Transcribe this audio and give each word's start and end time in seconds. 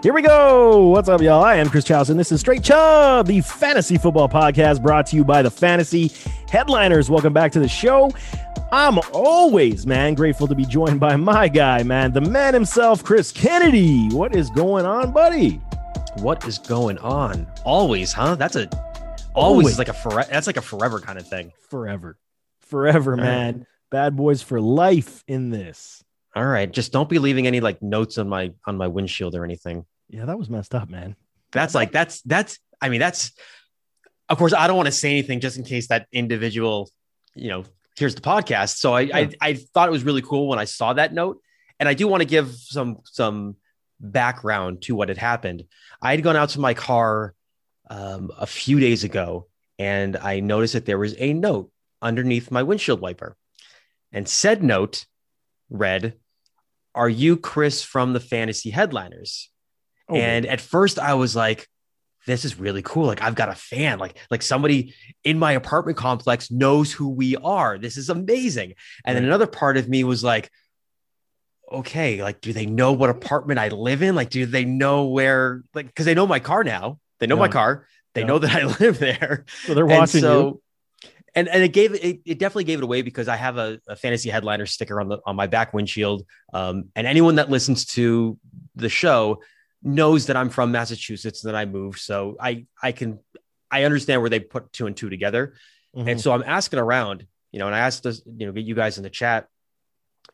Here 0.00 0.12
we 0.12 0.22
go. 0.22 0.86
What's 0.86 1.08
up, 1.08 1.20
y'all? 1.20 1.42
I 1.42 1.56
am 1.56 1.68
Chris 1.68 1.82
Chows, 1.82 2.08
and 2.08 2.20
this 2.20 2.30
is 2.30 2.38
Straight 2.38 2.62
Chubb, 2.62 3.26
the 3.26 3.40
fantasy 3.40 3.98
football 3.98 4.28
podcast 4.28 4.80
brought 4.80 5.06
to 5.06 5.16
you 5.16 5.24
by 5.24 5.42
the 5.42 5.50
Fantasy 5.50 6.12
Headliners. 6.48 7.10
Welcome 7.10 7.32
back 7.32 7.50
to 7.52 7.58
the 7.58 7.66
show. 7.66 8.12
I'm 8.70 9.00
always, 9.12 9.88
man, 9.88 10.14
grateful 10.14 10.46
to 10.46 10.54
be 10.54 10.64
joined 10.64 11.00
by 11.00 11.16
my 11.16 11.48
guy, 11.48 11.82
man, 11.82 12.12
the 12.12 12.20
man 12.20 12.54
himself, 12.54 13.02
Chris 13.02 13.32
Kennedy. 13.32 14.08
What 14.10 14.36
is 14.36 14.50
going 14.50 14.86
on, 14.86 15.10
buddy? 15.10 15.60
What 16.18 16.46
is 16.46 16.58
going 16.58 16.98
on? 16.98 17.48
Always, 17.64 18.12
huh? 18.12 18.36
That's 18.36 18.54
a 18.54 18.68
always, 19.34 19.64
always. 19.64 19.78
like 19.78 19.88
a 19.88 19.94
forever. 19.94 20.28
That's 20.30 20.46
like 20.46 20.58
a 20.58 20.62
forever 20.62 21.00
kind 21.00 21.18
of 21.18 21.26
thing. 21.26 21.52
Forever, 21.70 22.16
forever, 22.60 23.16
man. 23.16 23.56
Right. 23.56 23.66
Bad 23.90 24.16
boys 24.16 24.42
for 24.42 24.60
life 24.60 25.24
in 25.26 25.50
this. 25.50 26.04
All 26.34 26.44
right, 26.44 26.70
just 26.70 26.92
don't 26.92 27.08
be 27.08 27.18
leaving 27.18 27.46
any 27.46 27.60
like 27.60 27.82
notes 27.82 28.18
on 28.18 28.28
my 28.28 28.52
on 28.66 28.76
my 28.76 28.86
windshield 28.86 29.34
or 29.34 29.44
anything. 29.44 29.84
Yeah, 30.08 30.26
that 30.26 30.38
was 30.38 30.50
messed 30.50 30.74
up, 30.74 30.88
man. 30.88 31.16
That's 31.52 31.74
like 31.74 31.92
that's 31.92 32.22
that's. 32.22 32.58
I 32.80 32.88
mean, 32.88 33.00
that's. 33.00 33.32
Of 34.28 34.36
course, 34.36 34.52
I 34.52 34.66
don't 34.66 34.76
want 34.76 34.86
to 34.86 34.92
say 34.92 35.10
anything 35.10 35.40
just 35.40 35.56
in 35.56 35.64
case 35.64 35.88
that 35.88 36.06
individual, 36.12 36.90
you 37.34 37.48
know, 37.48 37.64
here's 37.96 38.14
the 38.14 38.20
podcast. 38.20 38.76
So 38.76 38.92
I, 38.94 39.00
yeah. 39.00 39.16
I 39.16 39.30
I 39.40 39.54
thought 39.54 39.88
it 39.88 39.92
was 39.92 40.04
really 40.04 40.22
cool 40.22 40.48
when 40.48 40.58
I 40.58 40.64
saw 40.64 40.92
that 40.92 41.12
note, 41.12 41.40
and 41.80 41.88
I 41.88 41.94
do 41.94 42.06
want 42.06 42.20
to 42.20 42.26
give 42.26 42.54
some 42.54 42.98
some 43.04 43.56
background 44.00 44.82
to 44.82 44.94
what 44.94 45.08
had 45.08 45.18
happened. 45.18 45.64
I 46.00 46.12
had 46.12 46.22
gone 46.22 46.36
out 46.36 46.50
to 46.50 46.60
my 46.60 46.74
car 46.74 47.34
um, 47.90 48.30
a 48.38 48.46
few 48.46 48.80
days 48.80 49.02
ago, 49.02 49.48
and 49.78 50.16
I 50.16 50.40
noticed 50.40 50.74
that 50.74 50.86
there 50.86 50.98
was 50.98 51.14
a 51.18 51.32
note 51.32 51.70
underneath 52.00 52.50
my 52.50 52.62
windshield 52.62 53.00
wiper, 53.00 53.36
and 54.12 54.28
said 54.28 54.62
note 54.62 55.06
read, 55.70 56.14
"Are 56.94 57.08
you 57.08 57.36
Chris 57.36 57.82
from 57.82 58.12
the 58.12 58.20
Fantasy 58.20 58.70
Headliners?" 58.70 59.50
Oh, 60.08 60.16
and 60.16 60.46
at 60.46 60.60
first, 60.60 60.98
I 60.98 61.14
was 61.14 61.36
like, 61.36 61.68
this 62.28 62.44
is 62.44 62.58
really 62.58 62.82
cool. 62.82 63.06
Like 63.06 63.22
I've 63.22 63.34
got 63.34 63.48
a 63.48 63.54
fan, 63.54 63.98
like 63.98 64.18
like 64.30 64.42
somebody 64.42 64.94
in 65.24 65.38
my 65.38 65.52
apartment 65.52 65.96
complex 65.96 66.50
knows 66.50 66.92
who 66.92 67.08
we 67.08 67.36
are. 67.36 67.78
This 67.78 67.96
is 67.96 68.10
amazing. 68.10 68.74
And 69.04 69.16
then 69.16 69.24
another 69.24 69.46
part 69.46 69.78
of 69.78 69.88
me 69.88 70.04
was 70.04 70.22
like, 70.22 70.50
okay, 71.72 72.22
like 72.22 72.40
do 72.40 72.52
they 72.52 72.66
know 72.66 72.92
what 72.92 73.10
apartment 73.10 73.58
I 73.58 73.68
live 73.68 74.02
in? 74.02 74.14
Like 74.14 74.30
do 74.30 74.44
they 74.44 74.66
know 74.66 75.06
where? 75.06 75.62
Like 75.74 75.86
because 75.86 76.04
they 76.04 76.14
know 76.14 76.26
my 76.26 76.38
car 76.38 76.62
now. 76.62 76.98
They 77.18 77.26
know 77.26 77.36
yeah. 77.36 77.40
my 77.40 77.48
car. 77.48 77.86
They 78.14 78.20
yeah. 78.20 78.26
know 78.26 78.38
that 78.38 78.54
I 78.54 78.64
live 78.80 78.98
there. 78.98 79.46
So 79.64 79.74
they're 79.74 79.86
watching 79.86 80.20
so, 80.20 80.46
you. 80.46 80.62
And, 81.38 81.46
and 81.46 81.62
it 81.62 81.68
gave 81.68 81.94
it, 81.94 82.20
it 82.24 82.38
definitely 82.40 82.64
gave 82.64 82.80
it 82.80 82.82
away 82.82 83.02
because 83.02 83.28
I 83.28 83.36
have 83.36 83.58
a, 83.58 83.80
a 83.86 83.94
fantasy 83.94 84.28
headliner 84.28 84.66
sticker 84.66 85.00
on 85.00 85.08
the 85.08 85.20
on 85.24 85.36
my 85.36 85.46
back 85.46 85.72
windshield. 85.72 86.26
Um, 86.52 86.86
and 86.96 87.06
anyone 87.06 87.36
that 87.36 87.48
listens 87.48 87.84
to 87.94 88.36
the 88.74 88.88
show 88.88 89.40
knows 89.80 90.26
that 90.26 90.36
I'm 90.36 90.50
from 90.50 90.72
Massachusetts 90.72 91.44
and 91.44 91.54
that 91.54 91.56
I 91.56 91.64
moved. 91.64 92.00
So 92.00 92.36
I 92.40 92.66
I 92.82 92.90
can 92.90 93.20
I 93.70 93.84
understand 93.84 94.20
where 94.20 94.30
they 94.30 94.40
put 94.40 94.72
two 94.72 94.88
and 94.88 94.96
two 94.96 95.10
together. 95.10 95.54
Mm-hmm. 95.94 96.08
And 96.08 96.20
so 96.20 96.32
I'm 96.32 96.42
asking 96.42 96.80
around, 96.80 97.24
you 97.52 97.60
know, 97.60 97.66
and 97.66 97.74
I 97.74 97.80
asked 97.80 98.02
this, 98.02 98.20
you 98.26 98.44
know, 98.44 98.52
get 98.52 98.64
you 98.64 98.74
guys 98.74 98.96
in 98.96 99.04
the 99.04 99.10
chat. 99.10 99.46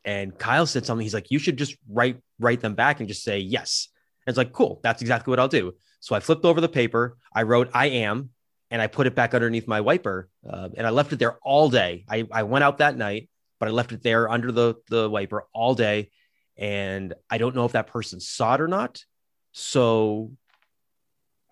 And 0.07 0.39
Kyle 0.39 0.65
said 0.65 0.87
something. 0.87 1.05
He's 1.05 1.13
like, 1.13 1.31
you 1.31 1.39
should 1.39 1.59
just 1.59 1.77
write 1.87 2.19
write 2.41 2.63
them 2.63 2.75
back 2.75 3.01
and 3.01 3.09
just 3.11 3.23
say 3.23 3.41
yes. 3.41 3.89
And 4.27 4.33
it's 4.33 4.39
like, 4.39 4.53
cool, 4.53 4.81
that's 4.83 5.03
exactly 5.03 5.33
what 5.33 5.39
I'll 5.39 5.49
do. 5.49 5.75
So 6.01 6.15
I 6.15 6.21
flipped 6.21 6.47
over 6.47 6.63
the 6.63 6.69
paper. 6.69 7.19
I 7.35 7.43
wrote 7.43 7.69
I 7.75 7.89
am, 7.89 8.31
and 8.75 8.83
I 8.83 8.89
put 8.89 9.07
it 9.07 9.15
back 9.15 9.35
underneath 9.35 9.69
my 9.69 9.81
wiper, 9.81 10.29
uh, 10.51 10.69
and 10.77 10.85
I 10.85 10.91
left 10.91 11.13
it 11.13 11.21
there 11.21 11.39
all 11.45 11.71
day. 11.71 12.05
I 12.09 12.27
I 12.33 12.43
went 12.43 12.65
out 12.65 12.79
that 12.79 12.97
night, 12.97 13.31
but 13.61 13.69
I 13.69 13.71
left 13.71 13.93
it 13.93 14.03
there 14.03 14.29
under 14.29 14.51
the 14.51 14.75
the 14.89 15.09
wiper 15.09 15.47
all 15.55 15.77
day. 15.77 16.11
And 16.57 17.15
I 17.31 17.39
don't 17.39 17.55
know 17.55 17.67
if 17.67 17.73
that 17.73 17.87
person 17.87 18.19
saw 18.19 18.55
it 18.55 18.61
or 18.61 18.67
not 18.67 19.05
so 19.53 20.33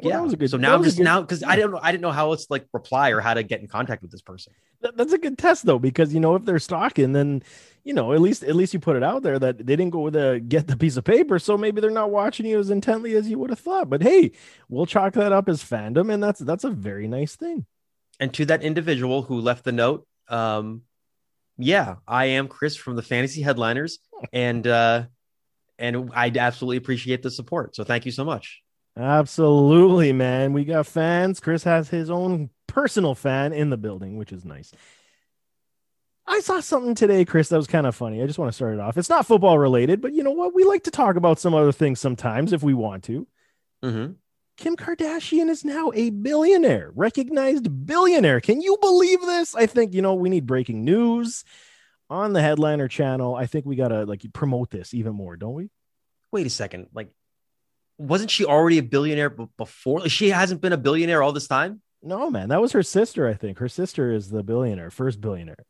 well, 0.03 0.11
yeah, 0.11 0.21
was 0.21 0.33
a 0.33 0.37
good, 0.37 0.51
so 0.51 0.57
now 0.57 0.75
I'm 0.75 0.83
just 0.83 0.97
good, 0.97 1.05
now 1.05 1.21
because 1.21 1.43
yeah. 1.43 1.51
I 1.51 1.57
don't 1.57 1.71
know 1.71 1.81
I 1.83 1.93
didn't 1.93 2.03
know 2.03 2.11
how 2.11 2.31
else 2.31 2.47
to 2.47 2.53
like 2.53 2.67
reply 2.73 3.11
or 3.11 3.21
how 3.21 3.35
to 3.35 3.43
get 3.43 3.61
in 3.61 3.69
contact 3.69 4.03
with 4.03 4.11
this 4.11 4.23
person. 4.23 4.53
That, 4.81 4.97
that's 4.97 5.13
a 5.13 5.19
good 5.19 5.39
test 5.39 5.65
though 5.65 5.79
because 5.79 6.13
you 6.13 6.21
know 6.21 6.35
if 6.35 6.45
they're 6.45 6.59
stalking 6.59 7.13
then 7.13 7.43
you 7.85 7.95
know 7.95 8.13
at 8.13 8.21
least 8.21 8.43
at 8.43 8.57
least 8.57 8.75
you 8.75 8.81
put 8.81 8.97
it 8.97 9.03
out 9.03 9.23
there 9.23 9.39
that 9.39 9.59
they 9.59 9.77
didn't 9.77 9.91
go 9.91 10.01
with 10.01 10.17
a 10.17 10.41
get 10.41 10.67
the 10.67 10.77
piece 10.77 10.97
of 10.97 11.05
paper 11.05 11.39
so 11.39 11.57
maybe 11.57 11.81
they're 11.81 11.91
not 11.91 12.11
watching 12.11 12.47
you 12.47 12.59
as 12.59 12.71
intently 12.71 13.15
as 13.15 13.29
you 13.29 13.39
would 13.39 13.51
have 13.51 13.61
thought. 13.61 13.89
But 13.89 14.03
hey, 14.03 14.33
we'll 14.69 14.87
chalk 14.87 15.15
that 15.15 15.33
up 15.33 15.49
as 15.49 15.63
fandom 15.63 16.13
and 16.13 16.23
that's 16.23 16.41
that's 16.41 16.65
a 16.65 16.71
very 16.71 17.07
nice 17.07 17.37
thing. 17.37 17.67
And 18.21 18.33
to 18.35 18.45
that 18.47 18.63
individual 18.63 19.23
who 19.23 19.41
left 19.41 19.65
the 19.65 19.73
note, 19.73 20.07
um, 20.29 20.83
yeah, 21.59 21.97
I 22.07 22.27
am 22.27 22.49
Chris 22.49 22.77
from 22.77 22.97
the 22.97 23.03
Fantasy 23.03 23.43
Headliners, 23.43 23.99
and 24.33 24.67
uh, 24.67 25.05
and 25.79 26.11
I 26.15 26.33
absolutely 26.35 26.79
appreciate 26.79 27.23
the 27.23 27.31
support. 27.31 27.77
So 27.77 27.85
thank 27.85 28.07
you 28.07 28.13
so 28.13 28.25
much. 28.25 28.63
Absolutely, 28.97 30.13
man. 30.13 30.53
We 30.53 30.65
got 30.65 30.87
fans. 30.87 31.41
Chris 31.41 31.65
has 31.65 31.89
his 31.89 32.11
own 32.11 32.51
personal 32.67 33.15
fan 33.15 33.53
in 33.53 33.71
the 33.71 33.77
building, 33.77 34.17
which 34.17 34.33
is 34.33 34.45
nice. 34.45 34.73
I 36.27 36.41
saw 36.41 36.61
something 36.61 36.95
today, 36.95 37.25
Chris, 37.25 37.49
that 37.49 37.57
was 37.57 37.67
kind 37.67 37.87
of 37.87 37.97
funny. 37.97 38.23
I 38.23 38.27
just 38.27 38.39
want 38.39 38.51
to 38.51 38.55
start 38.55 38.75
it 38.75 38.81
off. 38.81 38.97
It's 38.97 39.09
not 39.09 39.27
football 39.27 39.59
related, 39.59 40.01
but 40.01 40.13
you 40.13 40.23
know 40.23 40.31
what? 40.31 40.55
We 40.55 40.65
like 40.65 40.85
to 40.85 40.91
talk 40.91 41.17
about 41.17 41.41
some 41.41 41.55
other 41.55 41.73
things 41.73 42.01
sometimes 42.01 42.53
if 42.53 42.63
we 42.63 42.75
want 42.75 43.05
to. 43.05 43.27
Mm-hmm. 43.83 44.13
Kim 44.57 44.77
Kardashian 44.77 45.49
is 45.49 45.65
now 45.65 45.91
a 45.95 46.11
billionaire, 46.11 46.93
recognized 46.95 47.87
billionaire. 47.87 48.41
Can 48.41 48.61
you 48.61 48.79
believe 48.81 49.21
this? 49.23 49.55
I 49.55 49.67
think, 49.67 49.95
you 49.95 50.03
know, 50.03 50.15
we 50.15 50.29
need 50.29 50.47
breaking 50.47 50.85
news 50.85 51.45
on 52.09 52.35
the 52.35 52.43
headliner 52.43 52.87
channel. 52.87 53.35
I 53.35 53.47
think 53.47 53.67
we 53.67 53.75
gotta 53.75 54.05
like 54.05 54.23
promote 54.33 54.71
this 54.71 54.95
even 54.95 55.15
more, 55.15 55.37
don't 55.37 55.55
we? 55.55 55.71
Wait 56.31 56.47
a 56.47 56.51
second. 56.51 56.89
Like, 56.95 57.11
wasn't 58.03 58.31
she 58.31 58.45
already 58.45 58.79
a 58.79 58.83
billionaire 58.83 59.31
before? 59.31 60.09
She 60.09 60.31
hasn't 60.31 60.61
been 60.61 60.73
a 60.73 60.79
billionaire 60.79 61.23
all 61.23 61.33
this 61.33 61.47
time. 61.47 61.81
No, 62.03 62.31
man, 62.31 62.49
that 62.49 62.61
was 62.61 62.73
her 62.73 62.83
sister. 62.83 63.29
I 63.29 63.35
think 63.35 63.59
her 63.59 63.69
sister 63.69 64.13
is 64.13 64.29
the 64.29 64.43
billionaire, 64.43 64.91
first 64.91 65.21
billionaire. 65.21 65.65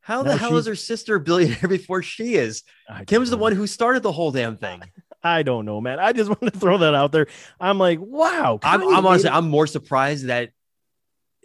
How 0.00 0.22
the 0.22 0.36
hell 0.36 0.56
is 0.56 0.66
her 0.66 0.74
sister 0.74 1.16
a 1.16 1.20
billionaire 1.20 1.68
before 1.68 2.02
she 2.02 2.34
is? 2.34 2.62
Kim's 3.06 3.30
the 3.30 3.36
one 3.36 3.52
who 3.52 3.66
started 3.66 4.02
the 4.02 4.12
whole 4.12 4.32
damn 4.32 4.56
thing. 4.56 4.82
I 5.24 5.44
don't 5.44 5.64
know, 5.64 5.80
man. 5.80 6.00
I 6.00 6.12
just 6.12 6.28
want 6.28 6.52
to 6.52 6.58
throw 6.58 6.78
that 6.78 6.94
out 6.94 7.12
there. 7.12 7.28
I'm 7.60 7.78
like, 7.78 8.00
wow. 8.00 8.58
I'm, 8.62 8.82
I'm 8.82 9.06
honestly, 9.06 9.30
I'm 9.30 9.48
more 9.48 9.68
surprised 9.68 10.26
that 10.26 10.50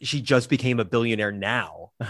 she 0.01 0.21
just 0.21 0.49
became 0.49 0.79
a 0.79 0.85
billionaire 0.85 1.31
now. 1.31 1.91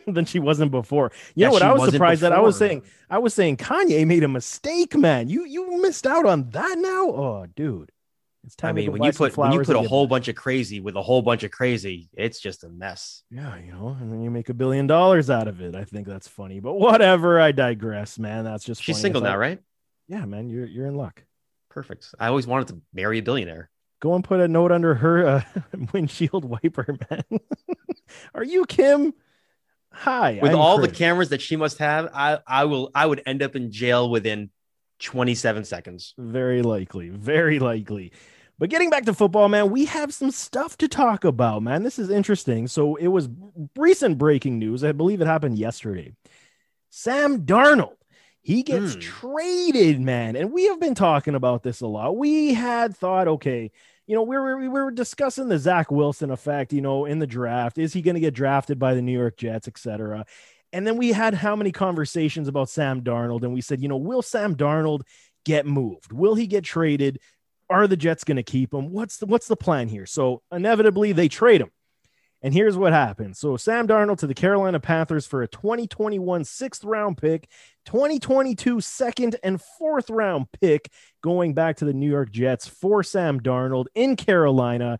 than 0.06 0.24
she 0.24 0.38
wasn't 0.38 0.70
before. 0.70 1.12
You 1.34 1.42
yeah, 1.42 1.46
know 1.48 1.52
what? 1.52 1.62
I 1.62 1.72
was 1.72 1.90
surprised 1.92 2.20
before. 2.20 2.30
that 2.30 2.38
I 2.38 2.40
was 2.40 2.56
saying 2.56 2.82
I 3.10 3.18
was 3.18 3.34
saying 3.34 3.58
Kanye 3.58 4.06
made 4.06 4.22
a 4.22 4.28
mistake, 4.28 4.96
man. 4.96 5.28
You 5.28 5.44
you 5.44 5.80
missed 5.80 6.06
out 6.06 6.26
on 6.26 6.50
that 6.50 6.78
now. 6.78 7.08
Oh, 7.08 7.46
dude. 7.54 7.90
It's 8.46 8.56
time 8.56 8.70
I 8.70 8.72
mean, 8.72 8.92
when 8.92 9.02
you 9.02 9.12
put 9.12 9.36
when 9.36 9.52
you 9.52 9.62
put 9.62 9.76
a 9.76 9.82
whole 9.82 10.06
bunch 10.06 10.28
of 10.28 10.34
crazy 10.34 10.80
with 10.80 10.96
a 10.96 11.02
whole 11.02 11.22
bunch 11.22 11.44
of 11.44 11.50
crazy, 11.50 12.10
it's 12.12 12.38
just 12.40 12.62
a 12.62 12.68
mess. 12.68 13.22
Yeah, 13.30 13.58
you 13.58 13.72
know, 13.72 13.96
and 13.98 14.12
then 14.12 14.20
you 14.20 14.30
make 14.30 14.50
a 14.50 14.54
billion 14.54 14.86
dollars 14.86 15.30
out 15.30 15.48
of 15.48 15.62
it. 15.62 15.74
I 15.74 15.84
think 15.84 16.06
that's 16.06 16.28
funny, 16.28 16.60
but 16.60 16.74
whatever. 16.74 17.40
I 17.40 17.52
digress, 17.52 18.18
man. 18.18 18.44
That's 18.44 18.64
just 18.64 18.82
she's 18.82 18.98
single 18.98 19.22
now, 19.22 19.36
right? 19.36 19.60
Yeah, 20.08 20.26
man. 20.26 20.50
You're 20.50 20.66
you're 20.66 20.86
in 20.86 20.94
luck. 20.94 21.24
Perfect. 21.70 22.14
I 22.20 22.28
always 22.28 22.46
wanted 22.46 22.68
to 22.68 22.80
marry 22.92 23.18
a 23.18 23.22
billionaire. 23.22 23.70
Go 24.00 24.14
and 24.14 24.22
put 24.22 24.40
a 24.40 24.48
note 24.48 24.70
under 24.70 24.94
her 24.94 25.26
uh, 25.26 25.42
windshield 25.92 26.44
wiper, 26.44 26.98
man. 27.10 27.24
Are 28.34 28.44
you 28.44 28.66
Kim? 28.66 29.14
Hi. 29.94 30.38
With 30.42 30.52
I'm 30.52 30.58
all 30.58 30.78
Chris. 30.78 30.90
the 30.90 30.96
cameras 30.96 31.28
that 31.30 31.40
she 31.40 31.56
must 31.56 31.78
have, 31.78 32.10
I, 32.12 32.38
I 32.46 32.64
will 32.64 32.90
I 32.94 33.06
would 33.06 33.22
end 33.26 33.42
up 33.42 33.56
in 33.56 33.70
jail 33.70 34.10
within 34.10 34.50
27 35.00 35.64
seconds. 35.64 36.14
Very 36.18 36.62
likely. 36.62 37.08
Very 37.08 37.58
likely. 37.58 38.12
But 38.58 38.70
getting 38.70 38.90
back 38.90 39.04
to 39.06 39.14
football, 39.14 39.48
man, 39.48 39.70
we 39.70 39.84
have 39.86 40.14
some 40.14 40.30
stuff 40.30 40.76
to 40.78 40.88
talk 40.88 41.24
about, 41.24 41.62
man. 41.62 41.82
This 41.82 41.98
is 41.98 42.08
interesting. 42.08 42.68
So 42.68 42.96
it 42.96 43.08
was 43.08 43.28
recent 43.76 44.16
breaking 44.16 44.58
news. 44.58 44.84
I 44.84 44.92
believe 44.92 45.20
it 45.20 45.26
happened 45.26 45.58
yesterday. 45.58 46.14
Sam 46.90 47.44
Darnold, 47.44 47.96
he 48.42 48.62
gets 48.62 48.94
mm. 48.94 49.00
traded, 49.00 50.00
man. 50.00 50.36
And 50.36 50.52
we 50.52 50.66
have 50.68 50.78
been 50.78 50.94
talking 50.94 51.34
about 51.34 51.64
this 51.64 51.80
a 51.80 51.88
lot. 51.88 52.16
We 52.16 52.54
had 52.54 52.96
thought, 52.96 53.26
okay, 53.26 53.72
you 54.06 54.14
know, 54.14 54.22
we 54.22 54.36
were 54.36 54.58
we 54.58 54.68
were 54.68 54.90
discussing 54.90 55.48
the 55.48 55.58
Zach 55.58 55.90
Wilson 55.90 56.30
effect, 56.30 56.72
you 56.72 56.80
know, 56.80 57.04
in 57.04 57.18
the 57.18 57.26
draft. 57.26 57.78
Is 57.78 57.92
he 57.92 58.02
going 58.02 58.14
to 58.14 58.20
get 58.20 58.34
drafted 58.34 58.78
by 58.78 58.94
the 58.94 59.02
New 59.02 59.18
York 59.18 59.36
Jets, 59.36 59.68
etc. 59.68 60.26
And 60.72 60.86
then 60.86 60.96
we 60.96 61.12
had 61.12 61.34
how 61.34 61.54
many 61.54 61.70
conversations 61.72 62.48
about 62.48 62.68
Sam 62.68 63.02
Darnold, 63.02 63.44
and 63.44 63.54
we 63.54 63.60
said, 63.60 63.80
you 63.80 63.88
know, 63.88 63.96
will 63.96 64.22
Sam 64.22 64.56
Darnold 64.56 65.02
get 65.44 65.66
moved? 65.66 66.12
Will 66.12 66.34
he 66.34 66.46
get 66.46 66.64
traded? 66.64 67.20
Are 67.70 67.86
the 67.86 67.96
Jets 67.96 68.24
going 68.24 68.36
to 68.36 68.42
keep 68.42 68.74
him? 68.74 68.90
What's 68.90 69.18
the 69.18 69.26
what's 69.26 69.48
the 69.48 69.56
plan 69.56 69.88
here? 69.88 70.06
So 70.06 70.42
inevitably 70.52 71.12
they 71.12 71.28
trade 71.28 71.60
him. 71.60 71.70
And 72.44 72.52
here's 72.52 72.76
what 72.76 72.92
happened. 72.92 73.38
So 73.38 73.56
Sam 73.56 73.88
Darnold 73.88 74.18
to 74.18 74.26
the 74.26 74.34
Carolina 74.34 74.78
Panthers 74.78 75.26
for 75.26 75.42
a 75.42 75.48
2021 75.48 76.44
sixth 76.44 76.84
round 76.84 77.16
pick, 77.16 77.48
2022 77.86 78.82
second 78.82 79.36
and 79.42 79.58
fourth 79.78 80.10
round 80.10 80.48
pick 80.60 80.90
going 81.22 81.54
back 81.54 81.78
to 81.78 81.86
the 81.86 81.94
New 81.94 82.10
York 82.10 82.30
Jets 82.30 82.68
for 82.68 83.02
Sam 83.02 83.40
Darnold 83.40 83.86
in 83.94 84.16
Carolina. 84.16 84.98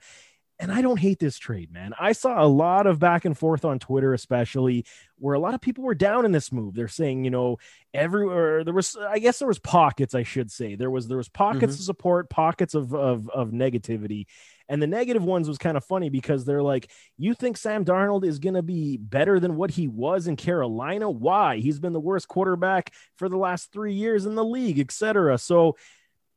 And 0.58 0.73
I 0.73 0.81
don't 0.81 0.99
hate 0.99 1.19
this 1.19 1.37
trade, 1.37 1.70
man. 1.70 1.93
I 2.00 2.12
saw 2.12 2.43
a 2.43 2.46
lot 2.46 2.87
of 2.87 2.99
back 2.99 3.26
and 3.26 3.37
forth 3.37 3.67
on 3.67 3.79
Twitter, 3.79 4.14
especially 4.14 4.87
where 5.19 5.35
a 5.35 5.38
lot 5.38 5.52
of 5.52 5.61
people 5.61 5.85
were 5.85 5.94
down 5.94 6.25
in 6.25 6.32
this 6.32 6.50
move. 6.50 6.75
They're 6.75 6.88
saying, 6.88 7.25
you 7.25 7.31
know, 7.31 7.58
everywhere 7.93 8.64
there 8.64 8.73
was, 8.73 8.96
I 8.96 9.19
guess 9.19 9.38
there 9.38 9.49
was 9.49 9.58
pockets, 9.58 10.14
I 10.14 10.23
should 10.23 10.50
say. 10.50 10.76
There 10.76 10.91
was 10.91 11.08
there 11.08 11.19
was 11.19 11.29
pockets 11.29 11.75
mm-hmm. 11.75 11.81
of 11.81 11.85
support, 11.85 12.31
pockets 12.31 12.75
of, 12.75 12.94
of 12.94 13.29
of 13.29 13.50
negativity. 13.50 14.26
And 14.69 14.81
the 14.81 14.87
negative 14.87 15.25
ones 15.25 15.49
was 15.49 15.59
kind 15.59 15.77
of 15.77 15.85
funny 15.85 16.09
because 16.09 16.45
they're 16.45 16.63
like, 16.63 16.91
you 17.19 17.35
think 17.35 17.57
Sam 17.57 17.85
Darnold 17.85 18.25
is 18.25 18.39
going 18.39 18.55
to 18.55 18.63
be 18.63 18.97
better 18.97 19.39
than 19.39 19.57
what 19.57 19.71
he 19.71 19.89
was 19.89 20.27
in 20.27 20.37
Carolina? 20.37 21.11
Why? 21.11 21.59
He's 21.59 21.79
been 21.79 21.93
the 21.93 22.01
worst 22.01 22.29
quarterback 22.29 22.93
for 23.17 23.29
the 23.29 23.37
last 23.37 23.73
three 23.73 23.95
years 23.95 24.27
in 24.27 24.35
the 24.35 24.45
league, 24.45 24.81
etc. 24.81 25.37
So 25.39 25.77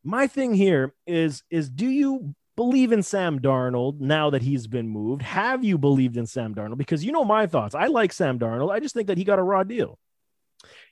my 0.04 0.28
thing 0.28 0.54
here 0.54 0.94
is 1.06 1.44
is 1.50 1.70
do 1.70 1.88
you 1.88 2.36
believe 2.56 2.92
in 2.92 3.04
Sam 3.04 3.40
Darnold 3.40 4.00
now 4.02 4.32
that 4.32 4.42
he's 4.42 4.68
been 4.68 4.90
moved? 4.90 5.22
Have 5.22 5.64
you 5.64 5.78
believed 5.78 6.18
in 6.18 6.26
Sam 6.26 6.54
Darnold? 6.54 6.78
Because 6.78 7.06
you 7.06 7.12
know 7.12 7.24
my 7.24 7.48
thoughts. 7.48 7.76
I 7.76 7.88
like 7.88 8.12
Sam 8.12 8.40
Darnold. 8.40 8.72
I 8.72 8.80
just 8.80 8.94
think 8.94 9.08
that 9.08 9.18
he 9.18 9.24
got 9.24 9.40
a 9.40 9.44
raw 9.44 9.64
deal. 9.64 10.00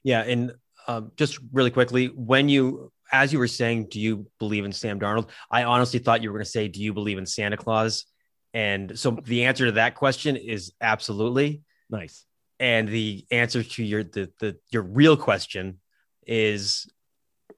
Yeah, 0.03 0.21
and 0.21 0.53
um, 0.87 1.11
just 1.17 1.39
really 1.51 1.71
quickly, 1.71 2.07
when 2.07 2.47
you 2.47 2.91
as 3.11 3.31
you 3.31 3.39
were 3.39 3.47
saying, 3.47 3.87
do 3.89 3.99
you 3.99 4.27
believe 4.39 4.65
in 4.65 4.71
Sam 4.71 4.99
Darnold? 4.99 5.29
I 5.49 5.63
honestly 5.63 5.99
thought 5.99 6.23
you 6.23 6.29
were 6.29 6.37
going 6.37 6.45
to 6.45 6.49
say, 6.51 6.67
do 6.67 6.81
you 6.81 6.93
believe 6.93 7.17
in 7.17 7.25
Santa 7.25 7.57
Claus? 7.57 8.05
And 8.53 8.97
so 8.97 9.11
the 9.11 9.45
answer 9.45 9.65
to 9.65 9.73
that 9.73 9.95
question 9.95 10.35
is 10.37 10.73
absolutely 10.79 11.61
nice. 11.89 12.25
And 12.59 12.87
the 12.87 13.25
answer 13.31 13.63
to 13.63 13.83
your 13.83 14.03
the 14.03 14.31
the 14.39 14.57
your 14.71 14.81
real 14.81 15.17
question 15.17 15.81
is, 16.25 16.89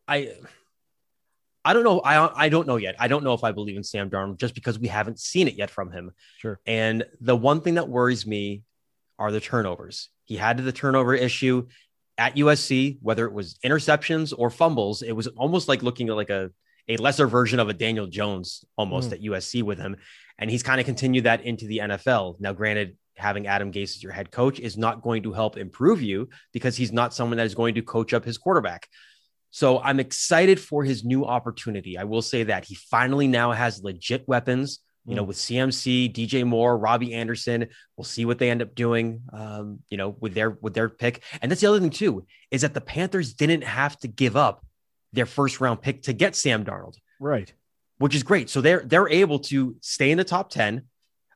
I 0.07 0.33
I 1.63 1.73
don't 1.73 1.83
know. 1.83 1.99
I 1.99 2.45
I 2.45 2.49
don't 2.49 2.65
know 2.65 2.77
yet. 2.77 2.95
I 2.97 3.07
don't 3.07 3.23
know 3.23 3.33
if 3.33 3.43
I 3.43 3.51
believe 3.51 3.77
in 3.77 3.83
Sam 3.83 4.09
Darnold 4.09 4.39
just 4.39 4.55
because 4.55 4.79
we 4.79 4.87
haven't 4.87 5.19
seen 5.19 5.47
it 5.47 5.53
yet 5.53 5.69
from 5.69 5.91
him. 5.91 6.11
Sure. 6.39 6.59
And 6.65 7.05
the 7.21 7.35
one 7.35 7.61
thing 7.61 7.75
that 7.75 7.87
worries 7.87 8.25
me 8.25 8.63
are 9.19 9.31
the 9.31 9.39
turnovers. 9.39 10.09
He 10.25 10.35
had 10.35 10.57
the 10.57 10.71
turnover 10.71 11.13
issue 11.13 11.67
at 12.17 12.35
USC, 12.35 12.97
whether 13.01 13.25
it 13.25 13.33
was 13.33 13.57
interceptions 13.65 14.33
or 14.35 14.49
fumbles, 14.49 15.01
it 15.01 15.11
was 15.11 15.27
almost 15.27 15.67
like 15.67 15.83
looking 15.83 16.09
at 16.09 16.15
like 16.15 16.29
a, 16.29 16.51
a 16.87 16.97
lesser 16.97 17.27
version 17.27 17.59
of 17.59 17.69
a 17.69 17.73
Daniel 17.73 18.07
Jones 18.07 18.65
almost 18.77 19.09
mm. 19.09 19.13
at 19.13 19.21
USC 19.21 19.63
with 19.63 19.77
him. 19.77 19.97
And 20.39 20.49
he's 20.49 20.63
kind 20.63 20.79
of 20.79 20.85
continued 20.85 21.25
that 21.25 21.41
into 21.41 21.65
the 21.65 21.79
NFL. 21.79 22.39
Now, 22.39 22.53
granted, 22.53 22.97
having 23.15 23.47
Adam 23.47 23.71
Gase 23.71 23.95
as 23.95 24.03
your 24.03 24.11
head 24.11 24.31
coach 24.31 24.59
is 24.59 24.77
not 24.77 25.01
going 25.01 25.23
to 25.23 25.33
help 25.33 25.57
improve 25.57 26.01
you 26.01 26.29
because 26.53 26.77
he's 26.77 26.91
not 26.91 27.13
someone 27.13 27.37
that 27.37 27.45
is 27.45 27.55
going 27.55 27.75
to 27.75 27.81
coach 27.81 28.13
up 28.13 28.23
his 28.23 28.37
quarterback. 28.37 28.87
So 29.49 29.79
I'm 29.79 29.99
excited 29.99 30.59
for 30.59 30.83
his 30.83 31.03
new 31.03 31.25
opportunity. 31.25 31.97
I 31.97 32.03
will 32.03 32.21
say 32.21 32.43
that 32.43 32.65
he 32.65 32.75
finally 32.75 33.27
now 33.27 33.51
has 33.51 33.83
legit 33.83 34.27
weapons 34.27 34.79
you 35.07 35.15
know, 35.15 35.23
mm. 35.23 35.27
with 35.27 35.37
CMC, 35.37 36.13
DJ 36.13 36.45
Moore, 36.45 36.77
Robbie 36.77 37.13
Anderson. 37.13 37.69
We'll 37.95 38.03
see 38.03 38.25
what 38.25 38.39
they 38.39 38.51
end 38.51 38.61
up 38.61 38.75
doing, 38.75 39.21
um, 39.31 39.79
you 39.89 39.97
know, 39.97 40.09
with 40.19 40.33
their 40.33 40.49
with 40.49 40.73
their 40.73 40.89
pick. 40.89 41.23
And 41.41 41.49
that's 41.49 41.61
the 41.61 41.67
other 41.67 41.79
thing 41.79 41.89
too 41.89 42.27
is 42.51 42.61
that 42.61 42.73
the 42.73 42.81
Panthers 42.81 43.33
didn't 43.33 43.63
have 43.63 43.97
to 43.99 44.09
give 44.09 44.35
up 44.35 44.65
their 45.13 45.25
first 45.25 45.61
round 45.61 45.81
pick 45.81 46.03
to 46.03 46.13
get 46.13 46.35
Sam 46.35 46.65
Darnold, 46.65 46.97
right? 47.21 47.51
Which 47.99 48.15
is 48.15 48.23
great. 48.23 48.49
So 48.49 48.59
they're 48.59 48.81
they're 48.81 49.07
able 49.07 49.39
to 49.39 49.77
stay 49.79 50.11
in 50.11 50.17
the 50.17 50.25
top 50.25 50.49
ten, 50.49 50.83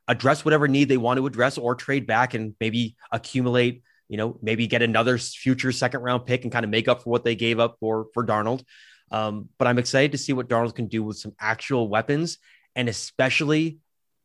address 0.06 0.44
whatever 0.44 0.68
need 0.68 0.88
they 0.88 0.98
want 0.98 1.16
to 1.16 1.26
address, 1.26 1.56
or 1.56 1.74
trade 1.74 2.06
back 2.06 2.34
and 2.34 2.54
maybe 2.60 2.94
accumulate. 3.10 3.82
You 4.08 4.18
know, 4.18 4.38
maybe 4.42 4.66
get 4.66 4.82
another 4.82 5.16
future 5.16 5.72
second 5.72 6.02
round 6.02 6.26
pick 6.26 6.42
and 6.42 6.52
kind 6.52 6.64
of 6.64 6.70
make 6.70 6.88
up 6.88 7.02
for 7.02 7.08
what 7.08 7.24
they 7.24 7.34
gave 7.34 7.58
up 7.58 7.78
for 7.80 8.08
for 8.12 8.24
Darnold. 8.24 8.64
Um, 9.10 9.48
but 9.58 9.66
I'm 9.66 9.78
excited 9.78 10.12
to 10.12 10.18
see 10.18 10.34
what 10.34 10.48
Darnold 10.48 10.74
can 10.74 10.88
do 10.88 11.02
with 11.02 11.16
some 11.16 11.32
actual 11.40 11.88
weapons 11.88 12.36
and 12.76 12.88
especially 12.88 13.78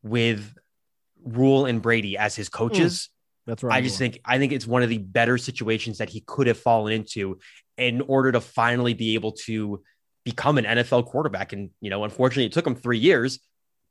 with 0.04 0.56
Rhule 1.24 1.66
and 1.66 1.82
Brady 1.82 2.18
as 2.18 2.36
his 2.36 2.50
coaches. 2.50 3.10
Mm, 3.10 3.10
that's 3.48 3.64
right. 3.64 3.78
I 3.78 3.82
just 3.82 3.98
think 3.98 4.20
I 4.26 4.38
think 4.38 4.52
it's 4.52 4.68
one 4.68 4.84
of 4.84 4.90
the 4.90 4.98
better 4.98 5.38
situations 5.38 6.00
that 6.00 6.10
he 6.10 6.22
could 6.22 6.48
have 6.48 6.58
fallen 6.58 6.94
into 6.94 7.40
in 7.78 8.02
order 8.02 8.32
to 8.32 8.42
finally 8.42 8.94
be 8.94 9.16
able 9.16 9.34
to 9.34 9.82
become 10.24 10.58
an 10.58 10.66
NFL 10.66 11.06
quarterback. 11.06 11.54
And 11.54 11.70
you 11.80 11.90
know, 11.90 12.04
unfortunately, 12.04 12.46
it 12.46 12.52
took 12.52 12.68
him 12.68 12.76
three 12.76 13.00
years, 13.00 13.40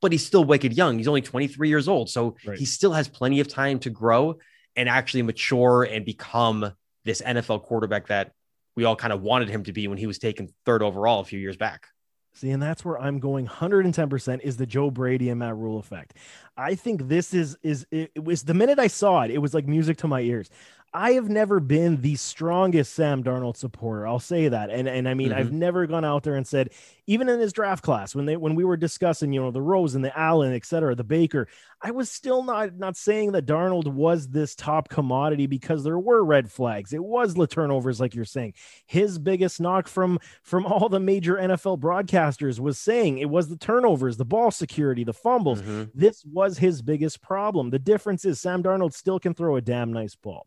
but 0.03 0.13
he's 0.13 0.27
still 0.27 0.45
wicked 0.45 0.75
young. 0.75 0.99
He's 0.99 1.09
only 1.09 1.23
23 1.23 1.69
years 1.69 1.89
old, 1.89 2.11
so 2.11 2.37
right. 2.47 2.59
he 2.59 2.65
still 2.65 2.93
has 2.93 3.09
plenty 3.09 3.41
of 3.41 3.49
time 3.49 3.79
to 3.81 3.91
grow 3.91 4.37
and 4.77 4.89
actually 4.89 5.23
mature 5.23 5.85
and 5.85 6.05
become 6.05 6.73
this 7.05 7.23
NFL 7.23 7.63
quarterback 7.63 8.09
that 8.09 8.33
we 8.75 8.85
all 8.85 8.97
kind 8.97 9.13
of 9.13 9.23
wanted 9.23 9.49
him 9.49 9.65
to 9.65 9.73
be 9.73 9.89
when 9.89 9.97
he 9.97 10.07
was 10.07 10.19
taken 10.19 10.49
third 10.67 10.83
overall 10.83 11.21
a 11.21 11.25
few 11.25 11.39
years 11.39 11.57
back. 11.57 11.87
See, 12.37 12.51
and 12.51 12.63
that's 12.63 12.85
where 12.85 13.01
I'm 13.01 13.19
going 13.19 13.47
110% 13.47 14.41
is 14.43 14.59
the 14.59 14.67
Joe 14.67 14.91
Brady 14.91 15.31
and 15.31 15.39
Matt 15.39 15.57
Rhule 15.57 15.79
effect. 15.79 16.13
I 16.55 16.75
think 16.75 17.09
this 17.09 17.33
is 17.33 17.57
is 17.63 17.87
it, 17.91 18.13
it 18.15 18.25
was 18.25 18.43
the 18.43 18.53
minute 18.53 18.79
I 18.79 18.89
saw 18.89 19.23
it, 19.23 19.31
it 19.31 19.39
was 19.39 19.55
like 19.55 19.67
music 19.67 19.97
to 19.99 20.09
my 20.09 20.21
ears. 20.21 20.51
I 20.97 21.13
have 21.13 21.29
never 21.29 21.61
been 21.61 22.01
the 22.01 22.15
strongest 22.15 22.95
Sam 22.95 23.23
Darnold 23.23 23.59
supporter. 23.59 24.07
I'll 24.07 24.19
say 24.19 24.49
that. 24.49 24.71
And 24.71 24.89
and 24.89 25.07
I 25.07 25.13
mean, 25.13 25.29
mm-hmm. 25.29 25.39
I've 25.39 25.53
never 25.53 25.87
gone 25.87 26.07
out 26.07 26.23
there 26.23 26.37
and 26.37 26.47
said, 26.47 26.71
even 27.07 27.29
in 27.29 27.39
his 27.39 27.53
draft 27.53 27.85
class, 27.85 28.15
when 28.15 28.25
they 28.25 28.39
when 28.39 28.55
we 28.55 28.65
were 28.65 28.79
discussing, 28.79 29.31
you 29.31 29.43
know, 29.43 29.51
the 29.51 29.61
Rose 29.61 29.95
and 29.95 30.03
the 30.03 30.19
Allen, 30.19 30.55
et 30.55 30.65
cetera, 30.65 30.95
the 30.95 31.05
Baker, 31.05 31.49
I 31.83 31.91
was 31.91 32.11
still 32.11 32.43
not 32.43 32.79
not 32.79 32.97
saying 32.97 33.33
that 33.33 33.45
Darnold 33.45 33.89
was 33.89 34.29
this 34.29 34.55
top 34.55 34.89
commodity 34.89 35.47
because 35.47 35.85
there 35.85 35.99
were 35.99 36.25
red 36.25 36.51
flags. 36.51 36.95
It 36.95 37.05
was 37.05 37.35
the 37.35 37.47
turnovers, 37.47 38.01
like 38.01 38.15
you're 38.15 38.25
saying. 38.25 38.55
His 38.87 39.19
biggest 39.19 39.61
knock 39.61 39.89
from 39.89 40.19
from 40.45 40.65
all 40.67 40.89
the 40.89 40.99
major 40.99 41.35
NFL 41.35 41.79
broadcasters 41.79 42.59
was 42.59 42.79
saying 42.79 43.19
it 43.19 43.29
was 43.29 43.49
the 43.49 43.59
turnovers, 43.59 44.17
the 44.17 44.25
ball 44.25 44.51
security, 44.51 45.05
the 45.05 45.13
fumbles. 45.13 45.61
Mm-hmm. 45.61 45.91
This 45.95 46.25
was 46.25 46.57
his 46.57 46.81
biggest 46.81 47.21
problem. 47.21 47.69
The 47.69 47.79
difference 47.79 48.25
is 48.25 48.41
Sam 48.41 48.63
Darnold 48.63 48.95
still 48.95 49.21
can 49.21 49.35
throw 49.35 49.57
a 49.57 49.61
damn 49.61 49.93
nice 49.93 50.15
ball. 50.15 50.47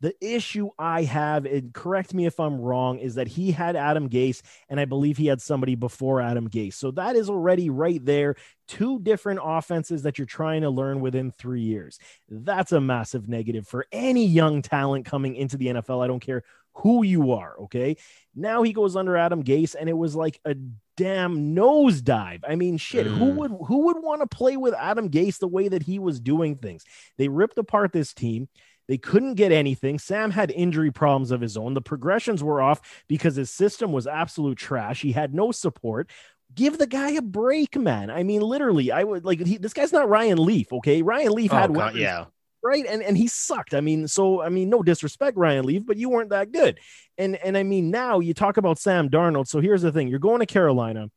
The 0.00 0.14
issue 0.20 0.70
I 0.78 1.02
have, 1.02 1.44
and 1.44 1.74
correct 1.74 2.14
me 2.14 2.24
if 2.26 2.40
I'm 2.40 2.60
wrong, 2.60 2.98
is 2.98 3.16
that 3.16 3.28
he 3.28 3.50
had 3.50 3.76
Adam 3.76 4.08
Gase, 4.08 4.40
and 4.68 4.80
I 4.80 4.86
believe 4.86 5.18
he 5.18 5.26
had 5.26 5.42
somebody 5.42 5.74
before 5.74 6.20
Adam 6.20 6.48
Gase. 6.48 6.74
So 6.74 6.90
that 6.92 7.16
is 7.16 7.28
already 7.28 7.68
right 7.68 8.02
there. 8.04 8.36
Two 8.66 8.98
different 9.00 9.40
offenses 9.42 10.02
that 10.04 10.16
you're 10.16 10.26
trying 10.26 10.62
to 10.62 10.70
learn 10.70 11.00
within 11.00 11.32
three 11.32 11.62
years. 11.62 11.98
That's 12.28 12.72
a 12.72 12.80
massive 12.80 13.28
negative 13.28 13.68
for 13.68 13.84
any 13.92 14.26
young 14.26 14.62
talent 14.62 15.04
coming 15.04 15.34
into 15.34 15.56
the 15.56 15.66
NFL. 15.66 16.02
I 16.02 16.06
don't 16.06 16.20
care 16.20 16.44
who 16.74 17.02
you 17.02 17.32
are. 17.32 17.56
Okay. 17.62 17.96
Now 18.34 18.62
he 18.62 18.72
goes 18.72 18.96
under 18.96 19.16
Adam 19.16 19.42
Gase, 19.42 19.74
and 19.78 19.88
it 19.88 19.96
was 19.96 20.16
like 20.16 20.40
a 20.44 20.54
damn 20.96 21.54
nosedive. 21.54 22.40
I 22.48 22.56
mean, 22.56 22.76
shit, 22.76 23.06
mm. 23.06 23.16
who 23.16 23.26
would 23.32 23.52
who 23.66 23.86
would 23.86 24.02
want 24.02 24.20
to 24.22 24.26
play 24.26 24.56
with 24.56 24.74
Adam 24.74 25.10
Gase 25.10 25.38
the 25.38 25.48
way 25.48 25.68
that 25.68 25.82
he 25.82 25.98
was 25.98 26.20
doing 26.20 26.56
things? 26.56 26.84
They 27.18 27.28
ripped 27.28 27.58
apart 27.58 27.92
this 27.92 28.14
team. 28.14 28.48
They 28.90 28.98
couldn't 28.98 29.34
get 29.34 29.52
anything. 29.52 30.00
Sam 30.00 30.32
had 30.32 30.50
injury 30.50 30.90
problems 30.90 31.30
of 31.30 31.40
his 31.40 31.56
own. 31.56 31.74
The 31.74 31.80
progressions 31.80 32.42
were 32.42 32.60
off 32.60 33.04
because 33.06 33.36
his 33.36 33.48
system 33.48 33.92
was 33.92 34.08
absolute 34.08 34.58
trash. 34.58 35.00
He 35.00 35.12
had 35.12 35.32
no 35.32 35.52
support. 35.52 36.10
Give 36.52 36.76
the 36.76 36.88
guy 36.88 37.12
a 37.12 37.22
break, 37.22 37.76
man. 37.76 38.10
I 38.10 38.24
mean, 38.24 38.40
literally, 38.40 38.90
I 38.90 39.04
would 39.04 39.24
like 39.24 39.46
he, 39.46 39.58
this 39.58 39.74
guy's 39.74 39.92
not 39.92 40.08
Ryan 40.08 40.44
Leaf, 40.44 40.72
okay? 40.72 41.02
Ryan 41.02 41.30
Leaf 41.34 41.52
oh, 41.52 41.56
had 41.56 41.72
God, 41.72 41.94
yeah 41.94 42.24
right 42.62 42.84
and 42.86 43.02
and 43.02 43.16
he 43.16 43.26
sucked 43.26 43.72
i 43.72 43.80
mean 43.80 44.06
so 44.06 44.42
i 44.42 44.50
mean 44.50 44.68
no 44.68 44.82
disrespect 44.82 45.34
ryan 45.38 45.64
leaf 45.64 45.82
but 45.86 45.96
you 45.96 46.10
weren't 46.10 46.28
that 46.28 46.52
good 46.52 46.78
and 47.16 47.36
and 47.36 47.56
i 47.56 47.62
mean 47.62 47.90
now 47.90 48.18
you 48.18 48.34
talk 48.34 48.58
about 48.58 48.78
sam 48.78 49.08
darnold 49.08 49.48
so 49.48 49.60
here's 49.60 49.80
the 49.80 49.90
thing 49.90 50.08
you're 50.08 50.18
going 50.18 50.40
to 50.40 50.46
carolina 50.46 51.10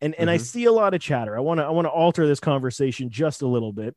and 0.00 0.14
and 0.16 0.28
mm-hmm. 0.28 0.28
i 0.30 0.36
see 0.36 0.64
a 0.64 0.72
lot 0.72 0.92
of 0.92 1.00
chatter 1.00 1.36
i 1.36 1.40
want 1.40 1.58
to 1.58 1.64
i 1.64 1.70
want 1.70 1.84
to 1.84 1.90
alter 1.90 2.26
this 2.26 2.40
conversation 2.40 3.08
just 3.08 3.42
a 3.42 3.46
little 3.46 3.72
bit 3.72 3.94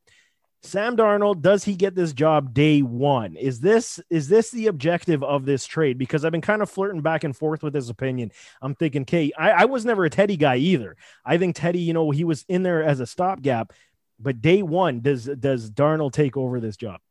Sam 0.66 0.96
Darnold, 0.96 1.42
does 1.42 1.66
he 1.66 1.76
get 1.76 1.94
this 1.94 2.14
job 2.14 2.54
day 2.54 2.82
one? 2.82 3.36
Is 3.36 3.60
this 3.60 4.00
is 4.10 4.30
this 4.30 4.50
the 4.50 4.68
objective 4.68 5.22
of 5.22 5.46
this 5.46 5.66
trade? 5.66 5.98
Because 5.98 6.24
I've 6.24 6.32
been 6.32 6.40
kind 6.40 6.62
of 6.62 6.70
flirting 6.70 7.02
back 7.02 7.26
and 7.26 7.36
forth 7.36 7.64
with 7.64 7.74
his 7.74 7.90
opinion. 7.90 8.32
I'm 8.62 8.74
thinking, 8.74 9.02
okay, 9.02 9.32
I, 9.38 9.52
I 9.52 9.66
was 9.66 9.84
never 9.84 10.06
a 10.06 10.10
Teddy 10.10 10.38
guy 10.38 10.56
either. 10.56 10.96
I 11.26 11.38
think 11.38 11.58
Teddy, 11.58 11.80
you 11.80 11.92
know, 11.92 12.12
he 12.12 12.24
was 12.24 12.46
in 12.48 12.64
there 12.64 12.82
as 12.82 13.02
a 13.02 13.06
stopgap. 13.06 13.74
But 14.20 14.42
day 14.42 14.62
one, 14.62 15.02
does 15.02 15.26
does 15.26 15.70
Darnold 15.70 16.14
take 16.14 16.38
over 16.38 16.62
this 16.62 16.78
job? 16.78 17.02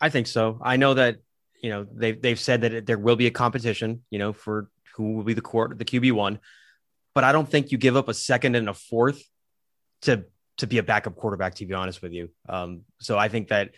I 0.00 0.08
think 0.08 0.26
so. 0.26 0.58
I 0.62 0.78
know 0.78 0.94
that 0.94 1.18
you 1.62 1.68
know 1.68 1.86
they've 1.92 2.20
they've 2.20 2.40
said 2.40 2.62
that 2.62 2.86
there 2.86 2.98
will 2.98 3.16
be 3.16 3.26
a 3.26 3.30
competition, 3.30 4.04
you 4.08 4.18
know, 4.18 4.32
for 4.32 4.70
who 4.96 5.12
will 5.16 5.24
be 5.24 5.34
the 5.34 5.42
court 5.42 5.78
the 5.78 5.84
QB 5.84 6.12
one. 6.12 6.38
But 7.14 7.24
I 7.24 7.32
don't 7.32 7.48
think 7.48 7.72
you 7.72 7.78
give 7.78 7.96
up 7.96 8.08
a 8.08 8.14
second 8.14 8.56
and 8.56 8.70
a 8.70 8.74
fourth 8.74 9.22
to 10.02 10.24
to 10.60 10.66
be 10.66 10.78
a 10.78 10.82
backup 10.82 11.16
quarterback, 11.16 11.54
to 11.56 11.66
be 11.66 11.74
honest 11.74 12.00
with 12.00 12.12
you. 12.12 12.30
Um, 12.48 12.82
so 13.00 13.18
I 13.18 13.28
think 13.28 13.48
that 13.48 13.70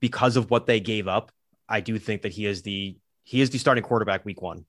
because 0.00 0.36
of 0.36 0.50
what 0.50 0.66
they 0.66 0.80
gave 0.80 1.08
up, 1.08 1.32
I 1.68 1.80
do 1.80 1.98
think 1.98 2.22
that 2.22 2.32
he 2.32 2.46
is 2.46 2.62
the 2.62 2.96
he 3.24 3.40
is 3.40 3.50
the 3.50 3.58
starting 3.58 3.84
quarterback 3.84 4.24
week 4.24 4.40
one. 4.40 4.64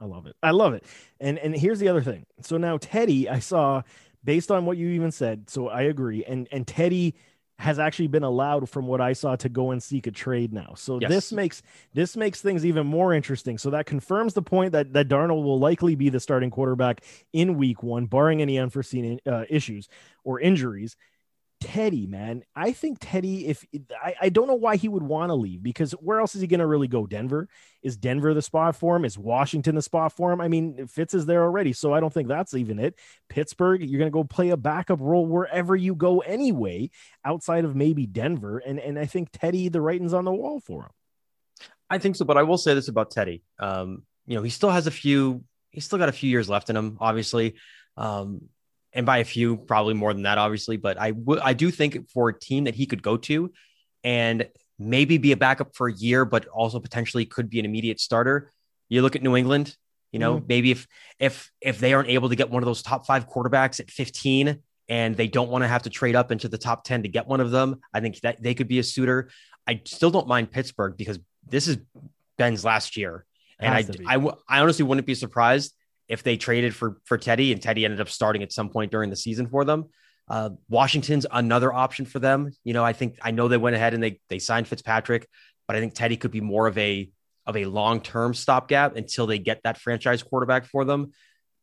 I 0.00 0.04
love 0.04 0.26
it. 0.26 0.36
I 0.42 0.50
love 0.50 0.74
it. 0.74 0.84
And 1.20 1.38
and 1.38 1.56
here's 1.56 1.78
the 1.78 1.88
other 1.88 2.02
thing. 2.02 2.24
So 2.42 2.56
now 2.58 2.78
Teddy, 2.78 3.28
I 3.28 3.38
saw 3.38 3.82
based 4.22 4.50
on 4.50 4.66
what 4.66 4.76
you 4.76 4.88
even 4.88 5.10
said. 5.10 5.48
So 5.50 5.68
I 5.68 5.82
agree. 5.82 6.24
And 6.24 6.48
and 6.52 6.66
Teddy 6.66 7.14
has 7.58 7.78
actually 7.78 8.08
been 8.08 8.22
allowed 8.22 8.68
from 8.68 8.86
what 8.86 9.00
I 9.00 9.14
saw 9.14 9.34
to 9.36 9.48
go 9.48 9.70
and 9.70 9.82
seek 9.82 10.06
a 10.06 10.10
trade 10.10 10.52
now. 10.52 10.74
So 10.76 10.98
yes. 11.00 11.10
this 11.10 11.32
makes 11.32 11.62
this 11.94 12.16
makes 12.16 12.42
things 12.42 12.66
even 12.66 12.86
more 12.86 13.14
interesting. 13.14 13.56
So 13.56 13.70
that 13.70 13.86
confirms 13.86 14.34
the 14.34 14.42
point 14.42 14.72
that 14.72 14.92
that 14.92 15.08
Darnold 15.08 15.42
will 15.44 15.58
likely 15.58 15.94
be 15.94 16.10
the 16.10 16.20
starting 16.20 16.50
quarterback 16.50 17.02
in 17.32 17.56
week 17.56 17.82
1 17.82 18.06
barring 18.06 18.42
any 18.42 18.58
unforeseen 18.58 19.20
uh, 19.26 19.44
issues 19.48 19.88
or 20.24 20.38
injuries. 20.38 20.96
Teddy, 21.60 22.06
man, 22.06 22.42
I 22.54 22.72
think 22.72 22.98
Teddy, 23.00 23.46
if 23.46 23.64
I, 24.02 24.14
I 24.20 24.28
don't 24.28 24.46
know 24.46 24.54
why 24.54 24.76
he 24.76 24.88
would 24.88 25.02
want 25.02 25.30
to 25.30 25.34
leave 25.34 25.62
because 25.62 25.92
where 25.92 26.20
else 26.20 26.34
is 26.34 26.42
he 26.42 26.46
going 26.46 26.60
to 26.60 26.66
really 26.66 26.86
go? 26.86 27.06
Denver? 27.06 27.48
Is 27.82 27.96
Denver 27.96 28.34
the 28.34 28.42
spot 28.42 28.76
for 28.76 28.94
him? 28.94 29.06
Is 29.06 29.16
Washington 29.16 29.74
the 29.74 29.82
spot 29.82 30.12
for 30.12 30.30
him? 30.32 30.40
I 30.40 30.48
mean, 30.48 30.86
Fitz 30.86 31.14
is 31.14 31.24
there 31.24 31.42
already. 31.42 31.72
So 31.72 31.94
I 31.94 32.00
don't 32.00 32.12
think 32.12 32.28
that's 32.28 32.52
even 32.52 32.78
it. 32.78 32.98
Pittsburgh, 33.30 33.82
you're 33.82 33.98
going 33.98 34.10
to 34.10 34.14
go 34.14 34.22
play 34.22 34.50
a 34.50 34.56
backup 34.56 35.00
role 35.00 35.24
wherever 35.24 35.74
you 35.74 35.94
go 35.94 36.20
anyway, 36.20 36.90
outside 37.24 37.64
of 37.64 37.74
maybe 37.74 38.06
Denver. 38.06 38.58
And, 38.58 38.78
and 38.78 38.98
I 38.98 39.06
think 39.06 39.30
Teddy, 39.32 39.68
the 39.70 39.80
writing's 39.80 40.14
on 40.14 40.26
the 40.26 40.32
wall 40.32 40.60
for 40.60 40.82
him. 40.82 40.90
I 41.88 41.98
think 41.98 42.16
so. 42.16 42.26
But 42.26 42.36
I 42.36 42.42
will 42.42 42.58
say 42.58 42.74
this 42.74 42.88
about 42.88 43.10
Teddy. 43.10 43.42
Um, 43.58 44.02
you 44.26 44.36
know, 44.36 44.42
he 44.42 44.50
still 44.50 44.70
has 44.70 44.86
a 44.86 44.90
few, 44.90 45.42
he's 45.70 45.86
still 45.86 45.98
got 45.98 46.10
a 46.10 46.12
few 46.12 46.28
years 46.28 46.50
left 46.50 46.68
in 46.68 46.76
him, 46.76 46.98
obviously. 47.00 47.54
Um, 47.96 48.50
and 48.96 49.06
by 49.06 49.18
a 49.18 49.24
few, 49.24 49.58
probably 49.58 49.94
more 49.94 50.12
than 50.12 50.22
that, 50.22 50.38
obviously. 50.38 50.76
But 50.76 50.98
I 50.98 51.12
would, 51.12 51.38
I 51.38 51.52
do 51.52 51.70
think 51.70 52.10
for 52.10 52.30
a 52.30 52.38
team 52.38 52.64
that 52.64 52.74
he 52.74 52.86
could 52.86 53.02
go 53.02 53.16
to, 53.18 53.52
and 54.02 54.48
maybe 54.78 55.18
be 55.18 55.32
a 55.32 55.36
backup 55.36 55.76
for 55.76 55.88
a 55.88 55.92
year, 55.92 56.24
but 56.24 56.46
also 56.46 56.80
potentially 56.80 57.26
could 57.26 57.48
be 57.48 57.60
an 57.60 57.64
immediate 57.64 58.00
starter. 58.00 58.50
You 58.88 59.02
look 59.02 59.14
at 59.14 59.22
New 59.22 59.36
England. 59.36 59.76
You 60.12 60.20
know, 60.20 60.38
mm 60.38 60.48
maybe 60.48 60.70
if 60.70 60.86
if 61.18 61.50
if 61.60 61.78
they 61.78 61.92
aren't 61.92 62.08
able 62.08 62.30
to 62.30 62.36
get 62.36 62.48
one 62.48 62.62
of 62.62 62.66
those 62.66 62.80
top 62.80 63.06
five 63.06 63.28
quarterbacks 63.28 63.80
at 63.80 63.90
15, 63.90 64.62
and 64.88 65.16
they 65.16 65.26
don't 65.26 65.50
want 65.50 65.62
to 65.62 65.68
have 65.68 65.82
to 65.82 65.90
trade 65.90 66.16
up 66.16 66.32
into 66.32 66.48
the 66.48 66.56
top 66.56 66.84
10 66.84 67.02
to 67.02 67.08
get 67.08 67.26
one 67.26 67.40
of 67.40 67.50
them, 67.50 67.80
I 67.92 68.00
think 68.00 68.20
that 68.20 68.42
they 68.42 68.54
could 68.54 68.68
be 68.68 68.78
a 68.78 68.82
suitor. 68.82 69.28
I 69.66 69.82
still 69.84 70.10
don't 70.10 70.28
mind 70.28 70.50
Pittsburgh 70.50 70.96
because 70.96 71.18
this 71.46 71.68
is 71.68 71.78
Ben's 72.38 72.64
last 72.64 72.96
year. 72.96 73.26
And 73.58 73.74
I, 73.74 74.16
I, 74.16 74.30
I 74.48 74.60
honestly 74.60 74.84
wouldn't 74.84 75.06
be 75.06 75.14
surprised 75.14 75.74
if 76.08 76.22
they 76.22 76.36
traded 76.36 76.74
for 76.74 76.98
for 77.04 77.18
Teddy 77.18 77.52
and 77.52 77.60
Teddy 77.60 77.84
ended 77.84 78.00
up 78.00 78.08
starting 78.08 78.42
at 78.42 78.52
some 78.52 78.68
point 78.68 78.90
during 78.90 79.10
the 79.10 79.16
season 79.16 79.48
for 79.48 79.64
them. 79.64 79.86
Uh, 80.28 80.50
Washington's 80.68 81.26
another 81.30 81.72
option 81.72 82.04
for 82.04 82.18
them. 82.18 82.50
You 82.64 82.72
know, 82.72 82.84
I 82.84 82.92
think 82.92 83.18
I 83.22 83.30
know 83.30 83.48
they 83.48 83.56
went 83.56 83.76
ahead 83.76 83.94
and 83.94 84.02
they 84.02 84.20
they 84.28 84.38
signed 84.38 84.68
Fitzpatrick, 84.68 85.28
but 85.66 85.76
I 85.76 85.80
think 85.80 85.94
Teddy 85.94 86.16
could 86.16 86.30
be 86.30 86.40
more 86.40 86.66
of 86.66 86.76
a 86.78 87.10
of 87.46 87.56
a 87.56 87.64
long 87.64 88.00
term 88.00 88.34
stopgap 88.34 88.96
until 88.96 89.26
they 89.26 89.38
get 89.38 89.62
that 89.64 89.78
franchise 89.78 90.22
quarterback 90.22 90.66
for 90.66 90.84
them. 90.84 91.12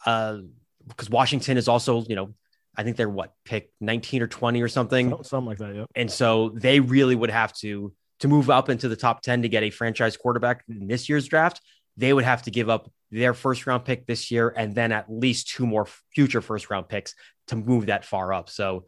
Uh, 0.05 0.39
because 0.87 1.09
Washington 1.09 1.57
is 1.57 1.67
also, 1.67 2.03
you 2.07 2.15
know, 2.15 2.33
I 2.75 2.83
think 2.83 2.97
they're 2.97 3.09
what 3.09 3.33
pick 3.45 3.71
19 3.81 4.21
or 4.21 4.27
20 4.27 4.61
or 4.61 4.67
something, 4.67 5.09
something 5.23 5.45
like 5.45 5.57
that. 5.59 5.75
Yeah. 5.75 5.85
And 5.95 6.11
so 6.11 6.49
they 6.49 6.79
really 6.79 7.15
would 7.15 7.29
have 7.29 7.53
to 7.57 7.93
to 8.19 8.27
move 8.27 8.49
up 8.49 8.69
into 8.69 8.87
the 8.87 8.95
top 8.95 9.21
10 9.21 9.41
to 9.41 9.49
get 9.49 9.63
a 9.63 9.69
franchise 9.69 10.15
quarterback 10.15 10.63
in 10.69 10.87
this 10.87 11.09
year's 11.09 11.27
draft. 11.27 11.61
They 11.97 12.13
would 12.13 12.23
have 12.23 12.43
to 12.43 12.51
give 12.51 12.69
up 12.69 12.91
their 13.11 13.33
first 13.33 13.67
round 13.67 13.85
pick 13.85 14.07
this 14.07 14.31
year 14.31 14.53
and 14.55 14.73
then 14.73 14.91
at 14.91 15.11
least 15.11 15.49
two 15.49 15.67
more 15.67 15.87
future 16.13 16.41
first 16.41 16.69
round 16.69 16.89
picks 16.89 17.13
to 17.47 17.55
move 17.55 17.85
that 17.87 18.05
far 18.05 18.33
up. 18.33 18.49
So 18.49 18.85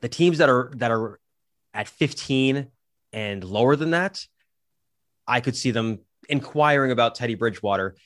the 0.00 0.08
teams 0.08 0.38
that 0.38 0.48
are 0.48 0.72
that 0.76 0.90
are 0.90 1.18
at 1.74 1.88
15 1.88 2.68
and 3.12 3.44
lower 3.44 3.76
than 3.76 3.90
that, 3.90 4.24
I 5.26 5.40
could 5.40 5.56
see 5.56 5.72
them 5.72 6.00
inquiring 6.28 6.92
about 6.92 7.14
Teddy 7.14 7.34
Bridgewater 7.34 7.96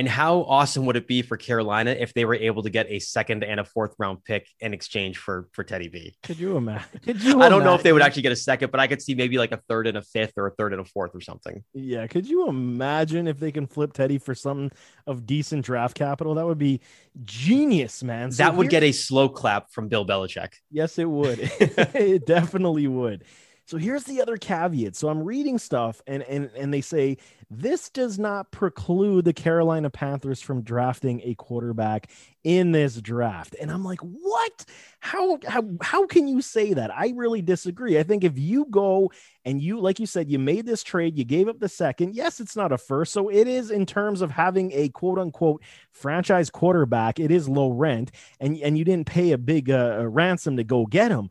and 0.00 0.08
how 0.08 0.44
awesome 0.44 0.86
would 0.86 0.96
it 0.96 1.06
be 1.06 1.20
for 1.20 1.36
Carolina 1.36 1.90
if 1.90 2.14
they 2.14 2.24
were 2.24 2.34
able 2.34 2.62
to 2.62 2.70
get 2.70 2.86
a 2.88 2.98
second 3.00 3.44
and 3.44 3.60
a 3.60 3.64
fourth 3.66 3.94
round 3.98 4.24
pick 4.24 4.48
in 4.58 4.72
exchange 4.72 5.18
for 5.18 5.50
for 5.52 5.62
Teddy 5.62 5.88
B? 5.88 6.14
Could 6.22 6.38
you 6.38 6.56
imagine? 6.56 6.88
Could 7.04 7.22
you 7.22 7.32
I 7.32 7.50
don't 7.50 7.60
imagine? 7.60 7.64
know 7.64 7.74
if 7.74 7.82
they 7.82 7.92
would 7.92 8.00
actually 8.00 8.22
get 8.22 8.32
a 8.32 8.36
second, 8.36 8.70
but 8.70 8.80
I 8.80 8.86
could 8.86 9.02
see 9.02 9.14
maybe 9.14 9.36
like 9.36 9.52
a 9.52 9.58
third 9.68 9.86
and 9.86 9.98
a 9.98 10.02
fifth 10.02 10.32
or 10.38 10.46
a 10.46 10.52
third 10.52 10.72
and 10.72 10.80
a 10.80 10.86
fourth 10.86 11.14
or 11.14 11.20
something. 11.20 11.62
Yeah. 11.74 12.06
Could 12.06 12.26
you 12.26 12.48
imagine 12.48 13.28
if 13.28 13.38
they 13.38 13.52
can 13.52 13.66
flip 13.66 13.92
Teddy 13.92 14.16
for 14.16 14.34
something 14.34 14.72
of 15.06 15.26
decent 15.26 15.66
draft 15.66 15.98
capital? 15.98 16.34
That 16.34 16.46
would 16.46 16.56
be 16.56 16.80
genius, 17.26 18.02
man. 18.02 18.32
So 18.32 18.42
that 18.42 18.56
would 18.56 18.70
get 18.70 18.82
a 18.82 18.92
slow 18.92 19.28
clap 19.28 19.70
from 19.70 19.88
Bill 19.88 20.06
Belichick. 20.06 20.54
Yes, 20.70 20.98
it 20.98 21.10
would. 21.10 21.40
it 21.60 22.24
definitely 22.24 22.86
would. 22.86 23.24
So 23.70 23.78
here's 23.78 24.02
the 24.02 24.20
other 24.20 24.36
caveat. 24.36 24.96
So 24.96 25.08
I'm 25.08 25.22
reading 25.22 25.56
stuff 25.56 26.02
and 26.08 26.24
and 26.24 26.50
and 26.56 26.74
they 26.74 26.80
say 26.80 27.18
this 27.52 27.88
does 27.88 28.18
not 28.18 28.50
preclude 28.50 29.24
the 29.24 29.32
Carolina 29.32 29.90
Panthers 29.90 30.40
from 30.40 30.62
drafting 30.62 31.20
a 31.22 31.36
quarterback 31.36 32.10
in 32.42 32.72
this 32.72 33.00
draft. 33.00 33.54
And 33.60 33.70
I'm 33.70 33.84
like, 33.84 34.00
"What? 34.00 34.64
How 34.98 35.38
how 35.46 35.62
how 35.82 36.06
can 36.08 36.26
you 36.26 36.42
say 36.42 36.74
that?" 36.74 36.90
I 36.92 37.12
really 37.14 37.42
disagree. 37.42 37.96
I 37.96 38.02
think 38.02 38.24
if 38.24 38.36
you 38.36 38.66
go 38.70 39.12
and 39.44 39.62
you 39.62 39.78
like 39.78 40.00
you 40.00 40.06
said 40.06 40.32
you 40.32 40.40
made 40.40 40.66
this 40.66 40.82
trade, 40.82 41.16
you 41.16 41.24
gave 41.24 41.46
up 41.46 41.60
the 41.60 41.68
second. 41.68 42.16
Yes, 42.16 42.40
it's 42.40 42.56
not 42.56 42.72
a 42.72 42.78
first. 42.78 43.12
So 43.12 43.28
it 43.28 43.46
is 43.46 43.70
in 43.70 43.86
terms 43.86 44.20
of 44.20 44.32
having 44.32 44.72
a 44.72 44.88
quote 44.88 45.20
unquote 45.20 45.62
franchise 45.92 46.50
quarterback, 46.50 47.20
it 47.20 47.30
is 47.30 47.48
low 47.48 47.70
rent 47.70 48.10
and 48.40 48.56
and 48.58 48.76
you 48.76 48.84
didn't 48.84 49.06
pay 49.06 49.30
a 49.30 49.38
big 49.38 49.70
uh, 49.70 50.08
ransom 50.08 50.56
to 50.56 50.64
go 50.64 50.86
get 50.86 51.12
him 51.12 51.30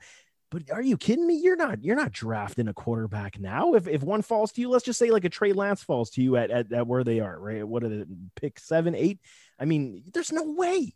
but 0.51 0.71
are 0.71 0.81
you 0.81 0.97
kidding 0.97 1.27
me? 1.27 1.35
You're 1.35 1.55
not 1.55 1.83
you're 1.83 1.95
not 1.95 2.11
drafting 2.11 2.67
a 2.67 2.73
quarterback 2.73 3.39
now. 3.39 3.75
If 3.75 3.87
if 3.87 4.01
one 4.01 4.21
falls 4.21 4.51
to 4.53 4.61
you, 4.61 4.69
let's 4.69 4.85
just 4.85 4.97
say 4.97 5.11
like 5.11 5.25
a 5.25 5.29
Trey 5.29 5.53
Lance 5.53 5.83
falls 5.83 6.09
to 6.11 6.21
you 6.21 6.37
at, 6.37 6.49
at, 6.49 6.71
at 6.71 6.87
where 6.87 7.03
they 7.03 7.19
are, 7.19 7.39
right? 7.39 7.67
What 7.67 7.83
are 7.83 7.89
the 7.89 8.07
pick 8.35 8.59
seven, 8.59 8.95
eight? 8.95 9.19
I 9.59 9.65
mean, 9.65 10.03
there's 10.13 10.31
no 10.31 10.43
way. 10.43 10.93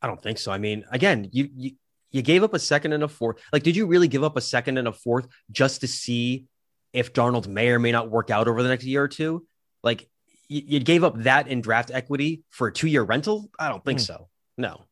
I 0.00 0.06
don't 0.06 0.22
think 0.22 0.38
so. 0.38 0.52
I 0.52 0.58
mean, 0.58 0.84
again, 0.90 1.28
you 1.32 1.48
you 1.56 1.72
you 2.12 2.22
gave 2.22 2.44
up 2.44 2.54
a 2.54 2.58
second 2.58 2.92
and 2.92 3.02
a 3.02 3.08
fourth. 3.08 3.38
Like, 3.52 3.64
did 3.64 3.76
you 3.76 3.86
really 3.86 4.08
give 4.08 4.22
up 4.22 4.36
a 4.36 4.40
second 4.40 4.78
and 4.78 4.86
a 4.86 4.92
fourth 4.92 5.26
just 5.50 5.80
to 5.80 5.88
see 5.88 6.46
if 6.92 7.12
Darnold 7.12 7.48
may 7.48 7.68
or 7.70 7.78
may 7.78 7.92
not 7.92 8.10
work 8.10 8.30
out 8.30 8.46
over 8.46 8.62
the 8.62 8.68
next 8.68 8.84
year 8.84 9.02
or 9.02 9.08
two? 9.08 9.46
Like, 9.82 10.08
you, 10.48 10.62
you 10.64 10.80
gave 10.80 11.02
up 11.02 11.18
that 11.22 11.48
in 11.48 11.60
draft 11.60 11.90
equity 11.92 12.44
for 12.50 12.68
a 12.68 12.72
two 12.72 12.86
year 12.86 13.02
rental? 13.02 13.50
I 13.58 13.68
don't 13.68 13.84
think 13.84 13.98
mm. 13.98 14.06
so. 14.06 14.28
No. 14.56 14.85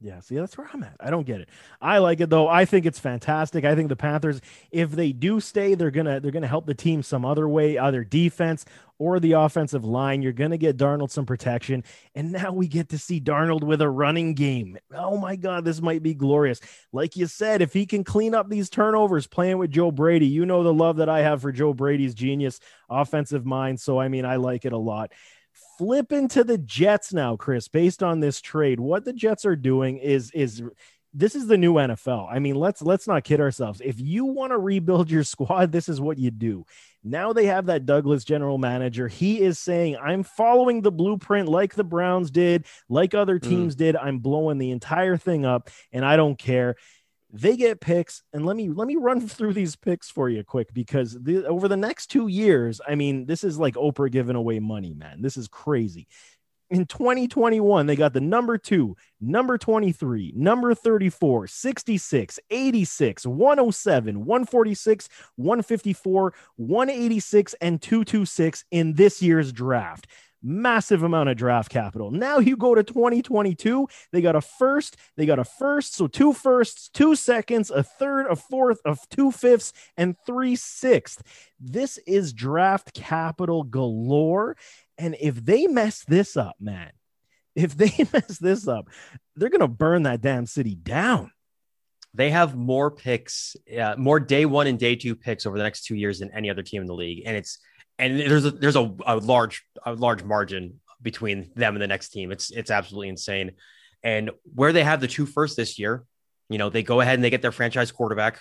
Yeah, 0.00 0.20
see, 0.20 0.34
that's 0.36 0.58
where 0.58 0.68
I'm 0.72 0.82
at. 0.82 0.96
I 1.00 1.08
don't 1.08 1.26
get 1.26 1.40
it. 1.40 1.48
I 1.80 1.98
like 1.98 2.20
it 2.20 2.28
though. 2.28 2.46
I 2.46 2.66
think 2.66 2.84
it's 2.84 2.98
fantastic. 2.98 3.64
I 3.64 3.74
think 3.74 3.88
the 3.88 3.96
Panthers, 3.96 4.40
if 4.70 4.90
they 4.90 5.12
do 5.12 5.40
stay, 5.40 5.74
they're 5.74 5.90
gonna 5.90 6.20
they're 6.20 6.32
gonna 6.32 6.46
help 6.46 6.66
the 6.66 6.74
team 6.74 7.02
some 7.02 7.24
other 7.24 7.48
way, 7.48 7.78
either 7.78 8.04
defense 8.04 8.66
or 8.98 9.18
the 9.18 9.32
offensive 9.32 9.84
line. 9.84 10.20
You're 10.20 10.32
gonna 10.32 10.58
get 10.58 10.76
Darnold 10.76 11.10
some 11.10 11.24
protection, 11.24 11.84
and 12.14 12.32
now 12.32 12.52
we 12.52 12.68
get 12.68 12.90
to 12.90 12.98
see 12.98 13.18
Darnold 13.18 13.62
with 13.62 13.80
a 13.80 13.88
running 13.88 14.34
game. 14.34 14.76
Oh 14.94 15.16
my 15.16 15.36
God, 15.36 15.64
this 15.64 15.80
might 15.80 16.02
be 16.02 16.12
glorious. 16.12 16.60
Like 16.92 17.16
you 17.16 17.26
said, 17.26 17.62
if 17.62 17.72
he 17.72 17.86
can 17.86 18.04
clean 18.04 18.34
up 18.34 18.50
these 18.50 18.68
turnovers, 18.68 19.26
playing 19.26 19.56
with 19.56 19.70
Joe 19.70 19.90
Brady, 19.90 20.26
you 20.26 20.44
know 20.44 20.62
the 20.62 20.74
love 20.74 20.96
that 20.96 21.08
I 21.08 21.20
have 21.20 21.40
for 21.40 21.52
Joe 21.52 21.72
Brady's 21.72 22.14
genius 22.14 22.60
offensive 22.90 23.46
mind. 23.46 23.80
So 23.80 23.98
I 23.98 24.08
mean, 24.08 24.26
I 24.26 24.36
like 24.36 24.66
it 24.66 24.72
a 24.74 24.78
lot 24.78 25.12
flip 25.78 26.12
into 26.12 26.44
the 26.44 26.58
Jets 26.58 27.12
now, 27.12 27.36
Chris, 27.36 27.68
based 27.68 28.02
on 28.02 28.20
this 28.20 28.40
trade. 28.40 28.80
What 28.80 29.04
the 29.04 29.12
Jets 29.12 29.44
are 29.44 29.56
doing 29.56 29.98
is 29.98 30.30
is 30.32 30.62
this 31.16 31.36
is 31.36 31.46
the 31.46 31.56
new 31.56 31.74
NFL. 31.74 32.28
I 32.30 32.40
mean, 32.40 32.56
let's 32.56 32.82
let's 32.82 33.06
not 33.06 33.24
kid 33.24 33.40
ourselves. 33.40 33.80
If 33.82 34.00
you 34.00 34.24
want 34.24 34.50
to 34.50 34.58
rebuild 34.58 35.10
your 35.10 35.24
squad, 35.24 35.72
this 35.72 35.88
is 35.88 36.00
what 36.00 36.18
you 36.18 36.30
do. 36.30 36.66
Now 37.04 37.32
they 37.32 37.46
have 37.46 37.66
that 37.66 37.86
Douglas 37.86 38.24
general 38.24 38.58
manager. 38.58 39.08
He 39.08 39.40
is 39.40 39.58
saying, 39.58 39.96
"I'm 39.96 40.24
following 40.24 40.82
the 40.82 40.92
blueprint 40.92 41.48
like 41.48 41.74
the 41.74 41.84
Browns 41.84 42.30
did, 42.30 42.66
like 42.88 43.14
other 43.14 43.38
mm. 43.38 43.48
teams 43.48 43.74
mm. 43.74 43.78
did. 43.78 43.96
I'm 43.96 44.18
blowing 44.18 44.58
the 44.58 44.72
entire 44.72 45.16
thing 45.16 45.44
up 45.44 45.70
and 45.92 46.04
I 46.04 46.16
don't 46.16 46.38
care." 46.38 46.76
They 47.34 47.56
get 47.56 47.80
picks 47.80 48.22
and 48.32 48.46
let 48.46 48.56
me 48.56 48.70
let 48.70 48.86
me 48.86 48.96
run 48.96 49.20
through 49.28 49.52
these 49.52 49.76
picks 49.76 50.08
for 50.10 50.28
you 50.28 50.42
quick 50.44 50.72
because 50.72 51.18
the, 51.20 51.44
over 51.46 51.68
the 51.68 51.76
next 51.76 52.06
two 52.06 52.28
years 52.28 52.80
i 52.88 52.94
mean 52.94 53.26
this 53.26 53.44
is 53.44 53.58
like 53.58 53.74
oprah 53.74 54.10
giving 54.10 54.36
away 54.36 54.58
money 54.60 54.94
man. 54.94 55.22
This 55.22 55.36
is 55.36 55.48
crazy. 55.48 56.06
In 56.70 56.86
2021 56.86 57.86
they 57.86 57.94
got 57.94 58.14
the 58.14 58.20
number 58.20 58.56
2 58.56 58.96
number 59.20 59.58
23 59.58 60.32
number 60.34 60.74
34 60.74 61.46
66 61.46 62.40
86 62.50 63.26
107 63.26 64.24
146 64.24 65.08
154 65.36 66.34
186 66.56 67.54
and 67.60 67.82
226 67.82 68.64
in 68.70 68.94
this 68.94 69.22
year's 69.22 69.52
draft 69.52 70.06
massive 70.44 71.02
amount 71.02 71.30
of 71.30 71.36
draft 71.36 71.70
capital. 71.70 72.10
Now 72.10 72.38
you 72.38 72.56
go 72.56 72.74
to 72.74 72.84
2022, 72.84 73.88
they 74.12 74.20
got 74.20 74.36
a 74.36 74.40
first, 74.40 74.96
they 75.16 75.26
got 75.26 75.38
a 75.38 75.44
first, 75.44 75.94
so 75.94 76.06
two 76.06 76.32
firsts, 76.32 76.88
two 76.88 77.16
seconds, 77.16 77.70
a 77.70 77.82
third, 77.82 78.26
a 78.26 78.36
fourth, 78.36 78.80
of 78.84 79.00
two 79.08 79.32
fifths, 79.32 79.72
and 79.96 80.16
three 80.26 80.54
sixths. 80.54 81.22
This 81.58 81.98
is 82.06 82.32
draft 82.32 82.92
capital 82.92 83.64
galore. 83.64 84.56
And 84.98 85.16
if 85.20 85.44
they 85.44 85.66
mess 85.66 86.04
this 86.04 86.36
up, 86.36 86.56
man, 86.60 86.92
if 87.54 87.76
they 87.76 87.92
mess 88.12 88.38
this 88.38 88.68
up, 88.68 88.88
they're 89.36 89.50
going 89.50 89.60
to 89.60 89.68
burn 89.68 90.04
that 90.04 90.20
damn 90.20 90.46
city 90.46 90.74
down. 90.74 91.32
They 92.16 92.30
have 92.30 92.54
more 92.54 92.92
picks, 92.92 93.56
uh, 93.76 93.96
more 93.98 94.20
day 94.20 94.46
one 94.46 94.68
and 94.68 94.78
day 94.78 94.94
two 94.94 95.16
picks 95.16 95.46
over 95.46 95.58
the 95.58 95.64
next 95.64 95.84
two 95.84 95.96
years 95.96 96.20
than 96.20 96.30
any 96.30 96.48
other 96.48 96.62
team 96.62 96.80
in 96.80 96.86
the 96.86 96.94
league. 96.94 97.24
And 97.26 97.36
it's, 97.36 97.58
and 97.98 98.18
there's 98.18 98.44
a 98.44 98.50
there's 98.50 98.76
a, 98.76 98.94
a 99.06 99.16
large 99.16 99.64
a 99.84 99.92
large 99.92 100.22
margin 100.22 100.80
between 101.02 101.50
them 101.54 101.74
and 101.74 101.82
the 101.82 101.86
next 101.86 102.10
team. 102.10 102.32
It's 102.32 102.50
it's 102.50 102.70
absolutely 102.70 103.08
insane. 103.08 103.52
And 104.02 104.30
where 104.54 104.72
they 104.72 104.84
have 104.84 105.00
the 105.00 105.08
two 105.08 105.26
first 105.26 105.56
this 105.56 105.78
year, 105.78 106.04
you 106.48 106.58
know, 106.58 106.70
they 106.70 106.82
go 106.82 107.00
ahead 107.00 107.14
and 107.14 107.24
they 107.24 107.30
get 107.30 107.42
their 107.42 107.52
franchise 107.52 107.92
quarterback 107.92 108.40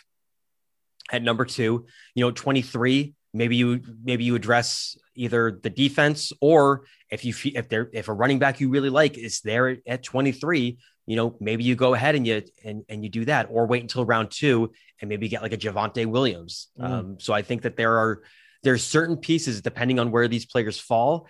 at 1.12 1.24
number 1.24 1.46
two. 1.46 1.86
You 2.16 2.26
know, 2.26 2.32
23. 2.32 3.14
Maybe 3.36 3.56
you 3.56 3.82
maybe 4.04 4.24
you 4.24 4.36
address 4.36 4.98
either 5.16 5.60
the 5.62 5.70
defense 5.70 6.32
or 6.42 6.86
if 7.10 7.26
you 7.26 7.34
if 7.56 7.70
there 7.70 7.90
if 7.94 8.08
a 8.08 8.14
running 8.14 8.40
back 8.40 8.60
you 8.60 8.70
really 8.70 8.90
like 8.90 9.18
is 9.18 9.42
there 9.42 9.78
at 9.88 10.04
23, 10.04 10.78
you 11.06 11.16
know, 11.16 11.36
maybe 11.40 11.64
you 11.64 11.76
go 11.76 11.94
ahead 11.94 12.16
and 12.16 12.26
you 12.26 12.44
and 12.64 12.84
and 12.90 13.04
you 13.04 13.10
do 13.10 13.26
that, 13.26 13.48
or 13.50 13.66
wait 13.66 13.82
until 13.82 14.06
round 14.06 14.32
two 14.32 14.72
and 15.02 15.10
maybe 15.10 15.28
get 15.28 15.42
like 15.42 15.54
a 15.54 15.58
Javonte 15.58 16.06
Williams. 16.06 16.70
Mm. 16.80 16.86
Um, 16.86 17.20
so 17.20 17.34
I 17.34 17.42
think 17.42 17.64
that 17.64 17.76
there 17.76 17.98
are 17.98 18.22
there's 18.64 18.84
certain 18.84 19.18
pieces 19.18 19.62
depending 19.62 20.00
on 20.00 20.12
where 20.12 20.28
these 20.28 20.46
players 20.46 20.80
fall 20.80 21.28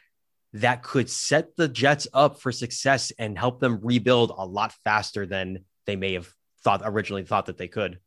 that 0.54 0.84
could 0.84 1.10
set 1.10 1.56
the 1.56 1.68
Jets 1.68 2.08
up 2.14 2.40
for 2.40 2.52
success 2.52 3.12
and 3.18 3.38
help 3.38 3.60
them 3.60 3.80
rebuild 3.82 4.32
a 4.36 4.46
lot 4.46 4.74
faster 4.84 5.26
than 5.26 5.66
they 5.86 5.96
may 5.96 6.14
have 6.14 6.30
thought 6.64 6.82
originally 6.84 7.24
thought 7.24 7.48
that 7.48 7.58
they 7.58 7.68
could. 7.68 8.00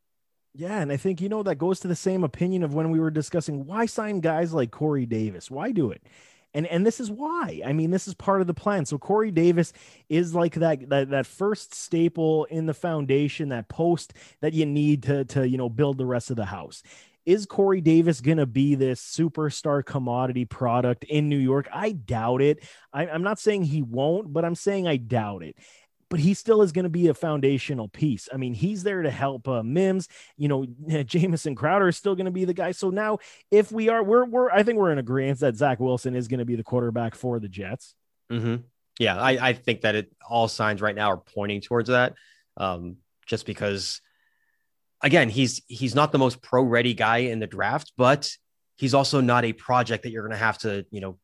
Yeah, 0.55 0.79
and 0.79 0.91
I 0.91 0.97
think 0.97 1.21
you 1.21 1.29
know 1.29 1.43
that 1.43 1.55
goes 1.55 1.81
to 1.81 1.87
the 1.87 1.95
same 1.95 2.23
opinion 2.23 2.63
of 2.63 2.73
when 2.73 2.89
we 2.89 2.99
were 2.99 3.11
discussing 3.11 3.65
why 3.65 3.85
sign 3.85 4.21
guys 4.21 4.53
like 4.53 4.71
Corey 4.71 5.05
Davis. 5.05 5.51
Why 5.51 5.71
do 5.71 5.91
it? 5.91 6.01
And 6.53 6.65
and 6.65 6.85
this 6.85 6.99
is 6.99 7.11
why. 7.11 7.61
I 7.63 7.73
mean, 7.73 7.91
this 7.91 8.07
is 8.07 8.15
part 8.15 8.41
of 8.41 8.47
the 8.47 8.53
plan. 8.53 8.85
So 8.85 8.97
Corey 8.97 9.29
Davis 9.29 9.73
is 10.09 10.33
like 10.33 10.55
that 10.55 10.89
that 10.89 11.09
that 11.11 11.27
first 11.27 11.75
staple 11.75 12.45
in 12.45 12.65
the 12.65 12.73
foundation, 12.73 13.49
that 13.49 13.67
post 13.67 14.13
that 14.41 14.53
you 14.53 14.65
need 14.65 15.03
to 15.03 15.25
to 15.25 15.47
you 15.47 15.57
know 15.57 15.69
build 15.69 15.97
the 15.97 16.05
rest 16.05 16.31
of 16.31 16.37
the 16.37 16.45
house. 16.45 16.81
Is 17.27 17.45
Corey 17.45 17.81
Davis 17.81 18.21
going 18.21 18.37
to 18.37 18.45
be 18.45 18.75
this 18.75 19.01
superstar 19.01 19.85
commodity 19.85 20.45
product 20.45 21.03
in 21.03 21.27
New 21.27 21.37
York? 21.37 21.67
I 21.73 21.91
doubt 21.91 22.41
it. 22.41 22.63
I, 22.93 23.07
I'm 23.07 23.21
not 23.21 23.37
saying 23.37 23.63
he 23.63 23.81
won't, 23.81 24.31
but 24.31 24.45
I'm 24.45 24.55
saying 24.55 24.87
I 24.87 24.95
doubt 24.95 25.43
it 25.43 25.57
but 26.09 26.19
he 26.19 26.33
still 26.33 26.61
is 26.61 26.71
going 26.71 26.83
to 26.83 26.89
be 26.89 27.07
a 27.07 27.13
foundational 27.13 27.87
piece. 27.87 28.29
I 28.33 28.37
mean, 28.37 28.53
he's 28.53 28.83
there 28.83 29.01
to 29.01 29.11
help 29.11 29.47
uh, 29.47 29.63
Mims. 29.63 30.07
You 30.37 30.47
know, 30.47 30.65
Jamison 31.03 31.55
Crowder 31.55 31.89
is 31.89 31.97
still 31.97 32.15
going 32.15 32.25
to 32.25 32.31
be 32.31 32.45
the 32.45 32.53
guy. 32.53 32.71
So 32.71 32.89
now, 32.89 33.19
if 33.51 33.71
we 33.71 33.89
are, 33.89 34.03
we're, 34.03 34.25
we're, 34.25 34.49
I 34.49 34.63
think 34.63 34.77
we're 34.77 34.91
in 34.91 34.99
agreement 34.99 35.39
that 35.39 35.55
Zach 35.55 35.79
Wilson 35.79 36.15
is 36.15 36.27
going 36.27 36.39
to 36.39 36.45
be 36.45 36.55
the 36.55 36.63
quarterback 36.63 37.15
for 37.15 37.39
the 37.39 37.49
Jets. 37.49 37.93
Mm-hmm. 38.31 38.57
Yeah, 38.99 39.17
I, 39.17 39.49
I 39.49 39.53
think 39.53 39.81
that 39.81 39.95
it 39.95 40.11
all 40.27 40.47
signs 40.47 40.81
right 40.81 40.95
now 40.95 41.11
are 41.11 41.17
pointing 41.17 41.61
towards 41.61 41.89
that. 41.89 42.13
Um, 42.55 42.97
just 43.25 43.45
because, 43.45 44.01
again, 45.01 45.29
he's 45.29 45.61
he's 45.67 45.95
not 45.95 46.11
the 46.11 46.17
most 46.17 46.41
pro 46.41 46.63
ready 46.63 46.93
guy 46.93 47.17
in 47.17 47.39
the 47.39 47.47
draft, 47.47 47.93
but 47.97 48.31
he's 48.75 48.93
also 48.93 49.21
not 49.21 49.45
a 49.45 49.53
project 49.53 50.03
that 50.03 50.11
you're 50.11 50.23
going 50.23 50.37
to 50.37 50.43
have 50.43 50.57
to, 50.59 50.85
you 50.91 51.01
know, 51.01 51.17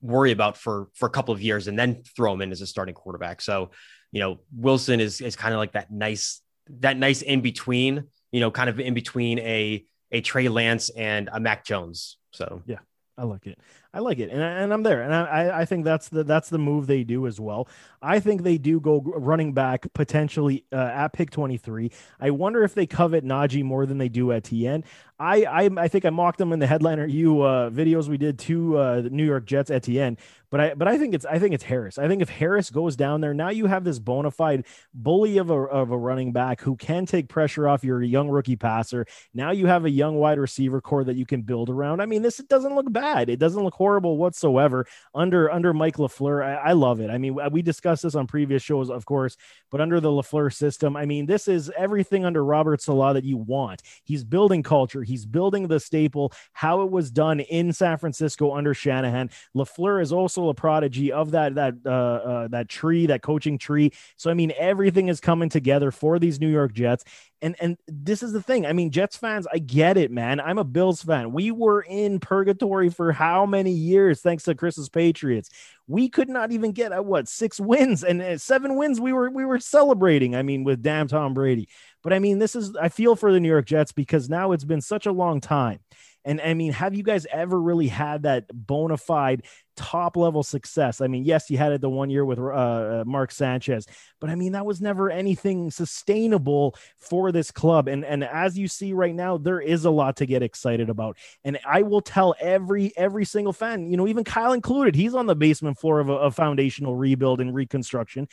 worry 0.00 0.32
about 0.32 0.56
for 0.56 0.88
for 0.94 1.06
a 1.06 1.10
couple 1.10 1.34
of 1.34 1.42
years 1.42 1.68
and 1.68 1.78
then 1.78 2.02
throw 2.16 2.32
him 2.32 2.42
in 2.42 2.52
as 2.52 2.60
a 2.60 2.66
starting 2.66 2.94
quarterback. 2.94 3.40
So, 3.40 3.70
you 4.12 4.20
know, 4.20 4.40
Wilson 4.54 5.00
is 5.00 5.20
is 5.20 5.36
kind 5.36 5.54
of 5.54 5.58
like 5.58 5.72
that 5.72 5.90
nice 5.90 6.40
that 6.80 6.96
nice 6.96 7.22
in 7.22 7.40
between, 7.40 8.04
you 8.32 8.40
know, 8.40 8.50
kind 8.50 8.70
of 8.70 8.80
in 8.80 8.94
between 8.94 9.38
a 9.40 9.84
a 10.12 10.20
Trey 10.20 10.48
Lance 10.48 10.90
and 10.90 11.28
a 11.32 11.40
Mac 11.40 11.64
Jones. 11.64 12.18
So 12.32 12.62
yeah, 12.66 12.78
I 13.16 13.24
like 13.24 13.46
it. 13.46 13.58
I 13.92 13.98
like 13.98 14.20
it, 14.20 14.30
and, 14.30 14.42
I, 14.42 14.48
and 14.50 14.72
I'm 14.72 14.84
there, 14.84 15.02
and 15.02 15.12
I, 15.12 15.60
I 15.60 15.64
think 15.64 15.84
that's 15.84 16.08
the 16.08 16.22
that's 16.22 16.48
the 16.48 16.58
move 16.58 16.86
they 16.86 17.02
do 17.02 17.26
as 17.26 17.40
well. 17.40 17.68
I 18.00 18.20
think 18.20 18.42
they 18.44 18.56
do 18.56 18.78
go 18.78 19.00
running 19.00 19.52
back 19.52 19.92
potentially 19.94 20.64
uh, 20.72 20.76
at 20.76 21.08
pick 21.12 21.30
23. 21.30 21.90
I 22.20 22.30
wonder 22.30 22.62
if 22.62 22.74
they 22.74 22.86
covet 22.86 23.24
Najee 23.24 23.64
more 23.64 23.86
than 23.86 23.98
they 23.98 24.08
do 24.08 24.32
Etienne. 24.32 24.84
I, 25.18 25.42
I 25.42 25.70
I 25.76 25.88
think 25.88 26.06
I 26.06 26.10
mocked 26.10 26.38
them 26.38 26.52
in 26.52 26.60
the 26.60 26.66
headliner 26.66 27.04
you 27.04 27.42
uh, 27.42 27.68
videos 27.68 28.08
we 28.08 28.16
did 28.16 28.38
to 28.40 28.78
uh, 28.78 29.00
the 29.02 29.10
New 29.10 29.26
York 29.26 29.44
Jets 29.44 29.70
Etienne, 29.70 30.16
but 30.50 30.60
I 30.60 30.74
but 30.74 30.88
I 30.88 30.96
think 30.96 31.12
it's 31.12 31.26
I 31.26 31.38
think 31.38 31.52
it's 31.52 31.64
Harris. 31.64 31.98
I 31.98 32.08
think 32.08 32.22
if 32.22 32.30
Harris 32.30 32.70
goes 32.70 32.96
down 32.96 33.20
there 33.20 33.34
now, 33.34 33.50
you 33.50 33.66
have 33.66 33.84
this 33.84 33.98
bona 33.98 34.30
fide 34.30 34.64
bully 34.94 35.36
of 35.36 35.50
a 35.50 35.54
of 35.54 35.90
a 35.90 35.98
running 35.98 36.32
back 36.32 36.62
who 36.62 36.74
can 36.74 37.04
take 37.04 37.28
pressure 37.28 37.68
off 37.68 37.84
your 37.84 38.02
young 38.02 38.30
rookie 38.30 38.56
passer. 38.56 39.04
Now 39.34 39.50
you 39.50 39.66
have 39.66 39.84
a 39.84 39.90
young 39.90 40.16
wide 40.16 40.38
receiver 40.38 40.80
core 40.80 41.04
that 41.04 41.16
you 41.16 41.26
can 41.26 41.42
build 41.42 41.68
around. 41.68 42.00
I 42.00 42.06
mean, 42.06 42.22
this 42.22 42.38
doesn't 42.38 42.74
look 42.74 42.90
bad. 42.90 43.28
It 43.28 43.38
doesn't 43.38 43.62
look 43.62 43.74
horrible 43.80 44.18
whatsoever 44.18 44.86
under 45.14 45.50
under 45.50 45.72
Mike 45.72 45.96
LaFleur. 45.96 46.44
I, 46.44 46.70
I 46.70 46.72
love 46.72 47.00
it. 47.00 47.08
I 47.08 47.16
mean, 47.16 47.38
we 47.50 47.62
discussed 47.62 48.02
this 48.02 48.14
on 48.14 48.26
previous 48.26 48.62
shows, 48.62 48.90
of 48.90 49.06
course, 49.06 49.38
but 49.70 49.80
under 49.80 50.00
the 50.00 50.10
LaFleur 50.10 50.52
system, 50.52 50.96
I 50.96 51.06
mean, 51.06 51.24
this 51.24 51.48
is 51.48 51.72
everything 51.78 52.26
under 52.26 52.44
Robert 52.44 52.82
Saleh 52.82 53.14
that 53.14 53.24
you 53.24 53.38
want. 53.38 53.80
He's 54.04 54.22
building 54.22 54.62
culture. 54.62 55.02
He's 55.02 55.24
building 55.24 55.66
the 55.66 55.80
staple, 55.80 56.34
how 56.52 56.82
it 56.82 56.90
was 56.90 57.10
done 57.10 57.40
in 57.40 57.72
San 57.72 57.96
Francisco 57.96 58.54
under 58.54 58.74
Shanahan. 58.74 59.30
LaFleur 59.56 60.02
is 60.02 60.12
also 60.12 60.50
a 60.50 60.54
prodigy 60.54 61.10
of 61.10 61.30
that 61.30 61.54
that 61.54 61.74
uh, 61.86 61.90
uh, 61.90 62.48
that 62.48 62.68
tree, 62.68 63.06
that 63.06 63.22
coaching 63.22 63.56
tree. 63.56 63.92
So 64.16 64.30
I 64.30 64.34
mean, 64.34 64.52
everything 64.58 65.08
is 65.08 65.20
coming 65.20 65.48
together 65.48 65.90
for 65.90 66.18
these 66.18 66.38
New 66.38 66.50
York 66.50 66.74
Jets. 66.74 67.04
And 67.40 67.56
and 67.58 67.78
this 67.88 68.22
is 68.22 68.32
the 68.32 68.42
thing. 68.42 68.66
I 68.66 68.74
mean, 68.74 68.90
Jets 68.90 69.16
fans, 69.16 69.46
I 69.50 69.58
get 69.58 69.96
it, 69.96 70.10
man. 70.10 70.38
I'm 70.38 70.58
a 70.58 70.64
Bills 70.64 71.02
fan. 71.02 71.32
We 71.32 71.50
were 71.50 71.80
in 71.80 72.20
purgatory 72.20 72.90
for 72.90 73.12
how 73.12 73.46
many 73.46 73.69
years 73.70 74.20
thanks 74.20 74.44
to 74.44 74.54
Chris's 74.54 74.88
Patriots. 74.88 75.50
We 75.86 76.08
could 76.08 76.28
not 76.28 76.52
even 76.52 76.72
get 76.72 76.92
at 76.92 77.04
what 77.04 77.28
six 77.28 77.58
wins 77.58 78.04
and 78.04 78.22
uh, 78.22 78.38
seven 78.38 78.76
wins. 78.76 79.00
We 79.00 79.12
were 79.12 79.30
we 79.30 79.44
were 79.44 79.58
celebrating. 79.58 80.34
I 80.34 80.42
mean, 80.42 80.64
with 80.64 80.82
damn 80.82 81.08
Tom 81.08 81.34
Brady. 81.34 81.68
But 82.02 82.12
I 82.12 82.18
mean, 82.18 82.38
this 82.38 82.56
is, 82.56 82.74
I 82.76 82.88
feel 82.88 83.16
for 83.16 83.32
the 83.32 83.40
New 83.40 83.48
York 83.48 83.66
Jets 83.66 83.92
because 83.92 84.28
now 84.28 84.52
it's 84.52 84.64
been 84.64 84.80
such 84.80 85.06
a 85.06 85.12
long 85.12 85.40
time. 85.40 85.80
And 86.24 86.40
I 86.40 86.54
mean, 86.54 86.72
have 86.72 86.94
you 86.94 87.02
guys 87.02 87.26
ever 87.32 87.60
really 87.60 87.88
had 87.88 88.24
that 88.24 88.44
bona 88.52 88.96
fide 88.96 89.44
top 89.76 90.16
level 90.16 90.42
success? 90.42 91.00
I 91.00 91.06
mean, 91.06 91.24
yes, 91.24 91.50
you 91.50 91.56
had 91.56 91.72
it 91.72 91.80
the 91.80 91.88
one 91.88 92.10
year 92.10 92.24
with 92.24 92.38
uh, 92.38 92.42
uh, 92.42 93.04
Mark 93.06 93.32
Sanchez, 93.32 93.86
but 94.20 94.28
I 94.28 94.34
mean, 94.34 94.52
that 94.52 94.66
was 94.66 94.80
never 94.80 95.10
anything 95.10 95.70
sustainable 95.70 96.76
for 96.98 97.32
this 97.32 97.50
club. 97.50 97.88
And 97.88 98.04
and 98.04 98.22
as 98.24 98.58
you 98.58 98.68
see 98.68 98.92
right 98.92 99.14
now, 99.14 99.38
there 99.38 99.60
is 99.60 99.84
a 99.84 99.90
lot 99.90 100.16
to 100.16 100.26
get 100.26 100.42
excited 100.42 100.90
about. 100.90 101.16
And 101.44 101.58
I 101.66 101.82
will 101.82 102.02
tell 102.02 102.34
every 102.40 102.92
every 102.96 103.24
single 103.24 103.52
fan, 103.52 103.90
you 103.90 103.96
know, 103.96 104.06
even 104.06 104.24
Kyle 104.24 104.52
included, 104.52 104.94
he's 104.94 105.14
on 105.14 105.26
the 105.26 105.36
basement 105.36 105.78
floor 105.78 106.00
of 106.00 106.08
a, 106.08 106.14
a 106.14 106.30
foundational 106.30 106.96
rebuild 106.96 107.40
and 107.40 107.54
reconstruction 107.54 108.28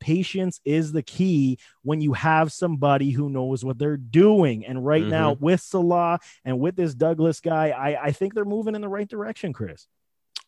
patience 0.00 0.60
is 0.64 0.92
the 0.92 1.02
key 1.02 1.58
when 1.82 2.00
you 2.00 2.12
have 2.12 2.52
somebody 2.52 3.10
who 3.10 3.30
knows 3.30 3.64
what 3.64 3.78
they're 3.78 3.96
doing. 3.96 4.66
And 4.66 4.84
right 4.84 5.02
mm-hmm. 5.02 5.10
now, 5.10 5.36
with 5.38 5.60
Saleh 5.60 6.20
and 6.44 6.58
with 6.58 6.76
this 6.76 6.94
Douglas 6.94 7.40
guy, 7.40 7.70
I, 7.70 8.06
I 8.06 8.12
think 8.12 8.34
they're 8.34 8.44
moving 8.44 8.74
in 8.74 8.80
the 8.80 8.88
right 8.88 9.08
direction, 9.08 9.52
Chris. 9.52 9.86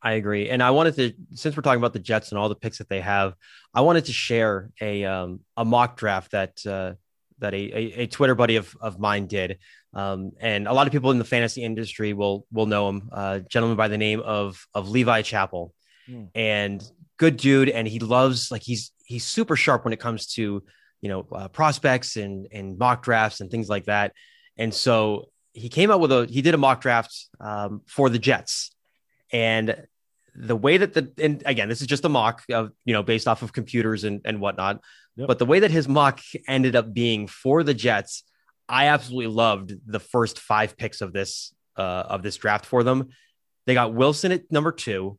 I 0.00 0.12
agree. 0.12 0.48
And 0.48 0.62
I 0.62 0.70
wanted 0.70 0.94
to, 0.96 1.12
since 1.34 1.56
we're 1.56 1.62
talking 1.62 1.80
about 1.80 1.92
the 1.92 1.98
Jets 1.98 2.30
and 2.30 2.38
all 2.38 2.48
the 2.48 2.54
picks 2.54 2.78
that 2.78 2.88
they 2.88 3.00
have, 3.00 3.34
I 3.74 3.80
wanted 3.80 4.04
to 4.04 4.12
share 4.12 4.70
a 4.80 5.04
um, 5.04 5.40
a 5.56 5.64
mock 5.64 5.96
draft 5.96 6.32
that 6.32 6.64
uh, 6.64 6.94
that 7.40 7.54
a, 7.54 7.56
a, 7.56 8.02
a, 8.02 8.06
Twitter 8.06 8.34
buddy 8.34 8.56
of, 8.56 8.76
of 8.80 8.98
mine 8.98 9.26
did. 9.26 9.58
Um, 9.94 10.32
and 10.40 10.68
a 10.68 10.72
lot 10.72 10.86
of 10.86 10.92
people 10.92 11.10
in 11.10 11.18
the 11.18 11.24
fantasy 11.24 11.62
industry 11.62 12.12
will 12.12 12.46
will 12.52 12.66
know 12.66 12.88
him, 12.88 13.08
uh, 13.12 13.38
gentleman 13.40 13.76
by 13.76 13.88
the 13.88 13.98
name 13.98 14.20
of 14.20 14.66
of 14.72 14.88
Levi 14.88 15.22
Chappell. 15.22 15.74
Mm. 16.08 16.28
And 16.34 16.92
good 17.18 17.36
dude, 17.36 17.68
and 17.68 17.86
he 17.86 17.98
loves 17.98 18.50
like 18.50 18.62
he's 18.62 18.92
he's 19.04 19.24
super 19.24 19.56
sharp 19.56 19.84
when 19.84 19.92
it 19.92 20.00
comes 20.00 20.26
to 20.34 20.62
you 21.00 21.08
know 21.08 21.26
uh, 21.32 21.48
prospects 21.48 22.16
and 22.16 22.48
and 22.52 22.78
mock 22.78 23.02
drafts 23.02 23.40
and 23.40 23.50
things 23.50 23.68
like 23.68 23.84
that. 23.84 24.12
And 24.56 24.72
so 24.72 25.30
he 25.52 25.68
came 25.68 25.90
out 25.90 26.00
with 26.00 26.12
a 26.12 26.26
he 26.26 26.42
did 26.42 26.54
a 26.54 26.58
mock 26.58 26.80
draft 26.80 27.26
um, 27.40 27.82
for 27.86 28.08
the 28.08 28.18
Jets, 28.18 28.74
and 29.32 29.84
the 30.34 30.56
way 30.56 30.76
that 30.78 30.94
the 30.94 31.12
and 31.18 31.42
again 31.46 31.68
this 31.68 31.80
is 31.80 31.86
just 31.86 32.04
a 32.04 32.08
mock 32.08 32.42
of 32.50 32.70
you 32.84 32.94
know 32.94 33.02
based 33.02 33.28
off 33.28 33.42
of 33.42 33.52
computers 33.52 34.04
and 34.04 34.20
and 34.24 34.40
whatnot, 34.40 34.80
yep. 35.16 35.26
but 35.26 35.38
the 35.38 35.46
way 35.46 35.60
that 35.60 35.70
his 35.70 35.88
mock 35.88 36.20
ended 36.46 36.76
up 36.76 36.92
being 36.92 37.26
for 37.26 37.62
the 37.62 37.74
Jets, 37.74 38.24
I 38.68 38.86
absolutely 38.86 39.32
loved 39.34 39.74
the 39.86 40.00
first 40.00 40.38
five 40.38 40.76
picks 40.76 41.00
of 41.00 41.12
this 41.12 41.54
uh, 41.76 42.04
of 42.08 42.22
this 42.22 42.36
draft 42.36 42.66
for 42.66 42.82
them. 42.82 43.08
They 43.66 43.74
got 43.74 43.94
Wilson 43.94 44.32
at 44.32 44.50
number 44.50 44.72
two, 44.72 45.18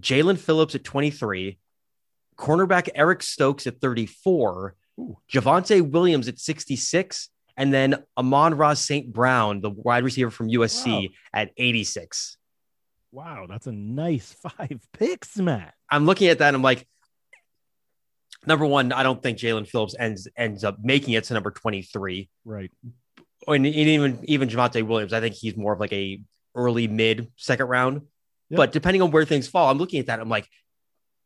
Jaelan 0.00 0.38
Phillips 0.38 0.74
at 0.74 0.84
23, 0.84 1.58
cornerback 2.36 2.88
Eric 2.94 3.22
Stokes 3.22 3.66
at 3.66 3.80
34, 3.80 4.74
Ooh. 4.98 5.18
Javonte 5.30 5.88
Williams 5.90 6.28
at 6.28 6.38
66, 6.38 7.28
and 7.56 7.72
then 7.72 8.04
Amon-Ra 8.18 8.74
St. 8.74 9.12
Brown, 9.12 9.60
the 9.60 9.70
wide 9.70 10.04
receiver 10.04 10.30
from 10.30 10.48
USC, 10.48 11.08
wow. 11.08 11.14
at 11.32 11.50
86. 11.56 12.36
Wow, 13.12 13.46
that's 13.48 13.66
a 13.66 13.72
nice 13.72 14.32
five 14.42 14.80
picks, 14.92 15.38
Matt. 15.38 15.74
I'm 15.90 16.04
looking 16.04 16.28
at 16.28 16.38
that 16.40 16.48
and 16.48 16.56
I'm 16.56 16.62
like, 16.62 16.86
number 18.46 18.66
one, 18.66 18.92
I 18.92 19.02
don't 19.02 19.22
think 19.22 19.38
Jaelan 19.38 19.66
Phillips 19.66 19.94
ends 19.98 20.28
ends 20.36 20.64
up 20.64 20.78
making 20.82 21.14
it 21.14 21.24
to 21.24 21.34
number 21.34 21.50
23. 21.50 22.28
Right. 22.44 22.70
And 23.46 23.66
even 23.66 24.20
even 24.24 24.48
Javonte 24.48 24.82
Williams, 24.82 25.12
I 25.12 25.20
think 25.20 25.34
he's 25.34 25.56
more 25.56 25.72
of 25.72 25.80
like 25.80 25.92
a 25.92 26.20
early 26.54 26.88
mid 26.88 27.30
second 27.36 27.66
round. 27.66 28.02
But 28.50 28.72
depending 28.72 29.02
on 29.02 29.10
where 29.10 29.24
things 29.24 29.48
fall, 29.48 29.68
I'm 29.70 29.78
looking 29.78 30.00
at 30.00 30.06
that. 30.06 30.20
I'm 30.20 30.28
like, 30.28 30.48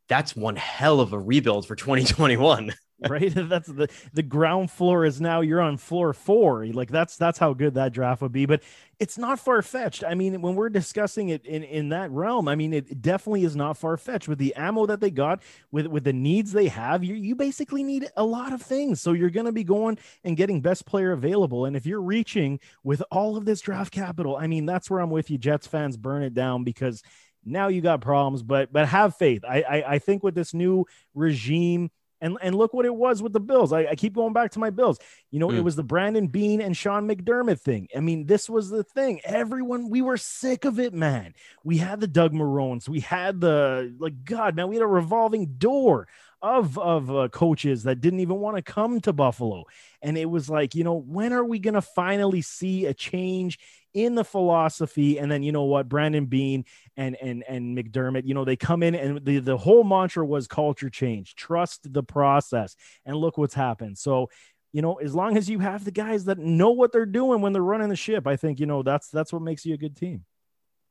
that's 0.08 0.34
one 0.34 0.56
hell 0.56 1.00
of 1.00 1.12
a 1.12 1.18
rebuild 1.18 1.66
for 1.66 1.76
2021. 1.76 2.72
right? 3.08 3.32
That's 3.34 3.68
the 3.68 3.88
the 4.12 4.22
ground 4.22 4.70
floor 4.70 5.04
is 5.06 5.20
now 5.20 5.40
you're 5.40 5.60
on 5.60 5.78
floor 5.78 6.12
four. 6.12 6.66
Like 6.66 6.90
that's 6.90 7.16
that's 7.16 7.38
how 7.38 7.54
good 7.54 7.74
that 7.74 7.92
draft 7.92 8.20
would 8.20 8.32
be 8.32 8.44
but 8.44 8.62
it's 8.98 9.16
not 9.16 9.40
far-fetched. 9.40 10.04
I 10.04 10.14
mean 10.14 10.42
when 10.42 10.54
we're 10.54 10.68
discussing 10.68 11.30
it 11.30 11.46
in 11.46 11.62
in 11.62 11.88
that 11.90 12.10
realm 12.10 12.48
i 12.48 12.54
mean 12.54 12.74
it 12.74 13.00
definitely 13.00 13.44
is 13.44 13.56
not 13.56 13.78
far-fetched. 13.78 14.28
With 14.28 14.38
the 14.38 14.54
ammo 14.54 14.84
that 14.86 15.00
they 15.00 15.10
got 15.10 15.42
with 15.70 15.86
with 15.86 16.04
the 16.04 16.12
needs 16.12 16.52
they 16.52 16.68
have 16.68 17.02
you 17.02 17.14
you 17.14 17.34
basically 17.34 17.82
need 17.82 18.08
a 18.16 18.24
lot 18.24 18.52
of 18.52 18.60
things. 18.60 19.00
So 19.00 19.12
you're 19.12 19.30
going 19.30 19.46
to 19.46 19.52
be 19.52 19.64
going 19.64 19.98
and 20.24 20.36
getting 20.36 20.60
best 20.60 20.84
player 20.84 21.12
available. 21.12 21.64
And 21.64 21.76
if 21.76 21.86
you're 21.86 22.02
reaching 22.02 22.60
with 22.84 23.02
all 23.10 23.36
of 23.38 23.46
this 23.46 23.60
draft 23.62 23.92
capital 23.92 24.36
i 24.36 24.46
mean 24.46 24.66
that's 24.66 24.90
where 24.90 25.00
i'm 25.00 25.10
with 25.10 25.30
you 25.30 25.38
jets 25.38 25.66
fans 25.66 25.96
burn 25.96 26.22
it 26.22 26.34
down 26.34 26.64
because 26.64 27.02
now 27.44 27.68
you 27.68 27.80
got 27.80 28.00
problems. 28.00 28.42
But 28.42 28.72
but 28.72 28.88
have 28.88 29.16
faith. 29.16 29.44
I 29.44 29.62
i, 29.62 29.94
I 29.94 29.98
think 29.98 30.22
with 30.22 30.34
this 30.34 30.54
new 30.54 30.86
regime 31.14 31.90
And 32.20 32.36
and 32.42 32.54
look 32.54 32.74
what 32.74 32.84
it 32.84 32.94
was 32.94 33.22
with 33.22 33.32
the 33.32 33.40
Bills. 33.40 33.72
I, 33.72 33.86
I 33.86 33.94
keep 33.94 34.14
going 34.14 34.32
back 34.32 34.50
to 34.52 34.58
my 34.58 34.70
Bills. 34.70 34.98
You 35.30 35.38
know, 35.38 35.48
mm. 35.48 35.56
it 35.56 35.62
was 35.62 35.76
the 35.76 35.82
Brandon 35.82 36.26
Beane 36.26 36.60
and 36.60 36.76
Sean 36.76 37.08
McDermott 37.08 37.60
thing. 37.60 37.88
I 37.96 38.00
mean, 38.00 38.26
this 38.26 38.48
was 38.48 38.68
the 38.68 38.84
thing. 38.84 39.20
Everyone, 39.24 39.88
we 39.88 40.02
were 40.02 40.16
sick 40.16 40.64
of 40.64 40.78
it, 40.78 40.92
man. 40.92 41.34
We 41.64 41.78
had 41.78 42.00
the 42.00 42.06
Doug 42.06 42.32
Marrones. 42.34 42.88
We 42.88 43.00
had 43.00 43.40
the 43.40 43.94
like 43.98 44.24
God, 44.24 44.54
man. 44.54 44.68
We 44.68 44.76
had 44.76 44.82
a 44.82 44.86
revolving 44.86 45.54
door 45.56 46.08
of 46.42 46.78
of 46.78 47.14
uh, 47.14 47.28
coaches 47.28 47.82
that 47.84 48.00
didn't 48.00 48.20
even 48.20 48.36
want 48.36 48.56
to 48.56 48.62
come 48.62 49.00
to 49.00 49.12
Buffalo. 49.12 49.64
And 50.02 50.16
it 50.16 50.26
was 50.26 50.48
like, 50.48 50.74
you 50.74 50.84
know, 50.84 50.94
when 50.94 51.32
are 51.32 51.44
we 51.44 51.58
going 51.58 51.74
to 51.74 51.82
finally 51.82 52.42
see 52.42 52.86
a 52.86 52.94
change 52.94 53.58
in 53.94 54.14
the 54.14 54.24
philosophy? 54.24 55.18
And 55.18 55.30
then 55.30 55.42
you 55.42 55.52
know 55.52 55.64
what, 55.64 55.88
Brandon 55.88 56.26
Beane 56.26 56.64
and 56.96 57.16
and 57.16 57.44
and 57.48 57.76
McDermott, 57.76 58.26
you 58.26 58.34
know, 58.34 58.44
they 58.44 58.56
come 58.56 58.82
in 58.82 58.94
and 58.94 59.24
the 59.24 59.38
the 59.38 59.56
whole 59.56 59.84
mantra 59.84 60.24
was 60.24 60.46
culture 60.46 60.90
change, 60.90 61.34
trust 61.34 61.92
the 61.92 62.02
process, 62.02 62.76
and 63.04 63.16
look 63.16 63.38
what's 63.38 63.54
happened. 63.54 63.98
So 63.98 64.28
you 64.72 64.82
know, 64.82 64.94
as 64.96 65.14
long 65.14 65.36
as 65.36 65.50
you 65.50 65.58
have 65.58 65.84
the 65.84 65.90
guys 65.90 66.26
that 66.26 66.38
know 66.38 66.70
what 66.70 66.92
they're 66.92 67.06
doing 67.06 67.40
when 67.40 67.52
they're 67.52 67.62
running 67.62 67.88
the 67.88 67.96
ship, 67.96 68.26
I 68.26 68.36
think 68.36 68.60
you 68.60 68.66
know 68.66 68.82
that's 68.82 69.08
that's 69.08 69.32
what 69.32 69.42
makes 69.42 69.64
you 69.64 69.74
a 69.74 69.78
good 69.78 69.96
team. 69.96 70.24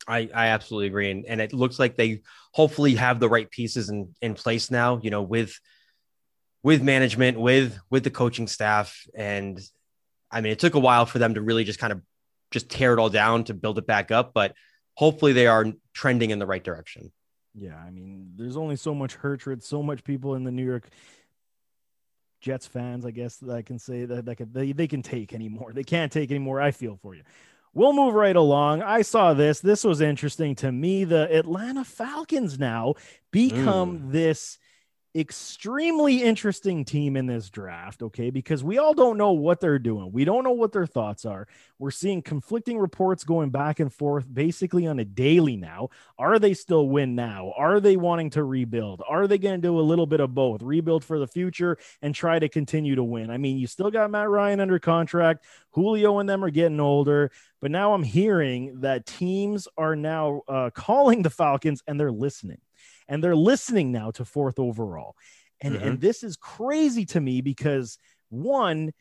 I, 0.08 0.30
I 0.34 0.48
absolutely 0.48 0.88
agree. 0.88 1.12
And, 1.12 1.26
and 1.26 1.42
it 1.42 1.54
looks 1.54 1.78
like 1.78 1.96
they 1.96 2.22
hopefully 2.52 2.96
have 2.96 3.20
the 3.20 3.30
right 3.30 3.50
pieces 3.50 3.90
in, 3.90 4.16
in 4.22 4.34
place 4.34 4.72
now, 4.72 5.00
you 5.02 5.12
know, 5.12 5.22
with 5.22 5.60
with 6.64 6.82
management, 6.82 7.40
with 7.40 7.78
with 7.90 8.04
the 8.04 8.10
coaching 8.10 8.48
staff. 8.48 9.06
And 9.16 9.60
I 10.32 10.42
mean, 10.42 10.52
it 10.52 10.60
took 10.60 10.76
a 10.76 10.80
while 10.80 11.06
for 11.06 11.20
them 11.20 11.36
to 11.36 11.42
really 11.42 11.64
just 11.64 11.80
kind 11.80 11.94
of 11.94 12.02
just 12.52 12.70
tear 12.70 12.94
it 12.94 13.00
all 13.00 13.10
down 13.10 13.44
to 13.46 13.54
build 13.54 13.78
it 13.78 13.88
back 13.88 14.12
up, 14.12 14.34
but 14.34 14.54
hopefully 14.96 15.34
they 15.34 15.48
are 15.48 15.66
trending 15.94 16.32
in 16.32 16.40
the 16.40 16.46
right 16.46 16.64
direction. 16.64 17.12
Yeah, 17.54 17.78
I 17.78 17.90
mean, 17.90 18.34
there's 18.36 18.58
only 18.58 18.76
so 18.76 18.94
much 18.94 19.18
hatred, 19.22 19.64
so 19.64 19.82
much 19.82 20.04
people 20.04 20.36
in 20.36 20.44
the 20.44 20.52
New 20.52 20.66
York 20.66 20.88
Jets 22.42 22.68
fans, 22.68 23.06
I 23.06 23.12
guess 23.12 23.38
that 23.38 23.56
I 23.56 23.62
can 23.62 23.80
say 23.80 24.06
that, 24.06 24.26
that 24.26 24.36
can, 24.36 24.52
they, 24.54 24.72
they 24.72 24.88
can 24.88 25.02
take 25.02 25.34
anymore. 25.34 25.74
They 25.74 25.84
can't 25.84 26.12
take 26.12 26.32
anymore. 26.32 26.62
I 26.62 26.72
feel 26.72 26.98
for 27.02 27.16
you. 27.16 27.24
We'll 27.74 27.94
move 27.94 28.14
right 28.14 28.36
along. 28.36 28.82
I 28.82 29.04
saw 29.04 29.34
this. 29.34 29.60
This 29.60 29.84
was 29.84 30.02
interesting 30.02 30.56
to 30.56 30.72
me. 30.72 31.04
The 31.04 31.32
Atlanta 31.36 31.84
Falcons 31.84 32.58
now 32.58 32.96
become 33.32 34.00
mm. 34.00 34.12
this 34.12 34.58
extremely 35.15 36.22
interesting 36.22 36.86
team 36.86 37.17
in 37.17 37.26
this 37.26 37.50
draft, 37.50 38.04
okay? 38.04 38.30
Because 38.30 38.63
we 38.63 38.78
all 38.78 38.93
don't 38.93 39.17
know 39.17 39.32
what 39.32 39.60
they're 39.60 39.80
doing. 39.80 40.12
We 40.12 40.24
don't 40.24 40.43
know 40.43 40.52
what 40.52 40.72
their 40.72 40.86
thoughts 40.86 41.26
are. 41.26 41.48
We're 41.80 41.91
seeing 41.91 42.22
conflicting 42.22 42.78
reports 42.78 43.24
going 43.24 43.50
back 43.50 43.80
and 43.80 43.91
forth 43.91 44.32
basically 44.32 44.86
on 44.86 45.00
a 45.00 45.06
daily 45.06 45.58
now. 45.58 45.89
Are 46.19 46.38
they 46.38 46.54
still 46.54 46.88
win 46.88 47.15
now? 47.15 47.54
Are 47.58 47.80
they 47.80 47.98
wanting 47.98 48.30
to 48.32 48.43
rebuild? 48.43 49.02
Are 49.08 49.28
they 49.28 49.39
going 49.39 49.60
to 49.60 49.67
do 49.67 49.80
a 49.80 49.82
little 49.82 50.06
bit 50.06 50.19
of 50.19 50.36
both? 50.36 50.62
Rebuild 50.62 51.04
for 51.04 51.17
the 51.17 51.28
future 51.28 51.78
and 52.02 52.13
try 52.13 52.38
to 52.38 52.48
continue 52.48 52.95
to 52.95 53.04
win. 53.04 53.32
I 53.32 53.38
mean, 53.38 53.58
you 53.58 53.65
still 53.65 53.89
got 53.89 54.12
Matt 54.12 54.30
Ryan 54.30 54.60
under 54.60 54.78
contract. 54.78 55.43
Julio 55.72 56.19
and 56.19 56.30
them 56.30 56.43
are 56.43 56.52
getting 56.52 56.80
older, 56.80 57.32
but 57.62 57.72
now 57.72 57.93
I'm 57.93 58.04
hearing 58.04 58.82
that 58.82 59.06
teams 59.06 59.67
are 59.78 59.95
now 59.95 60.41
uh, 60.48 60.69
calling 60.72 61.24
the 61.24 61.30
Falcons 61.30 61.84
and 61.88 62.00
they're 62.00 62.12
listening 62.12 62.60
and 63.10 63.22
they're 63.22 63.36
listening 63.36 63.91
now 63.91 64.12
to 64.12 64.24
fourth 64.24 64.60
overall. 64.60 65.15
And 65.60 65.76
mm-hmm. 65.76 65.88
and 65.88 66.02
this 66.02 66.24
is 66.24 66.38
crazy 66.38 67.06
to 67.08 67.19
me 67.19 67.41
because 67.41 67.98
one 68.30 68.93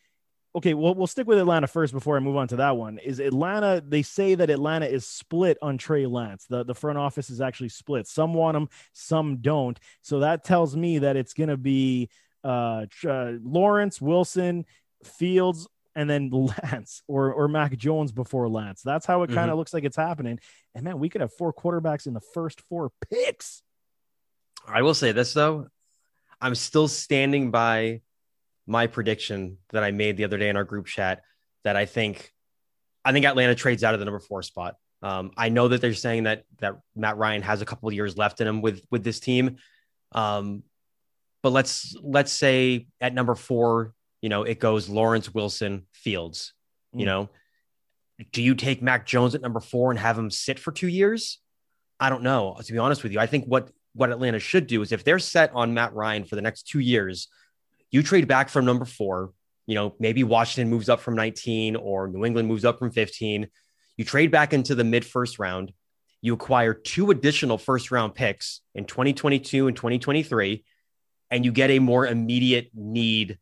okay, 0.56 0.74
well, 0.74 0.94
we'll 0.94 1.06
stick 1.06 1.28
with 1.28 1.38
Atlanta 1.38 1.68
first 1.68 1.92
before 1.92 2.16
I 2.16 2.20
move 2.20 2.36
on 2.36 2.48
to 2.48 2.56
that 2.56 2.76
one. 2.76 2.98
Is 2.98 3.20
Atlanta? 3.20 3.82
They 3.86 4.02
say 4.02 4.34
that 4.34 4.50
Atlanta 4.50 4.86
is 4.86 5.06
split 5.06 5.56
on 5.62 5.78
Trey 5.78 6.06
Lance. 6.06 6.46
The 6.46 6.64
the 6.64 6.74
front 6.74 6.98
office 6.98 7.30
is 7.30 7.40
actually 7.40 7.68
split. 7.68 8.08
Some 8.08 8.34
want 8.34 8.56
him, 8.56 8.68
some 8.92 9.36
don't. 9.36 9.78
So 10.02 10.20
that 10.20 10.44
tells 10.44 10.74
me 10.74 10.98
that 11.00 11.16
it's 11.16 11.34
going 11.34 11.50
to 11.50 11.56
be 11.56 12.08
uh, 12.42 12.86
uh, 13.06 13.32
Lawrence, 13.42 14.00
Wilson, 14.00 14.64
Fields, 15.04 15.68
and 15.94 16.08
then 16.08 16.30
Lance 16.72 17.02
or 17.06 17.32
or 17.32 17.46
Mac 17.46 17.76
Jones 17.76 18.10
before 18.10 18.48
Lance. 18.48 18.82
That's 18.82 19.06
how 19.06 19.22
it 19.22 19.28
kind 19.28 19.38
of 19.38 19.44
mm-hmm. 19.46 19.58
looks 19.58 19.74
like 19.74 19.84
it's 19.84 19.96
happening. 19.96 20.40
And 20.74 20.84
man, 20.84 20.98
we 20.98 21.08
could 21.08 21.20
have 21.20 21.32
four 21.32 21.52
quarterbacks 21.52 22.06
in 22.06 22.14
the 22.14 22.20
first 22.20 22.62
four 22.62 22.90
picks. 23.10 23.62
I 24.66 24.82
will 24.82 24.94
say 24.94 25.12
this 25.12 25.32
though, 25.32 25.68
I'm 26.40 26.54
still 26.54 26.88
standing 26.88 27.50
by 27.50 28.00
my 28.66 28.86
prediction 28.86 29.58
that 29.70 29.82
I 29.82 29.90
made 29.90 30.16
the 30.16 30.24
other 30.24 30.38
day 30.38 30.48
in 30.48 30.56
our 30.56 30.64
group 30.64 30.86
chat 30.86 31.22
that 31.64 31.76
I 31.76 31.86
think 31.86 32.32
I 33.04 33.12
think 33.12 33.24
Atlanta 33.24 33.54
trades 33.54 33.82
out 33.82 33.94
of 33.94 34.00
the 34.00 34.04
number 34.04 34.20
four 34.20 34.42
spot. 34.42 34.76
Um, 35.02 35.30
I 35.36 35.48
know 35.48 35.68
that 35.68 35.80
they're 35.80 35.94
saying 35.94 36.24
that 36.24 36.44
that 36.58 36.74
Matt 36.94 37.16
Ryan 37.16 37.42
has 37.42 37.62
a 37.62 37.64
couple 37.64 37.88
of 37.88 37.94
years 37.94 38.16
left 38.16 38.40
in 38.40 38.46
him 38.46 38.60
with 38.60 38.82
with 38.90 39.04
this 39.04 39.20
team, 39.20 39.56
um, 40.12 40.62
but 41.42 41.52
let's 41.52 41.96
let's 42.02 42.32
say 42.32 42.88
at 43.00 43.14
number 43.14 43.34
four, 43.34 43.94
you 44.20 44.28
know, 44.28 44.42
it 44.42 44.58
goes 44.58 44.88
Lawrence 44.88 45.32
Wilson 45.32 45.86
Fields. 45.92 46.52
Mm. 46.94 47.00
You 47.00 47.06
know, 47.06 47.28
do 48.32 48.42
you 48.42 48.54
take 48.54 48.82
Mac 48.82 49.06
Jones 49.06 49.34
at 49.34 49.40
number 49.40 49.60
four 49.60 49.90
and 49.90 49.98
have 49.98 50.18
him 50.18 50.30
sit 50.30 50.58
for 50.58 50.72
two 50.72 50.88
years? 50.88 51.40
I 52.00 52.10
don't 52.10 52.22
know. 52.22 52.56
To 52.62 52.72
be 52.72 52.78
honest 52.78 53.02
with 53.02 53.12
you, 53.12 53.20
I 53.20 53.26
think 53.26 53.44
what 53.46 53.70
what 53.98 54.10
Atlanta 54.10 54.38
should 54.38 54.66
do 54.68 54.80
is 54.82 54.92
if 54.92 55.02
they're 55.02 55.18
set 55.18 55.50
on 55.54 55.74
Matt 55.74 55.92
Ryan 55.92 56.24
for 56.24 56.36
the 56.36 56.42
next 56.42 56.68
two 56.68 56.78
years, 56.78 57.28
you 57.90 58.02
trade 58.02 58.28
back 58.28 58.48
from 58.48 58.64
number 58.64 58.84
four. 58.84 59.32
You 59.66 59.74
know, 59.74 59.94
maybe 59.98 60.24
Washington 60.24 60.70
moves 60.70 60.88
up 60.88 61.00
from 61.00 61.16
19 61.16 61.76
or 61.76 62.06
New 62.08 62.24
England 62.24 62.48
moves 62.48 62.64
up 62.64 62.78
from 62.78 62.90
15. 62.92 63.48
You 63.96 64.04
trade 64.04 64.30
back 64.30 64.52
into 64.52 64.74
the 64.74 64.84
mid 64.84 65.04
first 65.04 65.38
round. 65.38 65.72
You 66.22 66.34
acquire 66.34 66.74
two 66.74 67.10
additional 67.10 67.58
first 67.58 67.90
round 67.90 68.14
picks 68.14 68.60
in 68.74 68.84
2022 68.84 69.66
and 69.66 69.76
2023, 69.76 70.64
and 71.30 71.44
you 71.44 71.52
get 71.52 71.70
a 71.70 71.80
more 71.80 72.06
immediate 72.06 72.70
need 72.74 73.38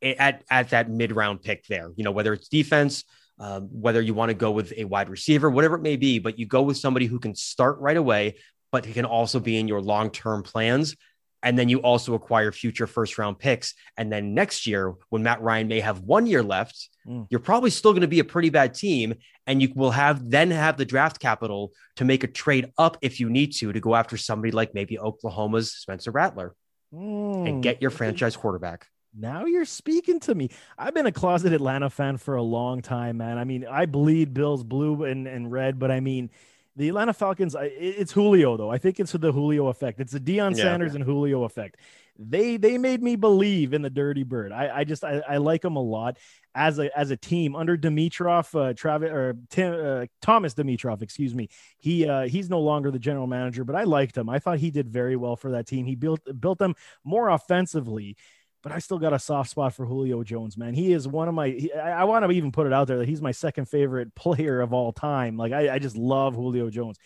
at, 0.00 0.44
at 0.48 0.70
that 0.70 0.88
mid 0.88 1.12
round 1.12 1.42
pick 1.42 1.66
there. 1.66 1.90
You 1.96 2.04
know, 2.04 2.12
whether 2.12 2.32
it's 2.32 2.48
defense, 2.48 3.04
um, 3.40 3.68
whether 3.72 4.00
you 4.00 4.14
want 4.14 4.30
to 4.30 4.34
go 4.34 4.52
with 4.52 4.72
a 4.76 4.84
wide 4.84 5.08
receiver, 5.08 5.50
whatever 5.50 5.74
it 5.74 5.82
may 5.82 5.96
be, 5.96 6.20
but 6.20 6.38
you 6.38 6.46
go 6.46 6.62
with 6.62 6.76
somebody 6.76 7.06
who 7.06 7.18
can 7.18 7.34
start 7.34 7.78
right 7.80 7.96
away 7.96 8.36
but 8.72 8.86
it 8.86 8.94
can 8.94 9.04
also 9.04 9.40
be 9.40 9.58
in 9.58 9.68
your 9.68 9.80
long 9.80 10.10
term 10.10 10.42
plans. 10.42 10.96
And 11.42 11.58
then 11.58 11.70
you 11.70 11.78
also 11.78 12.12
acquire 12.14 12.52
future 12.52 12.86
first 12.86 13.16
round 13.16 13.38
picks. 13.38 13.74
And 13.96 14.12
then 14.12 14.34
next 14.34 14.66
year, 14.66 14.94
when 15.08 15.22
Matt 15.22 15.40
Ryan 15.40 15.68
may 15.68 15.80
have 15.80 16.00
one 16.00 16.26
year 16.26 16.42
left, 16.42 16.90
mm. 17.06 17.26
you're 17.30 17.40
probably 17.40 17.70
still 17.70 17.92
going 17.92 18.02
to 18.02 18.08
be 18.08 18.18
a 18.18 18.24
pretty 18.24 18.50
bad 18.50 18.74
team. 18.74 19.14
And 19.46 19.62
you 19.62 19.72
will 19.74 19.90
have 19.90 20.28
then 20.28 20.50
have 20.50 20.76
the 20.76 20.84
draft 20.84 21.18
capital 21.18 21.72
to 21.96 22.04
make 22.04 22.24
a 22.24 22.26
trade 22.26 22.72
up 22.76 22.98
if 23.00 23.20
you 23.20 23.30
need 23.30 23.54
to, 23.54 23.72
to 23.72 23.80
go 23.80 23.94
after 23.94 24.18
somebody 24.18 24.50
like 24.50 24.74
maybe 24.74 24.98
Oklahoma's 24.98 25.72
Spencer 25.72 26.10
Rattler 26.10 26.54
mm. 26.94 27.48
and 27.48 27.62
get 27.62 27.80
your 27.80 27.90
franchise 27.90 28.36
quarterback. 28.36 28.86
Now 29.18 29.46
you're 29.46 29.64
speaking 29.64 30.20
to 30.20 30.34
me. 30.34 30.50
I've 30.78 30.94
been 30.94 31.06
a 31.06 31.12
closet 31.12 31.52
Atlanta 31.52 31.90
fan 31.90 32.16
for 32.16 32.36
a 32.36 32.42
long 32.42 32.80
time, 32.80 33.16
man. 33.16 33.38
I 33.38 33.44
mean, 33.44 33.66
I 33.66 33.86
bleed 33.86 34.32
Bills 34.34 34.62
blue 34.62 35.04
and, 35.04 35.26
and 35.26 35.50
red, 35.50 35.78
but 35.78 35.90
I 35.90 36.00
mean, 36.00 36.30
the 36.76 36.88
Atlanta 36.88 37.12
Falcons, 37.12 37.56
it's 37.60 38.12
Julio 38.12 38.56
though. 38.56 38.70
I 38.70 38.78
think 38.78 39.00
it's 39.00 39.12
the 39.12 39.32
Julio 39.32 39.68
effect. 39.68 40.00
It's 40.00 40.12
the 40.12 40.20
Deion 40.20 40.56
yeah, 40.56 40.64
Sanders 40.64 40.94
and 40.94 41.04
Julio 41.04 41.44
effect. 41.44 41.76
They 42.18 42.58
they 42.58 42.78
made 42.78 43.02
me 43.02 43.16
believe 43.16 43.72
in 43.72 43.82
the 43.82 43.90
Dirty 43.90 44.24
Bird. 44.24 44.52
I, 44.52 44.78
I 44.78 44.84
just 44.84 45.04
I, 45.04 45.22
I 45.26 45.38
like 45.38 45.62
them 45.62 45.76
a 45.76 45.82
lot 45.82 46.18
as 46.54 46.78
a 46.78 46.96
as 46.96 47.10
a 47.10 47.16
team 47.16 47.56
under 47.56 47.76
Dimitroff, 47.76 48.54
uh, 48.54 48.74
Travis 48.74 49.10
or 49.10 49.36
Tim, 49.48 49.74
uh, 49.74 50.06
Thomas 50.20 50.54
Dimitroff, 50.54 51.02
excuse 51.02 51.34
me. 51.34 51.48
He 51.78 52.06
uh, 52.06 52.28
he's 52.28 52.50
no 52.50 52.60
longer 52.60 52.90
the 52.90 52.98
general 52.98 53.26
manager, 53.26 53.64
but 53.64 53.74
I 53.74 53.84
liked 53.84 54.16
him. 54.16 54.28
I 54.28 54.38
thought 54.38 54.58
he 54.58 54.70
did 54.70 54.88
very 54.88 55.16
well 55.16 55.36
for 55.36 55.52
that 55.52 55.66
team. 55.66 55.86
He 55.86 55.96
built 55.96 56.20
built 56.38 56.58
them 56.58 56.74
more 57.04 57.30
offensively 57.30 58.16
but 58.62 58.72
I 58.72 58.78
still 58.78 58.98
got 58.98 59.12
a 59.12 59.18
soft 59.18 59.50
spot 59.50 59.74
for 59.74 59.86
Julio 59.86 60.22
Jones, 60.22 60.56
man. 60.56 60.74
He 60.74 60.92
is 60.92 61.08
one 61.08 61.28
of 61.28 61.34
my, 61.34 61.48
he, 61.48 61.72
I, 61.72 62.02
I 62.02 62.04
want 62.04 62.24
to 62.24 62.30
even 62.30 62.52
put 62.52 62.66
it 62.66 62.72
out 62.72 62.88
there 62.88 62.98
that 62.98 63.08
he's 63.08 63.22
my 63.22 63.32
second 63.32 63.66
favorite 63.66 64.14
player 64.14 64.60
of 64.60 64.72
all 64.72 64.92
time. 64.92 65.36
Like, 65.36 65.52
I, 65.52 65.74
I 65.74 65.78
just 65.78 65.96
love 65.96 66.34
Julio 66.34 66.70
Jones. 66.70 66.98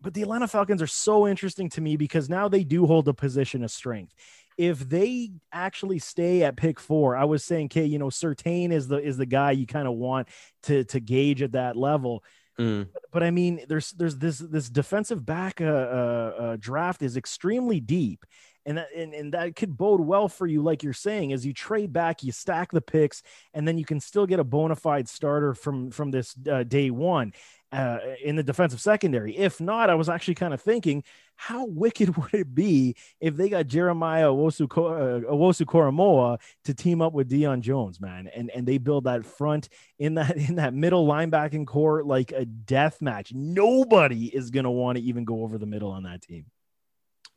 But 0.00 0.14
the 0.14 0.22
Atlanta 0.22 0.48
Falcons 0.48 0.82
are 0.82 0.88
so 0.88 1.28
interesting 1.28 1.68
to 1.70 1.80
me 1.80 1.96
because 1.96 2.28
now 2.28 2.48
they 2.48 2.64
do 2.64 2.86
hold 2.86 3.06
a 3.06 3.14
position 3.14 3.62
of 3.62 3.70
strength. 3.70 4.12
If 4.58 4.80
they 4.80 5.30
actually 5.52 6.00
stay 6.00 6.42
at 6.42 6.56
pick 6.56 6.80
four, 6.80 7.16
I 7.16 7.24
was 7.24 7.44
saying, 7.44 7.66
okay, 7.66 7.84
you 7.84 7.98
know, 7.98 8.08
Surtain 8.08 8.72
is 8.72 8.88
the 8.88 8.98
is 8.98 9.16
the 9.16 9.26
guy 9.26 9.52
you 9.52 9.66
kind 9.66 9.88
of 9.88 9.94
want 9.94 10.28
to 10.64 10.84
to 10.84 11.00
gauge 11.00 11.40
at 11.40 11.52
that 11.52 11.76
level. 11.76 12.22
Mm. 12.58 12.88
But, 12.92 13.02
but, 13.12 13.22
I 13.22 13.30
mean, 13.30 13.64
there's 13.66 13.92
there's 13.92 14.18
this 14.18 14.38
this 14.38 14.68
defensive 14.68 15.24
back 15.24 15.60
uh, 15.60 15.64
uh, 15.64 16.34
uh, 16.38 16.56
draft 16.60 17.00
is 17.00 17.16
extremely 17.16 17.80
deep, 17.80 18.26
and 18.66 18.78
that 18.78 18.88
and, 18.96 19.14
and 19.14 19.34
that 19.34 19.56
could 19.56 19.76
bode 19.76 20.00
well 20.00 20.28
for 20.28 20.46
you 20.46 20.62
like 20.62 20.82
you're 20.82 20.92
saying 20.92 21.32
as 21.32 21.44
you 21.44 21.52
trade 21.52 21.92
back 21.92 22.22
you 22.22 22.32
stack 22.32 22.70
the 22.72 22.80
picks 22.80 23.22
and 23.54 23.66
then 23.66 23.78
you 23.78 23.84
can 23.84 24.00
still 24.00 24.26
get 24.26 24.40
a 24.40 24.44
bona 24.44 24.76
fide 24.76 25.08
starter 25.08 25.54
from 25.54 25.90
from 25.90 26.10
this 26.10 26.34
uh, 26.50 26.62
day 26.62 26.90
one 26.90 27.32
uh, 27.72 27.98
in 28.22 28.36
the 28.36 28.42
defensive 28.42 28.80
secondary. 28.80 29.36
If 29.36 29.60
not 29.60 29.90
i 29.90 29.94
was 29.94 30.08
actually 30.08 30.34
kind 30.34 30.54
of 30.54 30.60
thinking 30.60 31.02
how 31.36 31.64
wicked 31.66 32.16
would 32.16 32.34
it 32.34 32.54
be 32.54 32.94
if 33.20 33.36
they 33.36 33.48
got 33.48 33.66
jeremiah 33.66 34.26
Owusu 34.26 34.64
uh, 34.64 35.64
Koramoah 35.64 36.38
to 36.64 36.74
team 36.74 37.00
up 37.00 37.12
with 37.12 37.30
Deion 37.30 37.60
Jones 37.60 38.00
man 38.00 38.28
and 38.34 38.50
and 38.50 38.66
they 38.66 38.78
build 38.78 39.04
that 39.04 39.24
front 39.24 39.68
in 39.98 40.14
that 40.14 40.36
in 40.36 40.56
that 40.56 40.74
middle 40.74 41.06
linebacking 41.06 41.66
core 41.66 42.04
like 42.04 42.32
a 42.32 42.44
death 42.44 43.00
match. 43.00 43.32
Nobody 43.32 44.26
is 44.26 44.50
going 44.50 44.64
to 44.64 44.70
want 44.70 44.98
to 44.98 45.04
even 45.04 45.24
go 45.24 45.42
over 45.42 45.58
the 45.58 45.66
middle 45.66 45.90
on 45.90 46.04
that 46.04 46.22
team 46.22 46.46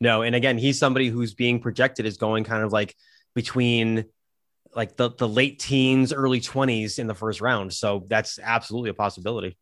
No, 0.01 0.21
and 0.21 0.35
again, 0.35 0.57
he's 0.57 0.77
somebody 0.77 1.09
who's 1.09 1.33
being 1.33 1.59
projected 1.59 2.05
as 2.05 2.17
going 2.17 2.43
kind 2.43 2.63
of 2.63 2.73
like 2.73 2.95
between 3.33 4.05
like 4.75 4.97
the, 4.97 5.09
the 5.11 5.27
late 5.27 5.59
teens, 5.59 6.11
early 6.11 6.41
20s 6.41 6.99
in 6.99 7.07
the 7.07 7.15
first 7.15 7.39
round. 7.39 7.73
So 7.73 8.05
that's 8.07 8.37
absolutely 8.39 8.89
a 8.89 8.93
possibility. 8.93 9.57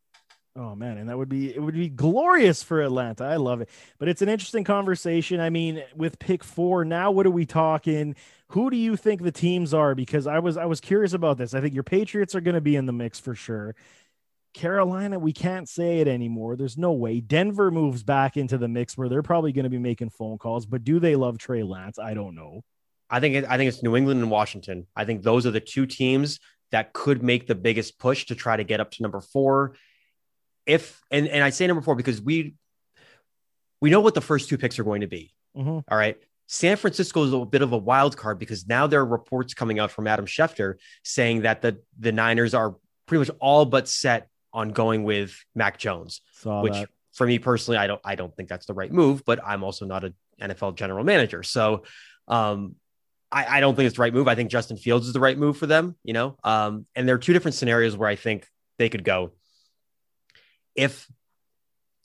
Oh 0.55 0.75
man, 0.75 0.99
and 0.99 1.09
that 1.09 1.17
would 1.17 1.29
be 1.29 1.53
it 1.53 1.59
would 1.59 1.73
be 1.73 1.89
glorious 1.89 2.61
for 2.61 2.79
Atlanta. 2.79 3.23
I 3.23 3.37
love 3.37 3.61
it. 3.61 3.69
But 3.97 4.07
it's 4.07 4.21
an 4.21 4.29
interesting 4.29 4.63
conversation. 4.63 5.39
I 5.39 5.49
mean, 5.49 5.83
with 5.95 6.19
pick 6.19 6.43
4, 6.43 6.85
now 6.85 7.09
what 7.09 7.25
are 7.25 7.31
we 7.31 7.47
talking? 7.47 8.15
Who 8.49 8.69
do 8.69 8.77
you 8.77 8.95
think 8.95 9.23
the 9.23 9.31
teams 9.31 9.73
are 9.73 9.95
because 9.95 10.27
I 10.27 10.37
was 10.37 10.55
I 10.55 10.65
was 10.65 10.79
curious 10.79 11.13
about 11.13 11.39
this. 11.39 11.55
I 11.55 11.61
think 11.61 11.73
your 11.73 11.81
Patriots 11.81 12.35
are 12.35 12.41
going 12.41 12.53
to 12.53 12.61
be 12.61 12.75
in 12.75 12.85
the 12.85 12.93
mix 12.93 13.19
for 13.19 13.33
sure. 13.33 13.73
Carolina, 14.53 15.19
we 15.19 15.33
can't 15.33 15.67
say 15.67 15.99
it 15.99 16.07
anymore. 16.07 16.55
There's 16.55 16.77
no 16.77 16.91
way. 16.91 17.19
Denver 17.19 17.71
moves 17.71 18.03
back 18.03 18.37
into 18.37 18.57
the 18.57 18.67
mix 18.67 18.97
where 18.97 19.09
they're 19.09 19.23
probably 19.23 19.51
going 19.51 19.63
to 19.63 19.69
be 19.69 19.79
making 19.79 20.09
phone 20.09 20.37
calls, 20.37 20.65
but 20.65 20.83
do 20.83 20.99
they 20.99 21.15
love 21.15 21.37
Trey 21.37 21.63
Lance? 21.63 21.99
I 21.99 22.13
don't 22.13 22.35
know. 22.35 22.61
I 23.09 23.19
think 23.19 23.35
it, 23.35 23.45
I 23.47 23.57
think 23.57 23.67
it's 23.67 23.83
New 23.83 23.95
England 23.95 24.21
and 24.21 24.31
Washington. 24.31 24.87
I 24.95 25.05
think 25.05 25.23
those 25.23 25.45
are 25.45 25.51
the 25.51 25.59
two 25.59 25.85
teams 25.85 26.39
that 26.71 26.93
could 26.93 27.21
make 27.21 27.47
the 27.47 27.55
biggest 27.55 27.99
push 27.99 28.25
to 28.25 28.35
try 28.35 28.57
to 28.57 28.63
get 28.63 28.79
up 28.79 28.91
to 28.91 29.01
number 29.03 29.21
4 29.21 29.75
if 30.65 31.01
and 31.11 31.27
and 31.27 31.43
I 31.43 31.49
say 31.49 31.67
number 31.67 31.81
four 31.81 31.95
because 31.95 32.21
we 32.21 32.55
we 33.81 33.89
know 33.89 33.99
what 33.99 34.13
the 34.13 34.21
first 34.21 34.49
two 34.49 34.57
picks 34.57 34.79
are 34.79 34.83
going 34.83 35.01
to 35.01 35.07
be. 35.07 35.33
Mm-hmm. 35.57 35.69
All 35.69 35.97
right. 35.97 36.17
San 36.47 36.77
Francisco 36.77 37.23
is 37.23 37.33
a 37.33 37.45
bit 37.45 37.61
of 37.61 37.71
a 37.71 37.77
wild 37.77 38.15
card 38.15 38.37
because 38.37 38.67
now 38.67 38.87
there 38.87 39.01
are 39.01 39.05
reports 39.05 39.53
coming 39.53 39.79
out 39.79 39.91
from 39.91 40.07
Adam 40.07 40.25
Schefter 40.25 40.75
saying 41.03 41.41
that 41.41 41.61
the 41.61 41.81
the 41.99 42.11
Niners 42.11 42.53
are 42.53 42.75
pretty 43.07 43.19
much 43.19 43.37
all 43.39 43.65
but 43.65 43.87
set 43.87 44.29
on 44.53 44.69
going 44.69 45.03
with 45.03 45.37
Mac 45.55 45.77
Jones, 45.77 46.21
Saw 46.33 46.61
which 46.61 46.73
that. 46.73 46.89
for 47.13 47.25
me 47.25 47.39
personally, 47.39 47.77
I 47.77 47.87
don't 47.87 48.01
I 48.03 48.15
don't 48.15 48.35
think 48.35 48.49
that's 48.49 48.65
the 48.65 48.73
right 48.73 48.91
move, 48.91 49.23
but 49.25 49.39
I'm 49.45 49.63
also 49.63 49.85
not 49.85 50.03
an 50.03 50.13
NFL 50.41 50.75
general 50.75 51.03
manager. 51.03 51.43
So 51.43 51.83
um 52.27 52.75
I, 53.31 53.57
I 53.57 53.59
don't 53.61 53.75
think 53.75 53.87
it's 53.87 53.95
the 53.95 54.01
right 54.01 54.13
move. 54.13 54.27
I 54.27 54.35
think 54.35 54.51
Justin 54.51 54.77
Fields 54.77 55.07
is 55.07 55.13
the 55.13 55.19
right 55.19 55.37
move 55.37 55.57
for 55.57 55.65
them, 55.65 55.95
you 56.03 56.13
know. 56.13 56.37
Um, 56.43 56.85
and 56.95 57.07
there 57.07 57.15
are 57.15 57.19
two 57.19 57.33
different 57.33 57.55
scenarios 57.55 57.97
where 57.97 58.07
I 58.07 58.15
think 58.15 58.47
they 58.77 58.89
could 58.89 59.03
go 59.03 59.31
if 60.75 61.07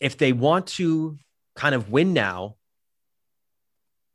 if 0.00 0.16
they 0.16 0.32
want 0.32 0.66
to 0.66 1.18
kind 1.56 1.74
of 1.74 1.90
win 1.90 2.12
now, 2.12 2.56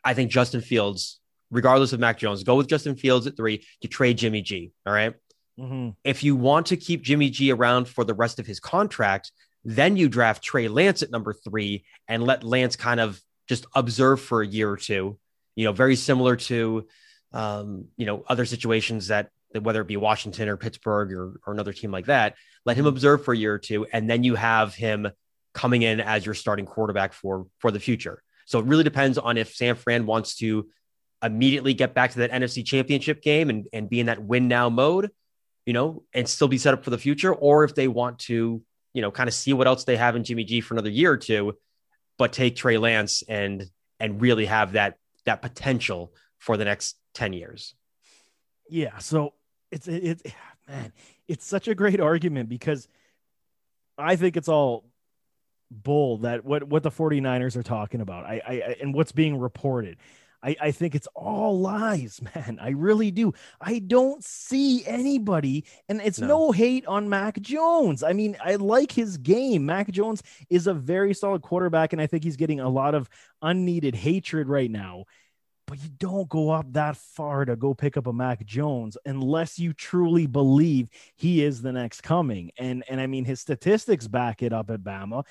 I 0.04 0.14
think 0.14 0.32
Justin 0.32 0.62
Fields, 0.62 1.20
regardless 1.52 1.94
of 1.94 2.00
Mac 2.00 2.18
Jones, 2.18 2.44
go 2.44 2.56
with 2.56 2.68
Justin 2.68 2.96
Fields 2.96 3.28
at 3.28 3.36
three 3.36 3.66
to 3.82 3.88
trade 3.88 4.18
Jimmy 4.18 4.42
G. 4.42 4.72
All 4.86 4.94
right? 4.94 5.14
Mm-hmm. 5.60 5.90
If 6.04 6.24
you 6.24 6.36
want 6.36 6.68
to 6.68 6.78
keep 6.78 7.02
Jimmy 7.02 7.30
G 7.30 7.52
around 7.52 7.88
for 7.88 8.04
the 8.04 8.14
rest 8.14 8.40
of 8.40 8.46
his 8.46 8.60
contract, 8.60 9.32
then 9.64 9.98
you 9.98 10.10
draft 10.10 10.44
Trey 10.44 10.68
Lance 10.68 11.04
at 11.04 11.12
number 11.12 11.34
three 11.34 11.86
and 12.08 12.24
let 12.24 12.44
Lance 12.44 12.76
kind 12.76 13.00
of 13.00 13.20
just 13.48 13.66
observe 13.76 14.22
for 14.22 14.42
a 14.42 14.48
year 14.48 14.70
or 14.70 14.78
two. 14.78 15.18
You 15.56 15.66
know, 15.66 15.72
very 15.72 15.96
similar 15.96 16.36
to 16.36 16.88
um, 17.32 17.86
you 17.98 18.06
know 18.06 18.24
other 18.28 18.46
situations 18.46 19.08
that 19.08 19.30
whether 19.62 19.82
it 19.82 19.88
be 19.88 19.98
Washington 19.98 20.50
or 20.50 20.58
Pittsburgh 20.58 21.12
or, 21.14 21.40
or 21.46 21.54
another 21.54 21.74
team 21.74 21.92
like 21.92 22.08
that, 22.08 22.36
let 22.66 22.76
him 22.76 22.88
observe 22.88 23.24
for 23.24 23.34
a 23.34 23.38
year 23.38 23.54
or 23.54 23.60
two, 23.60 23.86
and 23.94 24.10
then 24.10 24.24
you 24.24 24.36
have 24.36 24.74
him 24.74 25.08
coming 25.54 25.84
in 25.84 26.00
as 26.00 26.26
your 26.26 26.34
starting 26.34 26.66
quarterback 26.66 27.14
for 27.14 27.48
for 27.60 27.72
the 27.72 27.80
future. 27.80 28.22
So 28.46 28.60
it 28.60 28.66
really 28.66 28.84
depends 28.84 29.18
on 29.18 29.38
if 29.38 29.54
San 29.54 29.76
Fran 29.76 30.06
wants 30.06 30.36
to 30.38 30.68
immediately 31.24 31.74
get 31.74 31.94
back 31.94 32.12
to 32.12 32.20
that 32.20 32.32
NFC 32.32 32.66
championship 32.66 33.22
game 33.22 33.50
and, 33.50 33.68
and 33.72 33.90
be 33.90 34.00
in 34.00 34.08
that 34.08 34.22
win 34.22 34.48
now 34.48 34.70
mode, 34.70 35.10
you 35.66 35.74
know, 35.74 36.04
and 36.14 36.28
still 36.28 36.48
be 36.48 36.58
set 36.58 36.74
up 36.74 36.84
for 36.84 36.90
the 36.90 36.98
future, 36.98 37.34
or 37.34 37.64
if 37.64 37.76
they 37.76 37.88
want 37.88 38.20
to, 38.20 38.62
you 38.94 39.02
know, 39.02 39.12
kind 39.12 39.28
of 39.28 39.34
see 39.34 39.54
what 39.54 39.68
else 39.68 39.84
they 39.84 39.98
have 39.98 40.16
in 40.16 40.24
Jimmy 40.24 40.44
G 40.44 40.62
for 40.62 40.74
another 40.74 40.90
year 40.90 41.12
or 41.12 41.18
two, 41.18 41.58
but 42.18 42.34
take 42.34 42.56
Trey 42.56 42.78
Lance 42.78 43.24
and 43.28 43.66
and 44.00 44.22
really 44.22 44.46
have 44.46 44.74
that 44.74 44.98
that 45.26 45.42
potential 45.42 46.14
for 46.40 46.58
the 46.58 46.66
next 46.66 46.98
10 47.14 47.34
years. 47.34 47.76
Yeah. 48.70 48.98
So 48.98 49.34
it's 49.72 49.88
it's 49.88 50.22
it, 50.24 50.34
man, 50.68 50.92
it's 51.28 51.46
such 51.46 51.68
a 51.68 51.76
great 51.76 52.00
argument 52.00 52.50
because 52.50 52.88
I 53.98 54.16
think 54.16 54.38
it's 54.38 54.50
all 54.50 54.86
bull 55.72 56.20
that 56.20 56.46
what 56.46 56.64
what 56.64 56.84
the 56.84 56.92
49ers 56.92 57.56
are 57.56 57.64
talking 57.64 58.02
about. 58.02 58.26
I 58.26 58.42
I 58.46 58.54
and 58.82 58.94
what's 58.94 59.12
being 59.12 59.38
reported. 59.38 59.98
I, 60.44 60.56
I 60.60 60.72
think 60.72 60.94
it's 60.94 61.08
all 61.16 61.60
lies, 61.60 62.22
man. 62.36 62.60
I 62.62 62.70
really 62.70 63.12
do. 63.12 63.34
I 63.62 63.80
don't 63.80 64.24
see 64.24 64.86
anybody, 64.86 65.66
and 65.90 66.02
it's 66.02 66.20
no. 66.20 66.28
no. 66.28 66.52
hate 66.52 66.86
on 66.86 67.10
Mac 67.10 67.40
Jones. 67.42 68.04
I 68.04 68.14
mean, 68.14 68.38
I 68.44 68.56
like 68.56 68.92
his 68.92 69.18
game. 69.18 69.66
Mac 69.66 69.90
Jones 69.92 70.22
is 70.50 70.68
a 70.68 70.74
very 70.74 71.14
solid 71.14 71.42
quarterback, 71.42 71.94
and 71.94 72.02
I 72.02 72.08
think 72.08 72.24
he's 72.24 72.38
getting 72.38 72.60
a 72.60 72.70
lot 72.70 72.96
of 72.96 73.10
unneeded 73.42 73.96
hatred 73.96 74.48
right 74.48 74.72
now 74.72 75.06
but 75.66 75.82
you 75.82 75.90
don't 75.98 76.30
go 76.30 76.52
up 76.52 76.72
that 76.74 76.98
far 76.98 77.46
to 77.46 77.56
go 77.56 77.74
pick 77.74 77.98
up 77.98 78.08
a 78.08 78.14
Mac 78.14 78.46
Jones 78.46 78.98
unless 79.06 79.58
you 79.58 79.74
truly 79.74 80.28
believe 80.28 80.90
he 81.16 81.44
is 81.44 81.62
the 81.62 81.72
next 81.72 82.02
coming. 82.02 82.52
And 82.58 82.84
and 82.90 83.00
I 83.00 83.08
mean 83.08 83.26
his 83.26 83.40
statistics 83.40 84.08
back 84.08 84.44
it 84.44 84.54
up 84.54 84.70
at 84.70 84.82
Bama. 84.82 85.26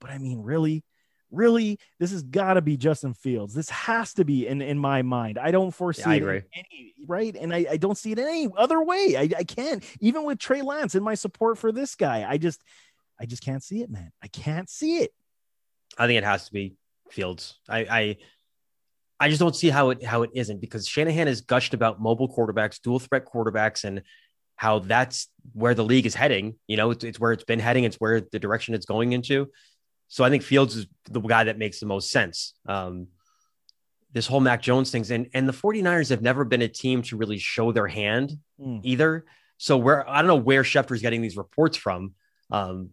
But 0.00 0.10
I 0.10 0.18
mean, 0.18 0.42
really, 0.42 0.84
really, 1.30 1.78
this 1.98 2.10
has 2.12 2.22
got 2.22 2.54
to 2.54 2.62
be 2.62 2.76
Justin 2.76 3.14
Fields. 3.14 3.54
This 3.54 3.70
has 3.70 4.14
to 4.14 4.24
be 4.24 4.46
in, 4.46 4.62
in 4.62 4.78
my 4.78 5.02
mind. 5.02 5.38
I 5.38 5.50
don't 5.50 5.72
foresee 5.72 6.02
yeah, 6.02 6.10
I 6.10 6.14
agree. 6.14 6.42
any 6.54 6.94
right. 7.06 7.34
And 7.34 7.54
I, 7.54 7.66
I 7.72 7.76
don't 7.76 7.98
see 7.98 8.12
it 8.12 8.18
any 8.18 8.48
other 8.56 8.82
way. 8.82 9.16
I, 9.16 9.28
I 9.38 9.44
can't, 9.44 9.84
even 10.00 10.24
with 10.24 10.38
Trey 10.38 10.62
Lance 10.62 10.94
and 10.94 11.04
my 11.04 11.14
support 11.14 11.58
for 11.58 11.72
this 11.72 11.94
guy. 11.94 12.26
I 12.28 12.38
just 12.38 12.62
I 13.20 13.26
just 13.26 13.42
can't 13.42 13.62
see 13.62 13.82
it, 13.82 13.90
man. 13.90 14.12
I 14.22 14.28
can't 14.28 14.68
see 14.68 14.98
it. 14.98 15.12
I 15.96 16.06
think 16.06 16.18
it 16.18 16.24
has 16.24 16.46
to 16.46 16.52
be 16.52 16.74
Fields. 17.10 17.58
I, 17.68 17.78
I 17.78 18.16
I 19.20 19.28
just 19.28 19.40
don't 19.40 19.54
see 19.54 19.70
how 19.70 19.90
it 19.90 20.02
how 20.02 20.22
it 20.22 20.30
isn't 20.34 20.60
because 20.60 20.88
Shanahan 20.88 21.28
has 21.28 21.40
gushed 21.40 21.74
about 21.74 22.00
mobile 22.00 22.28
quarterbacks, 22.28 22.80
dual 22.82 22.98
threat 22.98 23.24
quarterbacks, 23.24 23.84
and 23.84 24.02
how 24.56 24.80
that's 24.80 25.28
where 25.52 25.74
the 25.74 25.84
league 25.84 26.06
is 26.06 26.14
heading. 26.14 26.56
You 26.66 26.76
know, 26.76 26.90
it's, 26.90 27.04
it's 27.04 27.20
where 27.20 27.32
it's 27.32 27.44
been 27.44 27.60
heading. 27.60 27.84
It's 27.84 27.96
where 27.96 28.20
the 28.20 28.38
direction 28.38 28.74
it's 28.74 28.86
going 28.86 29.12
into. 29.12 29.48
So 30.14 30.22
I 30.22 30.30
think 30.30 30.44
Fields 30.44 30.76
is 30.76 30.86
the 31.10 31.18
guy 31.18 31.42
that 31.42 31.58
makes 31.58 31.80
the 31.80 31.86
most 31.86 32.12
sense. 32.12 32.54
Um, 32.66 33.08
this 34.12 34.28
whole 34.28 34.38
Mac 34.38 34.62
Jones 34.62 34.92
things 34.92 35.10
and 35.10 35.28
and 35.34 35.48
the 35.48 35.52
49ers 35.52 36.10
have 36.10 36.22
never 36.22 36.44
been 36.44 36.62
a 36.62 36.68
team 36.68 37.02
to 37.02 37.16
really 37.16 37.38
show 37.38 37.72
their 37.72 37.88
hand 37.88 38.38
mm. 38.60 38.78
either. 38.84 39.24
So 39.58 39.76
where 39.76 40.08
I 40.08 40.18
don't 40.18 40.28
know 40.28 40.36
where 40.36 40.62
Schefter's 40.62 41.02
getting 41.02 41.20
these 41.20 41.36
reports 41.36 41.76
from. 41.76 42.14
Um, 42.48 42.90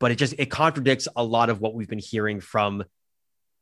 but 0.00 0.10
it 0.10 0.14
just 0.14 0.34
it 0.38 0.46
contradicts 0.46 1.06
a 1.14 1.22
lot 1.22 1.50
of 1.50 1.60
what 1.60 1.74
we've 1.74 1.86
been 1.86 1.98
hearing 1.98 2.40
from 2.40 2.82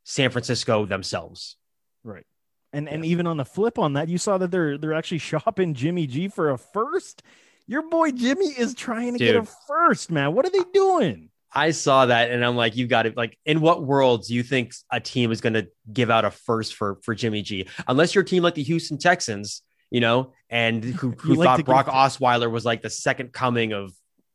San 0.05 0.31
Francisco 0.31 0.87
themselves. 0.87 1.57
Right. 2.05 2.25
And 2.73 2.87
yeah. 2.87 2.95
and 2.95 3.05
even 3.05 3.27
on 3.27 3.37
the 3.37 3.45
flip 3.45 3.81
on 3.81 3.95
that, 3.95 4.09
you 4.09 4.17
saw 4.17 4.39
that 4.39 4.53
they're 4.53 4.79
they're 4.79 4.95
actually 4.95 5.19
shopping 5.33 5.75
Jimmy 5.75 6.07
G 6.07 6.29
for 6.29 6.51
a 6.51 6.57
first. 6.57 7.25
Your 7.67 7.83
boy 7.91 8.13
Jimmy 8.13 8.47
is 8.47 8.75
trying 8.75 9.15
to 9.15 9.19
Dude. 9.19 9.27
get 9.27 9.43
a 9.43 9.49
first, 9.67 10.13
man. 10.13 10.35
What 10.35 10.47
are 10.47 10.51
they 10.51 10.71
doing? 10.73 11.30
I 11.53 11.73
saw 11.73 12.07
that 12.07 12.31
and 12.31 12.45
I'm 12.45 12.57
like, 12.57 12.77
"You've 12.77 12.89
got 12.89 13.07
it. 13.07 13.17
Like, 13.17 13.39
in 13.45 13.61
what 13.61 13.83
world 13.83 14.25
do 14.27 14.35
you 14.35 14.43
think 14.43 14.73
a 14.91 15.01
team 15.01 15.33
is 15.33 15.41
going 15.41 15.55
to 15.55 15.69
give 15.93 16.11
out 16.11 16.25
a 16.25 16.31
first 16.31 16.75
for 16.75 16.99
for 17.03 17.15
Jimmy 17.15 17.43
G? 17.43 17.67
Unless 17.89 18.15
you're 18.15 18.23
a 18.23 18.27
team 18.27 18.43
like 18.43 18.55
the 18.55 18.63
Houston 18.63 18.99
Texans, 18.99 19.63
you 19.91 20.01
know, 20.01 20.33
and 20.49 20.85
who, 21.01 21.11
who 21.11 21.35
like 21.35 21.47
thought 21.47 21.65
Brock 21.65 21.87
Osweiler 21.87 22.51
was 22.51 22.65
like 22.65 22.83
the 22.83 22.91
second 22.91 23.33
coming 23.33 23.73
of 23.73 23.93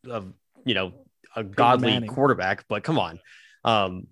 of 0.10 0.32
you 0.66 0.74
know 0.74 0.94
a 1.36 1.44
godly 1.44 2.08
quarterback. 2.08 2.66
But 2.68 2.84
come 2.84 3.00
on, 3.00 3.20
um, 3.64 4.08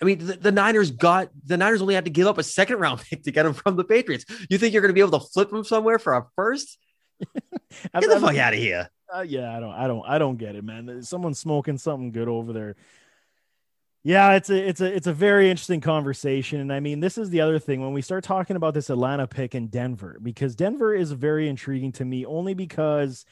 I 0.00 0.04
mean, 0.04 0.18
the, 0.18 0.34
the, 0.34 0.52
Niners 0.52 0.90
got 0.90 1.30
the 1.44 1.56
Niners 1.56 1.82
only 1.82 1.94
had 1.94 2.04
to 2.04 2.10
give 2.10 2.26
up 2.26 2.38
a 2.38 2.42
second 2.42 2.78
round 2.78 3.00
pick 3.10 3.24
to 3.24 3.32
get 3.32 3.46
him 3.46 3.54
from 3.54 3.76
the 3.76 3.84
Patriots. 3.84 4.24
You 4.48 4.58
think 4.58 4.72
you're 4.72 4.82
going 4.82 4.90
to 4.90 4.94
be 4.94 5.00
able 5.00 5.18
to 5.18 5.26
flip 5.26 5.52
him 5.52 5.64
somewhere 5.64 5.98
for 5.98 6.14
a 6.14 6.26
first? 6.36 6.78
Get 7.20 8.08
the 8.08 8.20
fuck 8.20 8.36
out 8.36 8.54
of 8.54 8.60
here. 8.60 8.88
Uh, 9.14 9.22
yeah, 9.22 9.56
I 9.56 9.60
don't, 9.60 9.72
I 9.72 9.86
don't, 9.86 10.02
I 10.06 10.18
don't 10.18 10.36
get 10.36 10.54
it, 10.54 10.64
man. 10.64 11.02
Someone's 11.02 11.38
smoking 11.38 11.78
something 11.78 12.12
good 12.12 12.28
over 12.28 12.52
there. 12.52 12.76
Yeah, 14.04 14.34
it's 14.34 14.48
a, 14.48 14.68
it's 14.68 14.80
a, 14.80 14.94
it's 14.94 15.06
a 15.06 15.12
very 15.12 15.50
interesting 15.50 15.80
conversation, 15.80 16.60
and 16.60 16.72
I 16.72 16.80
mean, 16.80 17.00
this 17.00 17.18
is 17.18 17.30
the 17.30 17.40
other 17.40 17.58
thing 17.58 17.80
when 17.80 17.92
we 17.92 18.00
start 18.00 18.24
talking 18.24 18.56
about 18.56 18.72
this 18.72 18.90
Atlanta 18.90 19.26
pick 19.26 19.54
in 19.54 19.68
Denver, 19.68 20.18
because 20.22 20.54
Denver 20.54 20.94
is 20.94 21.12
very 21.12 21.48
intriguing 21.48 21.92
to 21.92 22.04
me, 22.04 22.24
only 22.24 22.54
because 22.54 23.24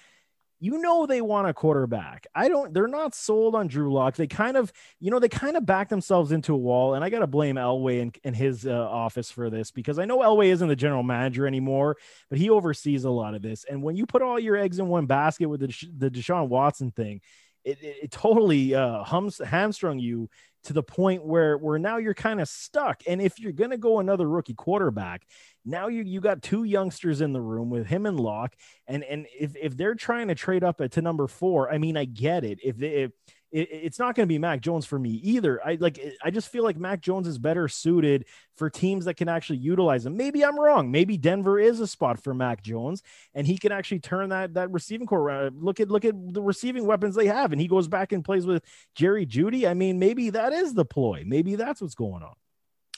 you 0.59 0.81
know 0.81 1.07
they 1.07 1.21
want 1.21 1.49
a 1.49 1.55
quarterback. 1.55 2.27
I 2.35 2.49
don't 2.49 2.73
they're 2.73 2.89
not 2.89 3.15
sold 3.15 3.55
on 3.55 3.67
Drew 3.67 3.93
Lock. 3.93 4.17
They 4.17 4.27
kind 4.27 4.57
of, 4.57 4.73
you 5.01 5.11
know, 5.11 5.19
they 5.19 5.29
kind 5.29 5.57
of 5.57 5.67
back 5.67 5.89
themselves 5.89 6.33
into 6.33 6.55
a 6.55 6.57
wall. 6.57 6.95
And 6.95 7.05
I 7.05 7.11
gotta 7.11 7.27
blame 7.27 7.57
Elway 7.57 8.01
and, 8.03 8.17
and 8.25 8.35
his 8.35 8.67
uh, 8.67 8.73
office 8.73 9.31
for 9.31 9.51
this 9.51 9.71
because 9.71 9.99
I 9.99 10.05
know 10.05 10.19
Elway 10.19 10.47
isn't 10.49 10.69
the 10.69 10.77
general 10.77 11.03
manager 11.03 11.47
anymore, 11.47 11.97
but 12.31 12.39
he 12.39 12.51
oversees 12.51 13.05
a 13.05 13.11
lot 13.11 13.35
of 13.35 13.43
this. 13.43 13.65
And 13.69 13.83
when 13.83 13.97
you 13.97 14.07
put 14.07 14.23
all 14.23 14.39
your 14.39 14.57
eggs 14.57 14.79
in 14.79 14.89
one 14.89 15.07
basket 15.07 15.49
with 15.49 15.61
the, 15.61 15.89
the 15.97 16.11
Deshaun 16.11 16.49
Watson 16.49 16.91
thing, 16.91 17.21
it, 17.67 17.83
it, 17.83 17.97
it 18.05 18.11
totally 18.11 18.75
uh, 18.75 19.03
hums, 19.03 19.39
hamstrung 19.45 19.99
you 19.99 20.31
to 20.65 20.73
the 20.73 20.83
point 20.83 21.25
where 21.25 21.59
where 21.59 21.79
now 21.79 21.97
you're 21.97 22.15
kind 22.15 22.41
of 22.41 22.49
stuck. 22.49 23.03
And 23.07 23.21
if 23.21 23.39
you're 23.39 23.53
gonna 23.53 23.77
go 23.77 23.99
another 23.99 24.29
rookie 24.29 24.55
quarterback, 24.55 25.27
now 25.65 25.89
you 25.89 26.03
you 26.03 26.21
got 26.21 26.43
two 26.43 26.65
youngsters 26.65 27.21
in 27.21 27.33
the 27.33 27.41
room 27.41 27.69
with 27.69 27.87
him 27.87 28.07
and 28.07 28.19
Lock, 28.19 28.55
and 28.87 29.05
and 29.05 29.27
if 29.39 29.55
if 29.57 29.77
they're 29.77 29.95
trying 29.95 30.29
to 30.29 30.35
trade 30.35 30.65
up 30.65 30.79
to 30.79 31.03
number 31.03 31.27
four, 31.27 31.73
I 31.73 31.79
mean, 31.79 31.97
I 31.97 32.05
get 32.05 32.45
it. 32.45 32.61
If 32.63 32.81
if 32.81 33.11
it, 33.53 33.69
it's 33.71 33.99
not 33.99 34.15
going 34.15 34.27
to 34.27 34.33
be 34.33 34.39
Mac 34.39 34.61
Jones 34.61 34.87
for 34.87 34.99
me 34.99 35.11
either. 35.11 35.61
I 35.65 35.77
like 35.81 36.01
I 36.23 36.31
just 36.31 36.49
feel 36.49 36.65
like 36.65 36.77
Mac 36.77 37.01
Jones 37.01 37.29
is 37.29 37.39
better 37.39 37.69
suited 37.69 38.27
for 38.57 38.69
teams 38.69 39.05
that 39.05 39.15
can 39.15 39.29
actually 39.29 39.59
utilize 39.59 40.05
him. 40.05 40.17
Maybe 40.17 40.45
I'm 40.45 40.59
wrong. 40.59 40.91
Maybe 40.91 41.17
Denver 41.17 41.59
is 41.59 41.81
a 41.81 41.87
spot 41.87 42.23
for 42.23 42.35
Mac 42.35 42.63
Jones 42.63 43.03
and 43.35 43.47
he 43.47 43.59
can 43.59 43.73
actually 43.73 44.01
turn 44.01 44.31
that 44.31 44.55
that 44.55 44.71
receiving 44.71 45.07
core 45.07 45.21
around. 45.21 45.63
Look 45.63 45.81
at 45.81 45.91
look 45.91 46.05
at 46.05 46.15
the 46.33 46.43
receiving 46.43 46.87
weapons 46.87 47.15
they 47.15 47.27
have 47.27 47.53
and 47.53 47.61
he 47.61 47.69
goes 47.69 47.89
back 47.89 48.13
and 48.13 48.25
plays 48.25 48.47
with 48.47 48.65
Jerry 48.95 49.27
Jeudy. 49.27 49.69
I 49.69 49.75
mean, 49.75 49.99
maybe 49.99 50.31
that 50.31 50.53
is 50.53 50.75
the 50.75 50.85
ploy. 50.85 51.25
Maybe 51.27 51.55
that's 51.55 51.81
what's 51.81 51.95
going 51.95 52.23
on. 52.23 52.35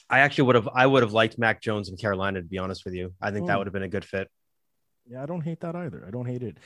I 0.09 0.19
actually 0.19 0.45
would 0.45 0.55
have 0.55 0.69
I 0.73 0.87
would 0.87 1.03
have 1.03 1.13
liked 1.13 1.37
Mac 1.37 1.61
Jones 1.61 1.89
in 1.89 1.97
Carolina 1.97 2.41
to 2.41 2.47
be 2.47 2.57
honest 2.57 2.85
with 2.85 2.95
you. 2.95 3.13
I 3.21 3.31
think 3.31 3.43
mm. 3.43 3.47
that 3.47 3.53
hmm. 3.53 3.57
would 3.59 3.67
have 3.67 3.73
been 3.73 3.83
a 3.83 3.89
good 3.89 4.05
fit. 4.05 4.29
Yeah, 5.07 5.23
I 5.23 5.25
don't 5.25 5.41
hate 5.41 5.61
that 5.61 5.75
either. 5.75 6.03
I 6.07 6.11
don't 6.11 6.27
hate 6.27 6.43
it. 6.43 6.57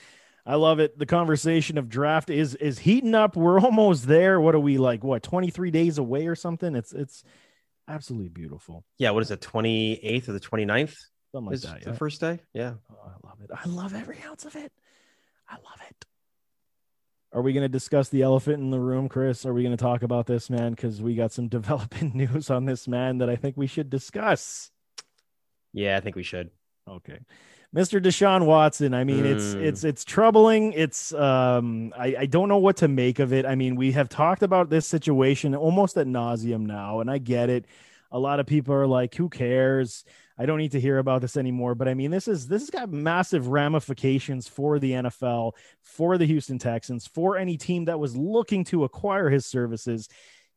I 0.46 0.56
love 0.56 0.80
it. 0.80 0.98
The 0.98 1.06
conversation 1.06 1.78
of 1.78 1.88
draft 1.90 2.30
is 2.30 2.56
is 2.56 2.80
heating 2.80 3.16
up. 3.16 3.36
We're 3.36 3.60
almost 3.60 4.08
there. 4.08 4.42
What 4.42 4.56
are 4.56 4.60
we 4.60 4.78
like? 4.78 5.04
What 5.04 5.24
23 5.24 5.72
days 5.72 5.98
away 5.98 6.28
or 6.28 6.36
something? 6.36 6.76
It's 6.76 6.92
it's 6.92 7.24
absolutely 7.88 8.30
beautiful. 8.30 8.84
Yeah, 8.98 9.12
what 9.12 9.24
is 9.24 9.32
it? 9.32 9.42
28th 9.42 10.30
or 10.30 10.34
the 10.34 10.40
29th? 10.40 10.96
Something 11.32 11.52
like 11.52 11.62
that. 11.62 11.82
Yeah. 11.82 11.92
The 11.92 11.98
first 11.98 12.22
day? 12.22 12.40
Yeah. 12.54 12.74
Oh, 12.92 12.98
I 13.06 13.28
love 13.28 13.42
it. 13.42 13.50
I 13.54 13.68
love 13.68 13.96
every 13.96 14.22
ounce 14.28 14.46
of 14.46 14.56
it. 14.56 14.72
I 15.50 15.56
love 15.56 15.82
it. 15.90 16.06
Are 17.34 17.42
we 17.42 17.54
going 17.54 17.64
to 17.64 17.70
discuss 17.70 18.10
the 18.10 18.22
elephant 18.22 18.60
in 18.60 18.70
the 18.70 18.80
room, 18.80 19.10
Chris? 19.10 19.44
Are 19.46 19.54
we 19.54 19.64
going 19.64 19.76
to 19.76 19.84
talk 19.84 20.04
about 20.04 20.28
this, 20.28 20.52
man? 20.52 20.72
Because 20.72 21.02
we 21.02 21.16
got 21.16 21.32
some 21.32 21.48
developing 21.50 22.12
news 22.14 22.52
on 22.52 22.66
this 22.66 22.88
man 22.88 23.18
that 23.18 23.30
I 23.30 23.36
think 23.36 23.58
we 23.58 23.68
should 23.68 23.90
discuss. 23.90 24.70
Yeah, 25.74 25.98
I 25.98 26.02
think 26.02 26.16
we 26.16 26.24
should. 26.24 26.52
Okay. 26.88 27.18
Mr. 27.74 28.02
Deshaun 28.02 28.46
Watson. 28.46 28.94
I 28.94 29.04
mean, 29.04 29.24
mm. 29.24 29.36
it's 29.36 29.54
it's 29.54 29.84
it's 29.84 30.06
troubling. 30.06 30.74
It's 30.74 31.14
um, 31.14 31.94
I, 31.98 32.16
I 32.20 32.26
don't 32.28 32.48
know 32.48 32.60
what 32.60 32.78
to 32.78 32.88
make 32.88 33.20
of 33.20 33.34
it. 33.34 33.46
I 33.46 33.56
mean, 33.56 33.76
we 33.76 33.92
have 33.94 34.10
talked 34.10 34.44
about 34.44 34.70
this 34.70 34.86
situation 34.86 35.56
almost 35.56 35.98
at 35.98 36.06
nauseum 36.06 36.62
now, 36.62 37.00
and 37.00 37.10
I 37.10 37.18
get 37.18 37.50
it. 37.50 37.66
A 38.12 38.20
lot 38.20 38.40
of 38.40 38.46
people 38.46 38.76
are 38.76 38.86
like, 38.86 39.16
"Who 39.16 39.28
cares?" 39.28 40.06
I 40.38 40.46
don't 40.46 40.58
need 40.58 40.72
to 40.72 40.80
hear 40.80 40.98
about 40.98 41.22
this 41.22 41.38
anymore. 41.38 41.76
But 41.76 41.88
I 41.88 41.94
mean, 41.94 42.12
this 42.12 42.28
is 42.28 42.48
this 42.48 42.62
has 42.64 42.70
got 42.70 42.92
massive 42.92 43.48
ramifications 43.48 44.48
for 44.48 44.78
the 44.78 44.92
NFL, 44.92 45.54
for 45.82 46.18
the 46.18 46.26
Houston 46.26 46.60
Texans, 46.60 47.08
for 47.08 47.38
any 47.38 47.58
team 47.58 47.86
that 47.86 48.00
was 48.00 48.16
looking 48.16 48.64
to 48.66 48.84
acquire 48.84 49.30
his 49.30 49.46
services. 49.46 50.10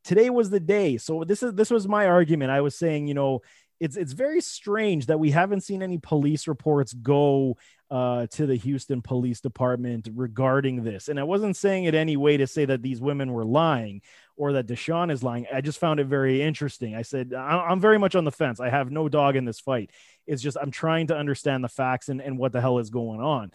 Today 0.04 0.30
was 0.30 0.50
the 0.50 0.60
day. 0.60 0.98
So 0.98 1.24
this 1.24 1.42
is 1.42 1.54
this 1.54 1.70
was 1.70 1.88
my 1.88 2.06
argument. 2.06 2.50
I 2.50 2.60
was 2.60 2.76
saying, 2.76 3.06
you 3.06 3.14
know, 3.14 3.40
it's 3.80 3.96
it's 3.96 4.12
very 4.12 4.40
strange 4.40 5.06
that 5.06 5.18
we 5.18 5.30
haven't 5.30 5.62
seen 5.62 5.82
any 5.82 5.98
police 5.98 6.48
reports 6.48 6.92
go 6.92 7.56
uh, 7.90 8.26
to 8.28 8.46
the 8.46 8.56
Houston 8.56 9.02
Police 9.02 9.40
Department 9.40 10.08
regarding 10.14 10.82
this. 10.82 11.08
And 11.08 11.20
I 11.20 11.22
wasn't 11.22 11.56
saying 11.56 11.84
it 11.84 11.94
any 11.94 12.16
way 12.16 12.36
to 12.36 12.46
say 12.46 12.64
that 12.64 12.82
these 12.82 13.00
women 13.00 13.32
were 13.32 13.44
lying 13.44 14.02
or 14.36 14.54
that 14.54 14.66
Deshaun 14.66 15.10
is 15.10 15.22
lying. 15.22 15.46
I 15.52 15.60
just 15.60 15.78
found 15.78 16.00
it 16.00 16.06
very 16.06 16.42
interesting. 16.42 16.94
I 16.94 17.02
said 17.02 17.32
I'm 17.34 17.80
very 17.80 17.98
much 17.98 18.14
on 18.14 18.24
the 18.24 18.32
fence. 18.32 18.60
I 18.60 18.70
have 18.70 18.90
no 18.90 19.08
dog 19.08 19.36
in 19.36 19.44
this 19.44 19.60
fight. 19.60 19.90
It's 20.26 20.42
just 20.42 20.56
I'm 20.60 20.70
trying 20.70 21.08
to 21.08 21.16
understand 21.16 21.62
the 21.62 21.68
facts 21.68 22.08
and, 22.08 22.20
and 22.20 22.38
what 22.38 22.52
the 22.52 22.60
hell 22.60 22.78
is 22.78 22.90
going 22.90 23.20
on. 23.20 23.52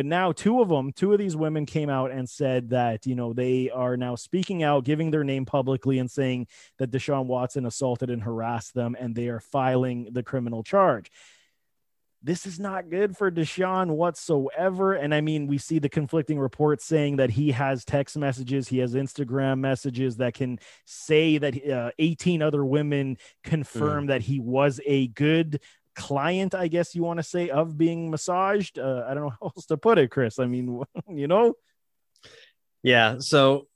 But 0.00 0.06
now, 0.06 0.32
two 0.32 0.62
of 0.62 0.70
them, 0.70 0.92
two 0.92 1.12
of 1.12 1.18
these 1.18 1.36
women 1.36 1.66
came 1.66 1.90
out 1.90 2.10
and 2.10 2.26
said 2.26 2.70
that, 2.70 3.04
you 3.04 3.14
know, 3.14 3.34
they 3.34 3.68
are 3.68 3.98
now 3.98 4.14
speaking 4.14 4.62
out, 4.62 4.84
giving 4.84 5.10
their 5.10 5.24
name 5.24 5.44
publicly 5.44 5.98
and 5.98 6.10
saying 6.10 6.46
that 6.78 6.90
Deshaun 6.90 7.26
Watson 7.26 7.66
assaulted 7.66 8.08
and 8.08 8.22
harassed 8.22 8.72
them, 8.72 8.96
and 8.98 9.14
they 9.14 9.28
are 9.28 9.40
filing 9.40 10.08
the 10.10 10.22
criminal 10.22 10.62
charge. 10.62 11.10
This 12.22 12.46
is 12.46 12.58
not 12.58 12.88
good 12.88 13.14
for 13.14 13.30
Deshaun 13.30 13.90
whatsoever. 13.90 14.94
And 14.94 15.14
I 15.14 15.20
mean, 15.20 15.46
we 15.46 15.58
see 15.58 15.78
the 15.78 15.90
conflicting 15.90 16.38
reports 16.38 16.86
saying 16.86 17.16
that 17.16 17.28
he 17.28 17.50
has 17.50 17.84
text 17.84 18.16
messages, 18.16 18.68
he 18.68 18.78
has 18.78 18.94
Instagram 18.94 19.58
messages 19.58 20.16
that 20.16 20.32
can 20.32 20.60
say 20.86 21.36
that 21.36 21.68
uh, 21.68 21.90
18 21.98 22.40
other 22.40 22.64
women 22.64 23.18
confirm 23.44 24.04
mm. 24.04 24.08
that 24.08 24.22
he 24.22 24.40
was 24.40 24.80
a 24.86 25.08
good 25.08 25.60
client, 25.94 26.54
I 26.54 26.68
guess 26.68 26.94
you 26.94 27.02
want 27.02 27.18
to 27.18 27.22
say, 27.22 27.50
of 27.50 27.76
being 27.76 28.10
massaged. 28.10 28.78
Uh, 28.78 29.04
I 29.06 29.14
don't 29.14 29.24
know 29.24 29.34
how 29.40 29.46
else 29.56 29.66
to 29.66 29.76
put 29.76 29.98
it, 29.98 30.10
Chris. 30.10 30.38
I 30.38 30.46
mean, 30.46 30.82
you 31.08 31.28
know? 31.28 31.54
Yeah. 32.82 33.16
So, 33.18 33.68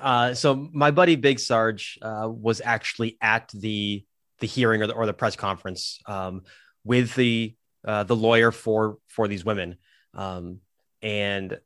uh, 0.00 0.34
so 0.34 0.68
my 0.72 0.90
buddy 0.90 1.16
Big 1.16 1.38
Sarge 1.38 1.98
uh, 2.00 2.28
was 2.30 2.60
actually 2.64 3.18
at 3.20 3.48
the 3.52 4.04
the 4.40 4.46
hearing 4.46 4.82
or 4.82 4.86
the, 4.86 4.94
or 4.94 5.06
the 5.06 5.12
press 5.12 5.36
conference 5.36 6.00
um, 6.06 6.42
with 6.84 7.14
the 7.14 7.54
uh, 7.84 8.04
the 8.04 8.16
lawyer 8.16 8.50
for 8.50 8.98
for 9.08 9.28
these 9.28 9.44
women, 9.44 9.76
um, 10.14 10.60
and 11.02 11.58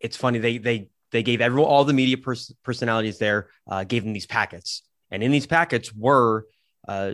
it's 0.00 0.16
funny 0.16 0.38
they 0.38 0.58
they 0.58 0.90
they 1.10 1.22
gave 1.22 1.40
everyone 1.40 1.70
all 1.70 1.84
the 1.84 1.92
media 1.92 2.18
pers- 2.18 2.52
personalities 2.64 3.18
there 3.18 3.48
uh, 3.68 3.84
gave 3.84 4.04
them 4.04 4.12
these 4.12 4.26
packets, 4.26 4.82
and 5.10 5.22
in 5.22 5.30
these 5.30 5.46
packets 5.46 5.92
were 5.94 6.46
uh, 6.88 7.12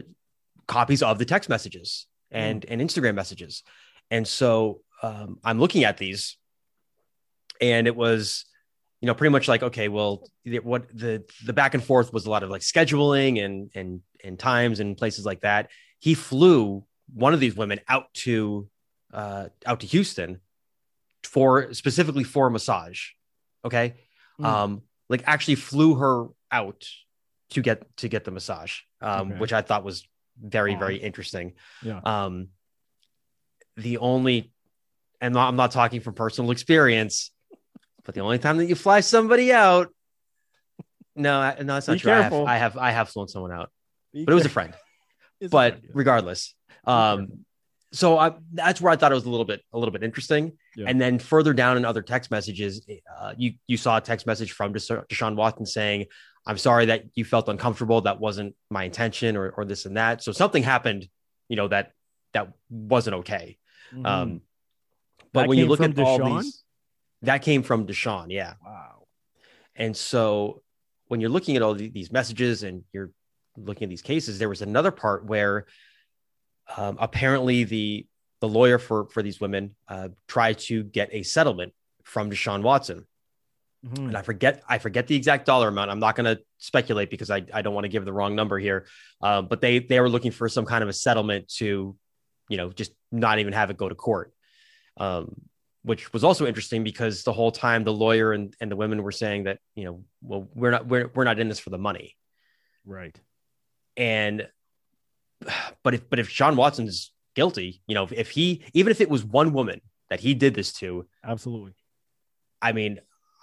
copies 0.68 1.02
of 1.02 1.18
the 1.18 1.24
text 1.24 1.48
messages 1.48 2.06
and 2.30 2.62
mm. 2.62 2.66
and 2.70 2.80
Instagram 2.80 3.14
messages. 3.14 3.64
And 4.10 4.26
so 4.26 4.82
um, 5.02 5.38
I'm 5.42 5.58
looking 5.58 5.84
at 5.84 5.98
these, 5.98 6.36
and 7.60 7.86
it 7.86 7.96
was, 7.96 8.44
you 9.00 9.06
know, 9.06 9.14
pretty 9.14 9.32
much 9.32 9.48
like, 9.48 9.62
okay, 9.62 9.88
well, 9.88 10.28
what 10.62 10.88
the 10.96 11.24
the 11.44 11.52
back 11.52 11.74
and 11.74 11.82
forth 11.82 12.12
was 12.12 12.26
a 12.26 12.30
lot 12.30 12.42
of 12.42 12.50
like 12.50 12.62
scheduling 12.62 13.44
and 13.44 13.70
and 13.74 14.00
and 14.22 14.38
times 14.38 14.80
and 14.80 14.96
places 14.96 15.26
like 15.26 15.40
that. 15.40 15.70
He 15.98 16.14
flew 16.14 16.84
one 17.12 17.34
of 17.34 17.40
these 17.40 17.56
women 17.56 17.80
out 17.88 18.12
to 18.14 18.68
uh, 19.12 19.48
out 19.66 19.80
to 19.80 19.86
Houston 19.86 20.40
for 21.24 21.72
specifically 21.74 22.24
for 22.24 22.46
a 22.46 22.50
massage. 22.50 23.08
Okay, 23.64 23.94
mm. 24.40 24.44
um, 24.44 24.82
like 25.08 25.22
actually 25.26 25.56
flew 25.56 25.96
her 25.96 26.26
out 26.50 26.86
to 27.50 27.62
get 27.62 27.96
to 27.98 28.08
get 28.08 28.24
the 28.24 28.30
massage, 28.30 28.80
um, 29.00 29.32
okay. 29.32 29.40
which 29.40 29.52
I 29.52 29.62
thought 29.62 29.84
was 29.84 30.06
very 30.40 30.74
very 30.74 30.96
interesting. 30.96 31.54
Yeah. 31.82 32.00
Um 32.04 32.48
the 33.78 33.98
only 33.98 34.52
and 35.20 35.38
i'm 35.38 35.56
not 35.56 35.70
talking 35.70 36.00
from 36.00 36.14
personal 36.14 36.50
experience 36.50 37.30
but 38.04 38.14
the 38.14 38.20
only 38.20 38.38
time 38.38 38.58
that 38.58 38.66
you 38.66 38.74
fly 38.74 39.00
somebody 39.00 39.52
out 39.52 39.88
no 41.14 41.54
no 41.60 41.74
that's 41.74 41.88
not 41.88 41.94
Be 41.94 42.00
true. 42.00 42.12
I 42.12 42.22
have, 42.22 42.32
I 42.32 42.56
have, 42.56 42.76
I 42.76 42.90
have 42.90 43.08
flown 43.08 43.28
someone 43.28 43.52
out 43.52 43.70
Be 44.12 44.24
but 44.24 44.32
it 44.32 44.34
was 44.34 44.46
a 44.46 44.50
friend. 44.50 44.74
But 45.40 45.46
a 45.46 45.48
friend, 45.50 45.82
yeah. 45.84 45.90
regardless 45.94 46.54
um 46.84 47.44
so 47.90 48.18
I, 48.18 48.34
that's 48.52 48.82
where 48.82 48.92
I 48.92 48.96
thought 48.96 49.12
it 49.12 49.14
was 49.14 49.24
a 49.24 49.30
little 49.30 49.46
bit 49.46 49.62
a 49.72 49.78
little 49.78 49.92
bit 49.92 50.02
interesting. 50.02 50.52
Yeah. 50.76 50.88
And 50.88 51.00
then 51.00 51.18
further 51.18 51.54
down 51.54 51.78
in 51.78 51.86
other 51.86 52.02
text 52.02 52.30
messages, 52.30 52.86
uh, 53.18 53.32
you 53.38 53.54
you 53.66 53.78
saw 53.78 53.96
a 53.96 54.00
text 54.02 54.26
message 54.26 54.52
from 54.52 54.74
Deshaun 54.74 55.36
Watson 55.36 55.64
saying, 55.64 56.04
I'm 56.48 56.58
sorry 56.58 56.86
that 56.86 57.04
you 57.14 57.24
felt 57.24 57.48
uncomfortable. 57.48 58.00
That 58.00 58.18
wasn't 58.18 58.56
my 58.70 58.84
intention 58.84 59.36
or, 59.36 59.50
or 59.50 59.64
this 59.66 59.84
and 59.84 59.98
that. 59.98 60.22
So 60.22 60.32
something 60.32 60.62
happened, 60.62 61.06
you 61.48 61.56
know, 61.56 61.68
that, 61.68 61.92
that 62.32 62.52
wasn't 62.70 63.16
okay. 63.16 63.58
Mm-hmm. 63.92 64.06
Um, 64.06 64.40
but 65.32 65.42
that 65.42 65.48
when 65.48 65.58
you 65.58 65.66
look 65.66 65.80
at 65.80 65.90
Deshaun? 65.90 66.24
all 66.24 66.40
these, 66.40 66.64
that 67.22 67.42
came 67.42 67.62
from 67.62 67.86
Deshaun. 67.86 68.26
Yeah. 68.30 68.54
Wow. 68.64 69.06
And 69.76 69.94
so 69.94 70.62
when 71.08 71.20
you're 71.20 71.30
looking 71.30 71.56
at 71.56 71.62
all 71.62 71.74
these 71.74 72.10
messages 72.10 72.62
and 72.62 72.82
you're 72.92 73.10
looking 73.56 73.84
at 73.84 73.90
these 73.90 74.02
cases, 74.02 74.38
there 74.38 74.48
was 74.48 74.62
another 74.62 74.90
part 74.90 75.26
where 75.26 75.66
um, 76.76 76.96
apparently 76.98 77.64
the 77.64 78.06
the 78.40 78.48
lawyer 78.48 78.78
for 78.78 79.06
for 79.06 79.22
these 79.22 79.40
women 79.40 79.74
uh, 79.88 80.08
tried 80.28 80.58
to 80.58 80.84
get 80.84 81.08
a 81.12 81.22
settlement 81.22 81.72
from 82.04 82.30
Deshaun 82.30 82.62
Watson. 82.62 83.06
Mm-hmm. 83.86 84.08
And 84.08 84.16
I 84.16 84.22
forget, 84.22 84.62
I 84.68 84.78
forget 84.78 85.06
the 85.06 85.14
exact 85.14 85.46
dollar 85.46 85.68
amount. 85.68 85.90
I'm 85.90 86.00
not 86.00 86.16
going 86.16 86.36
to 86.36 86.42
speculate 86.58 87.10
because 87.10 87.30
I, 87.30 87.44
I 87.52 87.62
don't 87.62 87.74
want 87.74 87.84
to 87.84 87.88
give 87.88 88.04
the 88.04 88.12
wrong 88.12 88.34
number 88.34 88.58
here. 88.58 88.86
Uh, 89.22 89.42
but 89.42 89.60
they 89.60 89.78
they 89.78 90.00
were 90.00 90.08
looking 90.08 90.32
for 90.32 90.48
some 90.48 90.64
kind 90.64 90.82
of 90.82 90.88
a 90.88 90.92
settlement 90.92 91.48
to, 91.58 91.96
you 92.48 92.56
know, 92.56 92.70
just 92.70 92.92
not 93.12 93.38
even 93.38 93.52
have 93.52 93.70
it 93.70 93.76
go 93.76 93.88
to 93.88 93.94
court. 93.94 94.32
Um, 94.96 95.42
which 95.82 96.12
was 96.12 96.24
also 96.24 96.46
interesting 96.46 96.82
because 96.82 97.22
the 97.22 97.32
whole 97.32 97.52
time 97.52 97.84
the 97.84 97.92
lawyer 97.92 98.32
and, 98.32 98.54
and 98.60 98.70
the 98.70 98.76
women 98.76 99.02
were 99.02 99.12
saying 99.12 99.44
that, 99.44 99.58
you 99.74 99.84
know, 99.84 100.04
well, 100.22 100.48
we're 100.54 100.72
not 100.72 100.86
we're 100.86 101.10
we're 101.14 101.24
not 101.24 101.38
in 101.38 101.48
this 101.48 101.60
for 101.60 101.70
the 101.70 101.78
money. 101.78 102.16
Right. 102.84 103.18
And 103.96 104.48
but 105.82 105.94
if 105.94 106.10
but 106.10 106.18
if 106.18 106.28
Sean 106.28 106.56
Watson's 106.56 107.12
guilty, 107.34 107.80
you 107.86 107.94
know, 107.94 108.04
if, 108.04 108.12
if 108.12 108.30
he 108.30 108.64
even 108.74 108.90
if 108.90 109.00
it 109.00 109.08
was 109.08 109.24
one 109.24 109.52
woman 109.52 109.80
that 110.10 110.20
he 110.20 110.34
did 110.34 110.54
this 110.54 110.72
to, 110.74 111.06
absolutely. 111.24 111.74
I 112.60 112.72
mean, 112.72 112.98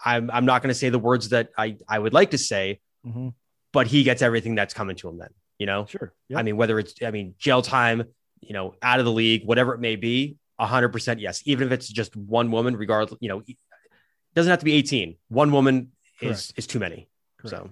I'm 0.06 0.30
I'm 0.32 0.46
not 0.46 0.62
going 0.62 0.70
to 0.70 0.76
say 0.76 0.90
the 0.90 1.00
words 1.00 1.30
that 1.30 1.50
I 1.58 1.78
I 1.90 2.00
would 2.00 2.14
like 2.14 2.32
to 2.32 2.38
say, 2.38 2.80
mm-hmm. 3.06 3.30
but 3.74 3.88
he 3.88 4.04
gets 4.04 4.22
everything 4.22 4.56
that's 4.56 4.74
coming 4.74 4.96
to 4.98 5.10
him. 5.10 5.18
Then 5.18 5.30
you 5.58 5.66
know, 5.66 5.86
sure. 5.86 6.14
Yep. 6.30 6.40
I 6.40 6.44
mean, 6.44 6.58
whether 6.58 6.80
it's 6.80 6.94
I 7.04 7.12
mean 7.12 7.36
jail 7.40 7.62
time, 7.62 8.04
you 8.42 8.54
know, 8.54 8.76
out 8.82 9.00
of 9.00 9.06
the 9.06 9.12
league, 9.12 9.46
whatever 9.46 9.74
it 9.74 9.80
may 9.80 9.96
be, 9.96 10.38
hundred 10.60 10.90
percent 10.90 11.20
yes. 11.20 11.42
Even 11.46 11.68
if 11.68 11.74
it's 11.74 11.88
just 11.88 12.16
one 12.16 12.52
woman, 12.52 12.78
regardless, 12.78 13.18
you 13.20 13.30
know, 13.30 13.42
it 13.46 13.58
doesn't 14.36 14.50
have 14.50 14.60
to 14.60 14.66
be 14.66 14.74
18. 14.74 15.16
One 15.30 15.52
woman 15.52 15.92
Correct. 16.20 16.36
is 16.36 16.54
is 16.56 16.68
too 16.68 16.80
many. 16.80 17.10
Correct. 17.40 17.58
So. 17.58 17.72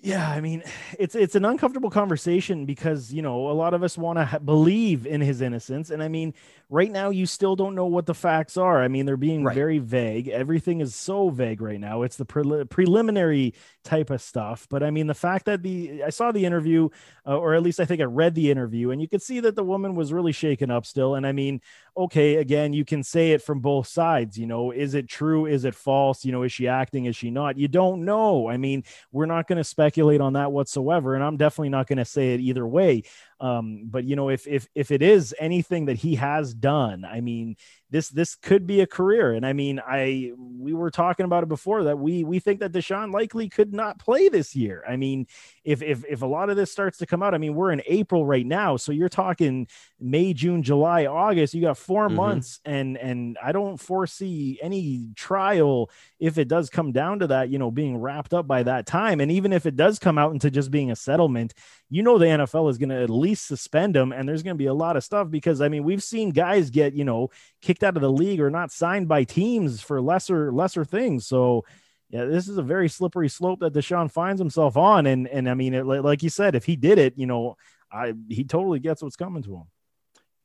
Yeah, 0.00 0.30
I 0.30 0.40
mean, 0.40 0.62
it's 0.98 1.14
it's 1.16 1.34
an 1.34 1.44
uncomfortable 1.44 1.90
conversation 1.90 2.66
because 2.66 3.12
you 3.12 3.20
know 3.22 3.50
a 3.50 3.52
lot 3.52 3.74
of 3.74 3.82
us 3.82 3.98
want 3.98 4.18
to 4.18 4.24
ha- 4.24 4.38
believe 4.38 5.06
in 5.06 5.20
his 5.20 5.40
innocence, 5.40 5.90
and 5.90 6.02
I 6.02 6.08
mean, 6.08 6.34
right 6.70 6.90
now 6.90 7.10
you 7.10 7.26
still 7.26 7.56
don't 7.56 7.74
know 7.74 7.86
what 7.86 8.06
the 8.06 8.14
facts 8.14 8.56
are. 8.56 8.80
I 8.82 8.86
mean, 8.88 9.06
they're 9.06 9.16
being 9.16 9.42
Right. 9.44 9.54
very 9.54 9.78
vague. 9.78 10.28
Everything 10.28 10.80
is 10.80 10.94
so 10.94 11.30
vague 11.30 11.60
right 11.60 11.80
now. 11.80 12.02
It's 12.02 12.16
the 12.16 12.26
prel- 12.26 12.68
preliminary 12.68 13.54
type 13.82 14.10
of 14.10 14.22
stuff, 14.22 14.66
but 14.70 14.82
I 14.84 14.90
mean, 14.90 15.08
the 15.08 15.14
fact 15.14 15.46
that 15.46 15.62
the 15.64 16.04
I 16.04 16.10
saw 16.10 16.30
the 16.30 16.44
interview, 16.44 16.88
uh, 17.26 17.36
or 17.36 17.54
at 17.54 17.62
least 17.62 17.80
I 17.80 17.84
think 17.84 18.00
I 18.00 18.04
read 18.04 18.34
the 18.36 18.50
interview, 18.52 18.90
and 18.92 19.00
you 19.02 19.08
could 19.08 19.22
see 19.22 19.40
that 19.40 19.56
the 19.56 19.64
woman 19.64 19.96
was 19.96 20.12
really 20.12 20.32
shaken 20.32 20.70
up 20.70 20.86
still. 20.86 21.16
And 21.16 21.26
I 21.26 21.32
mean, 21.32 21.60
okay, 21.98 22.36
again, 22.36 22.72
you 22.72 22.84
can 22.84 23.02
say 23.02 23.32
it 23.32 23.42
from 23.42 23.58
both 23.60 23.88
sides. 23.88 24.38
You 24.38 24.46
know, 24.46 24.70
is 24.70 24.94
it 24.94 25.08
true? 25.08 25.46
Is 25.46 25.64
it 25.64 25.74
false? 25.74 26.24
You 26.24 26.32
know, 26.32 26.44
is 26.44 26.52
she 26.52 26.68
acting? 26.68 27.06
Is 27.06 27.16
she 27.16 27.30
not? 27.30 27.58
You 27.58 27.66
don't 27.66 28.04
know. 28.04 28.48
I 28.48 28.56
mean, 28.56 28.84
we're 29.10 29.26
not 29.26 29.48
going 29.48 29.58
to 29.58 29.64
speculate 29.64 30.20
on 30.20 30.34
that 30.34 30.52
whatsoever, 30.52 31.14
and 31.14 31.24
I'm 31.24 31.36
definitely 31.36 31.70
not 31.70 31.88
going 31.88 31.98
to 31.98 32.04
say 32.04 32.34
it 32.34 32.40
either 32.40 32.66
way. 32.66 33.02
Um, 33.40 33.84
but 33.86 34.04
you 34.04 34.16
know, 34.16 34.28
if 34.30 34.46
if 34.46 34.66
if 34.74 34.90
it 34.90 35.02
is 35.02 35.34
anything 35.38 35.86
that 35.86 35.96
he 35.98 36.16
has 36.16 36.52
done, 36.54 37.04
I 37.04 37.20
mean, 37.20 37.56
this 37.90 38.08
this 38.08 38.34
could 38.34 38.66
be 38.66 38.80
a 38.80 38.86
career. 38.86 39.32
And 39.32 39.46
I 39.46 39.52
mean, 39.52 39.80
I 39.86 40.32
we 40.36 40.74
were 40.74 40.90
talking 40.90 41.24
about 41.24 41.44
it 41.44 41.48
before 41.48 41.84
that 41.84 41.98
we 41.98 42.24
we 42.24 42.40
think 42.40 42.60
that 42.60 42.72
Deshaun 42.72 43.12
likely 43.12 43.48
could 43.48 43.72
not 43.72 43.98
play 43.98 44.28
this 44.28 44.56
year. 44.56 44.82
I 44.88 44.96
mean, 44.96 45.26
if 45.64 45.82
if 45.82 46.04
if 46.08 46.22
a 46.22 46.26
lot 46.26 46.50
of 46.50 46.56
this 46.56 46.72
starts 46.72 46.98
to 46.98 47.06
come 47.06 47.22
out, 47.22 47.32
I 47.34 47.38
mean, 47.38 47.54
we're 47.54 47.70
in 47.70 47.82
April 47.86 48.26
right 48.26 48.44
now, 48.46 48.76
so 48.76 48.90
you're 48.90 49.08
talking 49.08 49.68
May, 50.00 50.32
June, 50.32 50.62
July, 50.62 51.06
August. 51.06 51.54
You 51.54 51.62
got 51.62 51.78
4 51.78 52.08
Mhm. 52.08 52.14
months, 52.16 52.60
and 52.64 52.96
and 52.98 53.38
I 53.42 53.52
don't 53.52 53.76
foresee 53.78 54.58
any 54.62 55.10
trial 55.14 55.90
if 56.18 56.38
it 56.38 56.48
does 56.48 56.70
come 56.70 56.92
down 56.92 57.20
to 57.20 57.26
that, 57.28 57.50
you 57.50 57.58
know, 57.58 57.70
being 57.70 57.96
wrapped 57.98 58.34
up 58.34 58.46
by 58.46 58.62
that 58.64 58.86
time. 58.86 59.20
And 59.20 59.30
even 59.30 59.52
if 59.52 59.66
it 59.66 59.76
does 59.76 59.98
come 59.98 60.18
out 60.18 60.32
into 60.32 60.50
just 60.50 60.70
being 60.70 60.90
a 60.90 60.96
settlement, 60.96 61.54
you 61.90 62.02
know, 62.02 62.18
the 62.18 62.26
NFL 62.26 62.68
is 62.68 62.78
going 62.78 62.88
to 62.90 63.00
at 63.02 63.10
least 63.10 63.27
suspend 63.34 63.96
him, 63.96 64.12
and 64.12 64.28
there's 64.28 64.42
going 64.42 64.54
to 64.54 64.58
be 64.58 64.66
a 64.66 64.74
lot 64.74 64.96
of 64.96 65.04
stuff 65.04 65.30
because 65.30 65.60
I 65.60 65.68
mean, 65.68 65.84
we've 65.84 66.02
seen 66.02 66.30
guys 66.30 66.70
get 66.70 66.94
you 66.94 67.04
know 67.04 67.30
kicked 67.62 67.82
out 67.82 67.96
of 67.96 68.02
the 68.02 68.10
league 68.10 68.40
or 68.40 68.50
not 68.50 68.72
signed 68.72 69.08
by 69.08 69.24
teams 69.24 69.80
for 69.80 70.00
lesser 70.00 70.52
lesser 70.52 70.84
things. 70.84 71.26
So. 71.26 71.64
Yeah, 72.10 72.24
this 72.24 72.48
is 72.48 72.56
a 72.56 72.62
very 72.62 72.88
slippery 72.88 73.28
slope 73.28 73.60
that 73.60 73.74
Deshaun 73.74 74.10
finds 74.10 74.40
himself 74.40 74.78
on, 74.78 75.06
and 75.06 75.28
and 75.28 75.46
I 75.46 75.52
mean, 75.52 75.74
it, 75.74 75.84
like 75.84 76.02
like 76.02 76.22
you 76.22 76.30
said, 76.30 76.54
if 76.54 76.64
he 76.64 76.74
did 76.74 76.96
it, 76.96 77.12
you 77.18 77.26
know, 77.26 77.56
I 77.92 78.14
he 78.30 78.44
totally 78.44 78.78
gets 78.78 79.02
what's 79.02 79.14
coming 79.14 79.42
to 79.42 79.56
him. 79.56 79.64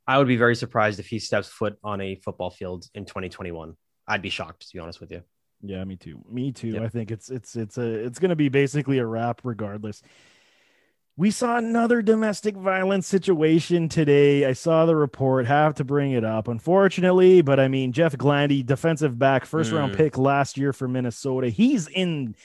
I 0.06 0.18
would 0.18 0.28
be 0.28 0.36
very 0.36 0.56
surprised 0.56 1.00
if 1.00 1.08
he 1.08 1.20
steps 1.20 1.48
foot 1.48 1.78
on 1.84 2.02
a 2.02 2.16
football 2.16 2.52
field 2.52 2.90
in 2.94 3.06
2021. 3.06 3.76
I'd 4.08 4.22
be 4.22 4.30
shocked, 4.30 4.68
to 4.68 4.74
be 4.74 4.80
honest 4.80 5.00
with 5.00 5.12
you. 5.12 5.24
Yeah, 5.62 5.84
me 5.86 5.96
too. 5.96 6.22
Me 6.30 6.52
too. 6.52 6.70
Yep. 6.70 6.84
I 6.84 6.88
think 6.90 7.12
it's 7.12 7.30
it's 7.30 7.56
it's 7.56 7.78
a 7.78 8.06
it's 8.06 8.20
going 8.20 8.30
to 8.30 8.36
be 8.36 8.50
basically 8.50 9.00
a 9.00 9.06
wrap 9.06 9.42
regardless. 9.44 10.02
We 11.16 11.30
saw 11.30 11.58
another 11.58 12.02
domestic 12.02 12.56
violence 12.56 13.06
situation 13.06 13.88
today. 13.88 14.46
I 14.46 14.54
saw 14.54 14.88
the 14.88 14.96
report, 14.96 15.46
have 15.46 15.76
to 15.76 15.84
bring 15.84 16.12
it 16.12 16.24
up. 16.24 16.48
Unfortunately, 16.48 17.42
but 17.44 17.60
I 17.60 17.68
mean 17.68 17.92
Jeff 17.92 18.18
Gladney, 18.18 18.66
defensive 18.66 19.20
back, 19.20 19.46
first 19.46 19.72
round 19.72 19.94
Mm. 19.94 19.98
pick 19.98 20.18
last 20.18 20.58
year 20.58 20.74
for 20.74 20.88
Minnesota. 20.88 21.50
He's 21.50 21.88
in 21.88 22.36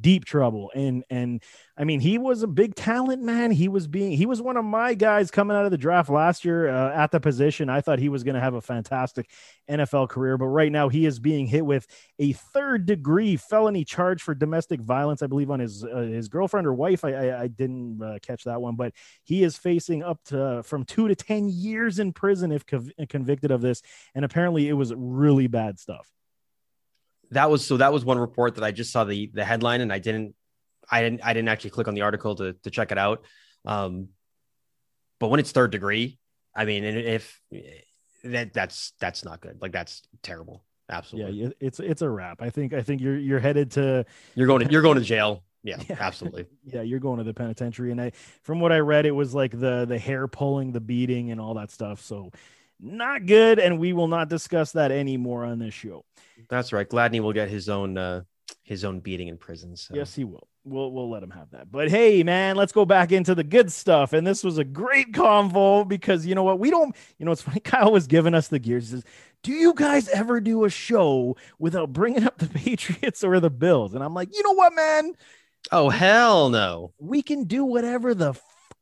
deep 0.00 0.24
trouble. 0.24 0.70
And 0.74 1.04
and 1.10 1.42
I 1.76 1.84
mean 1.84 2.00
he 2.00 2.18
was 2.18 2.42
a 2.42 2.46
big 2.46 2.74
talent 2.74 3.22
man. 3.22 3.50
He 3.50 3.68
was 3.68 3.86
being 3.86 4.12
he 4.12 4.26
was 4.26 4.42
one 4.42 4.56
of 4.56 4.64
my 4.64 4.94
guys 4.94 5.30
coming 5.30 5.56
out 5.56 5.64
of 5.64 5.70
the 5.70 5.78
draft 5.78 6.10
last 6.10 6.44
year 6.44 6.68
uh, 6.68 6.92
at 6.94 7.10
the 7.10 7.20
position. 7.20 7.68
I 7.68 7.80
thought 7.80 7.98
he 7.98 8.08
was 8.08 8.24
going 8.24 8.34
to 8.34 8.40
have 8.40 8.54
a 8.54 8.60
fantastic 8.60 9.30
NFL 9.70 10.08
career 10.08 10.38
but 10.38 10.46
right 10.46 10.70
now 10.70 10.88
he 10.88 11.06
is 11.06 11.18
being 11.18 11.46
hit 11.46 11.64
with 11.64 11.86
a 12.18 12.32
third 12.32 12.86
degree 12.86 13.36
felony 13.36 13.84
charge 13.84 14.22
for 14.22 14.34
domestic 14.34 14.80
violence 14.80 15.22
I 15.22 15.26
believe 15.26 15.50
on 15.50 15.60
his 15.60 15.84
uh, 15.84 15.98
his 15.98 16.28
girlfriend 16.28 16.66
or 16.66 16.74
wife. 16.74 17.04
I 17.04 17.12
I, 17.12 17.42
I 17.42 17.46
didn't 17.48 18.02
uh, 18.02 18.18
catch 18.22 18.44
that 18.44 18.60
one 18.60 18.76
but 18.76 18.92
he 19.24 19.42
is 19.42 19.56
facing 19.56 20.02
up 20.02 20.22
to 20.24 20.62
from 20.64 20.84
2 20.84 21.08
to 21.08 21.14
10 21.14 21.48
years 21.48 21.98
in 21.98 22.12
prison 22.12 22.52
if 22.52 22.66
conv- 22.66 23.08
convicted 23.08 23.50
of 23.50 23.60
this. 23.60 23.82
And 24.14 24.24
apparently 24.24 24.68
it 24.68 24.74
was 24.74 24.92
really 24.94 25.46
bad 25.46 25.78
stuff 25.78 26.10
That 27.30 27.50
was 27.50 27.66
so. 27.66 27.76
That 27.78 27.92
was 27.92 28.04
one 28.04 28.18
report 28.18 28.54
that 28.56 28.64
I 28.64 28.70
just 28.70 28.92
saw 28.92 29.04
the 29.04 29.30
the 29.34 29.44
headline, 29.44 29.80
and 29.80 29.92
I 29.92 29.98
didn't, 29.98 30.34
I 30.90 31.02
didn't, 31.02 31.20
I 31.24 31.32
didn't 31.32 31.48
actually 31.48 31.70
click 31.70 31.88
on 31.88 31.94
the 31.94 32.02
article 32.02 32.34
to 32.36 32.52
to 32.52 32.70
check 32.70 32.92
it 32.92 32.98
out. 32.98 33.24
Um, 33.64 34.08
but 35.18 35.28
when 35.28 35.40
it's 35.40 35.52
third 35.52 35.70
degree, 35.72 36.18
I 36.54 36.64
mean, 36.64 36.84
and 36.84 36.98
if 36.98 37.40
that 38.24 38.52
that's 38.52 38.92
that's 39.00 39.24
not 39.24 39.40
good. 39.40 39.58
Like 39.60 39.72
that's 39.72 40.02
terrible. 40.22 40.62
Absolutely. 40.88 41.42
yeah 41.42 41.48
it's 41.58 41.80
it's 41.80 42.00
a 42.00 42.08
wrap 42.08 42.40
I 42.40 42.50
think 42.50 42.72
I 42.72 42.80
think 42.80 43.00
you're 43.00 43.18
you're 43.18 43.40
headed 43.40 43.72
to 43.72 44.04
You're 44.36 44.46
going 44.46 44.64
to 44.64 44.70
you're 44.72 44.82
going 44.82 44.98
to 44.98 45.02
jail. 45.04 45.42
Yeah, 45.64 45.78
Yeah. 45.88 45.96
absolutely. 45.98 46.46
yeah 46.64 46.82
you're 46.82 47.00
going 47.00 47.18
to 47.18 47.24
the 47.24 47.34
penitentiary 47.34 47.90
and 47.90 48.00
i 48.00 48.12
from 48.42 48.60
what 48.60 48.70
i 48.70 48.78
read 48.78 49.04
it 49.04 49.10
was 49.10 49.34
like 49.34 49.50
the 49.50 49.84
the 49.84 49.98
hair 49.98 50.28
pulling 50.28 50.70
the 50.70 50.78
beating 50.80 51.32
and 51.32 51.40
all 51.40 51.54
that 51.54 51.72
stuff 51.72 52.00
so 52.00 52.30
not 52.80 53.26
good 53.26 53.58
and 53.58 53.78
we 53.78 53.92
will 53.92 54.08
not 54.08 54.28
discuss 54.28 54.72
that 54.72 54.90
anymore 54.92 55.44
on 55.44 55.58
this 55.58 55.74
show 55.74 56.04
That's 56.48 56.72
right. 56.72 56.88
Gladney 56.88 57.20
will 57.20 57.32
get 57.32 57.48
his 57.48 57.68
own 57.68 57.96
uh 57.96 58.22
his 58.62 58.84
own 58.84 59.00
beating 59.00 59.28
in 59.28 59.38
prison. 59.38 59.76
So. 59.76 59.94
yes 59.94 60.14
he 60.14 60.24
will 60.24 60.48
we'll 60.64 60.90
we'll 60.90 61.08
let 61.08 61.22
him 61.22 61.30
have 61.30 61.50
that 61.52 61.70
but 61.70 61.88
hey 61.88 62.22
man 62.24 62.56
let's 62.56 62.72
go 62.72 62.84
back 62.84 63.12
into 63.12 63.34
the 63.34 63.44
good 63.44 63.72
stuff 63.72 64.12
and 64.12 64.26
this 64.26 64.42
was 64.42 64.58
a 64.58 64.64
great 64.64 65.12
convo 65.12 65.86
because 65.86 66.26
you 66.26 66.34
know 66.34 66.42
what 66.42 66.58
we 66.58 66.70
don't 66.70 66.94
you 67.18 67.24
know 67.24 67.32
it's 67.32 67.42
funny 67.42 67.60
kyle 67.64 67.92
was 67.92 68.06
giving 68.06 68.34
us 68.34 68.48
the 68.48 68.58
gears 68.58 68.88
he 68.90 68.96
says 68.96 69.04
do 69.42 69.52
you 69.52 69.72
guys 69.74 70.08
ever 70.08 70.40
do 70.40 70.64
a 70.64 70.70
show 70.70 71.36
without 71.60 71.92
bringing 71.92 72.24
up 72.24 72.38
the 72.38 72.48
patriots 72.58 73.22
or 73.22 73.38
the 73.38 73.50
bills 73.50 73.94
and 73.94 74.02
i'm 74.02 74.14
like 74.14 74.34
you 74.34 74.42
know 74.42 74.52
what 74.52 74.74
man 74.74 75.12
Oh 75.72 75.88
hell 75.88 76.48
no. 76.48 76.92
we 76.98 77.22
can 77.22 77.44
do 77.44 77.64
whatever 77.64 78.14
the 78.14 78.34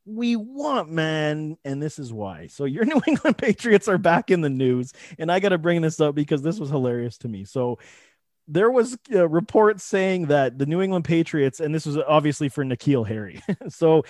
we 0.05 0.35
want, 0.35 0.89
man. 0.89 1.57
And 1.65 1.81
this 1.81 1.99
is 1.99 2.13
why. 2.13 2.47
So 2.47 2.65
your 2.65 2.85
New 2.85 3.01
England 3.07 3.37
Patriots 3.37 3.87
are 3.87 3.97
back 3.97 4.31
in 4.31 4.41
the 4.41 4.49
news, 4.49 4.93
and 5.17 5.31
I 5.31 5.39
got 5.39 5.49
to 5.49 5.57
bring 5.57 5.81
this 5.81 5.99
up 5.99 6.15
because 6.15 6.41
this 6.41 6.59
was 6.59 6.69
hilarious 6.69 7.17
to 7.19 7.27
me. 7.27 7.43
So 7.45 7.79
there 8.47 8.69
was 8.69 8.97
a 9.11 9.27
report 9.27 9.81
saying 9.81 10.27
that 10.27 10.59
the 10.59 10.67
New 10.67 10.81
England 10.81 11.05
Patriots, 11.05 11.59
and 11.59 11.73
this 11.73 11.85
was 11.85 11.97
obviously 11.97 12.47
for 12.47 12.63
N'Keal 12.63 13.07
Harry. 13.07 13.41
so 13.69 14.03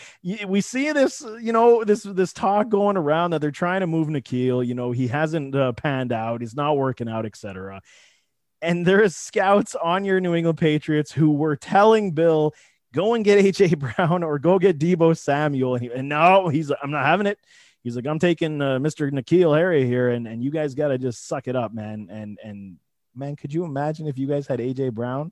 we 0.46 0.60
see 0.62 0.92
this, 0.92 1.22
you 1.42 1.54
know, 1.54 1.84
this 1.84 2.04
this 2.04 2.34
talk 2.34 2.70
going 2.70 2.98
around 2.98 3.32
that 3.32 3.40
they're 3.40 3.52
trying 3.52 3.80
to 3.80 3.88
move 3.88 4.10
N'Keal. 4.10 4.66
You 4.66 4.76
know, 4.76 4.92
he 4.92 5.08
hasn't 5.08 5.56
uh, 5.56 5.72
panned 5.74 6.12
out, 6.12 6.42
he's 6.42 6.56
not 6.56 6.78
working 6.78 7.08
out, 7.08 7.26
etc. 7.26 7.82
And 8.62 8.86
there 8.86 9.02
is 9.02 9.16
scouts 9.16 9.76
on 9.76 10.06
your 10.06 10.20
New 10.20 10.36
England 10.36 10.58
Patriots 10.58 11.12
who 11.12 11.32
were 11.32 11.56
telling 11.56 12.12
Bill, 12.12 12.54
go 12.96 13.14
and 13.14 13.24
get 13.24 13.44
AJ 13.44 13.78
Brown 13.98 14.24
or 14.24 14.40
go 14.40 14.58
get 14.58 14.80
Deebo 14.80 15.16
Samuel. 15.18 15.76
And, 15.76 15.84
he, 15.84 15.92
and 15.92 16.10
no, 16.10 16.48
he's 16.48 16.72
I'm 16.72 16.92
not 16.92 17.06
having 17.06 17.28
it. 17.28 17.38
He's 17.84 17.96
like, 17.96 18.08
I'm 18.08 18.18
taking 18.18 18.62
uh, 18.62 18.80
Mr. 18.80 19.12
N'Keal 19.12 19.56
Harry 19.56 19.86
here, 19.86 20.10
and, 20.10 20.28
and 20.28 20.44
you 20.44 20.50
guys 20.50 20.74
got 20.74 20.88
to 20.88 20.98
just 20.98 21.28
suck 21.28 21.48
it 21.48 21.56
up, 21.56 21.72
man. 21.72 22.08
And 22.10 22.40
and 22.44 22.78
man, 23.14 23.36
could 23.36 23.54
you 23.54 23.64
imagine 23.66 24.08
if 24.08 24.18
you 24.18 24.26
guys 24.26 24.48
had 24.48 24.60
AJ 24.60 24.94
Brown? 24.94 25.32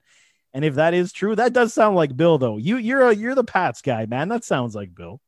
And 0.53 0.63
if 0.63 0.75
that 0.75 0.93
is 0.93 1.11
true, 1.11 1.35
that 1.35 1.53
does 1.53 1.73
sound 1.73 1.95
like 1.95 2.15
Bill, 2.15 2.37
though. 2.37 2.57
You 2.57 2.77
you're 2.77 3.09
a 3.09 3.15
you're 3.15 3.33
the 3.33 3.43
Pats 3.43 3.81
guy, 3.81 4.05
man. 4.05 4.27
That 4.27 4.43
sounds 4.43 4.75
like 4.75 4.93
Bill. 4.93 5.19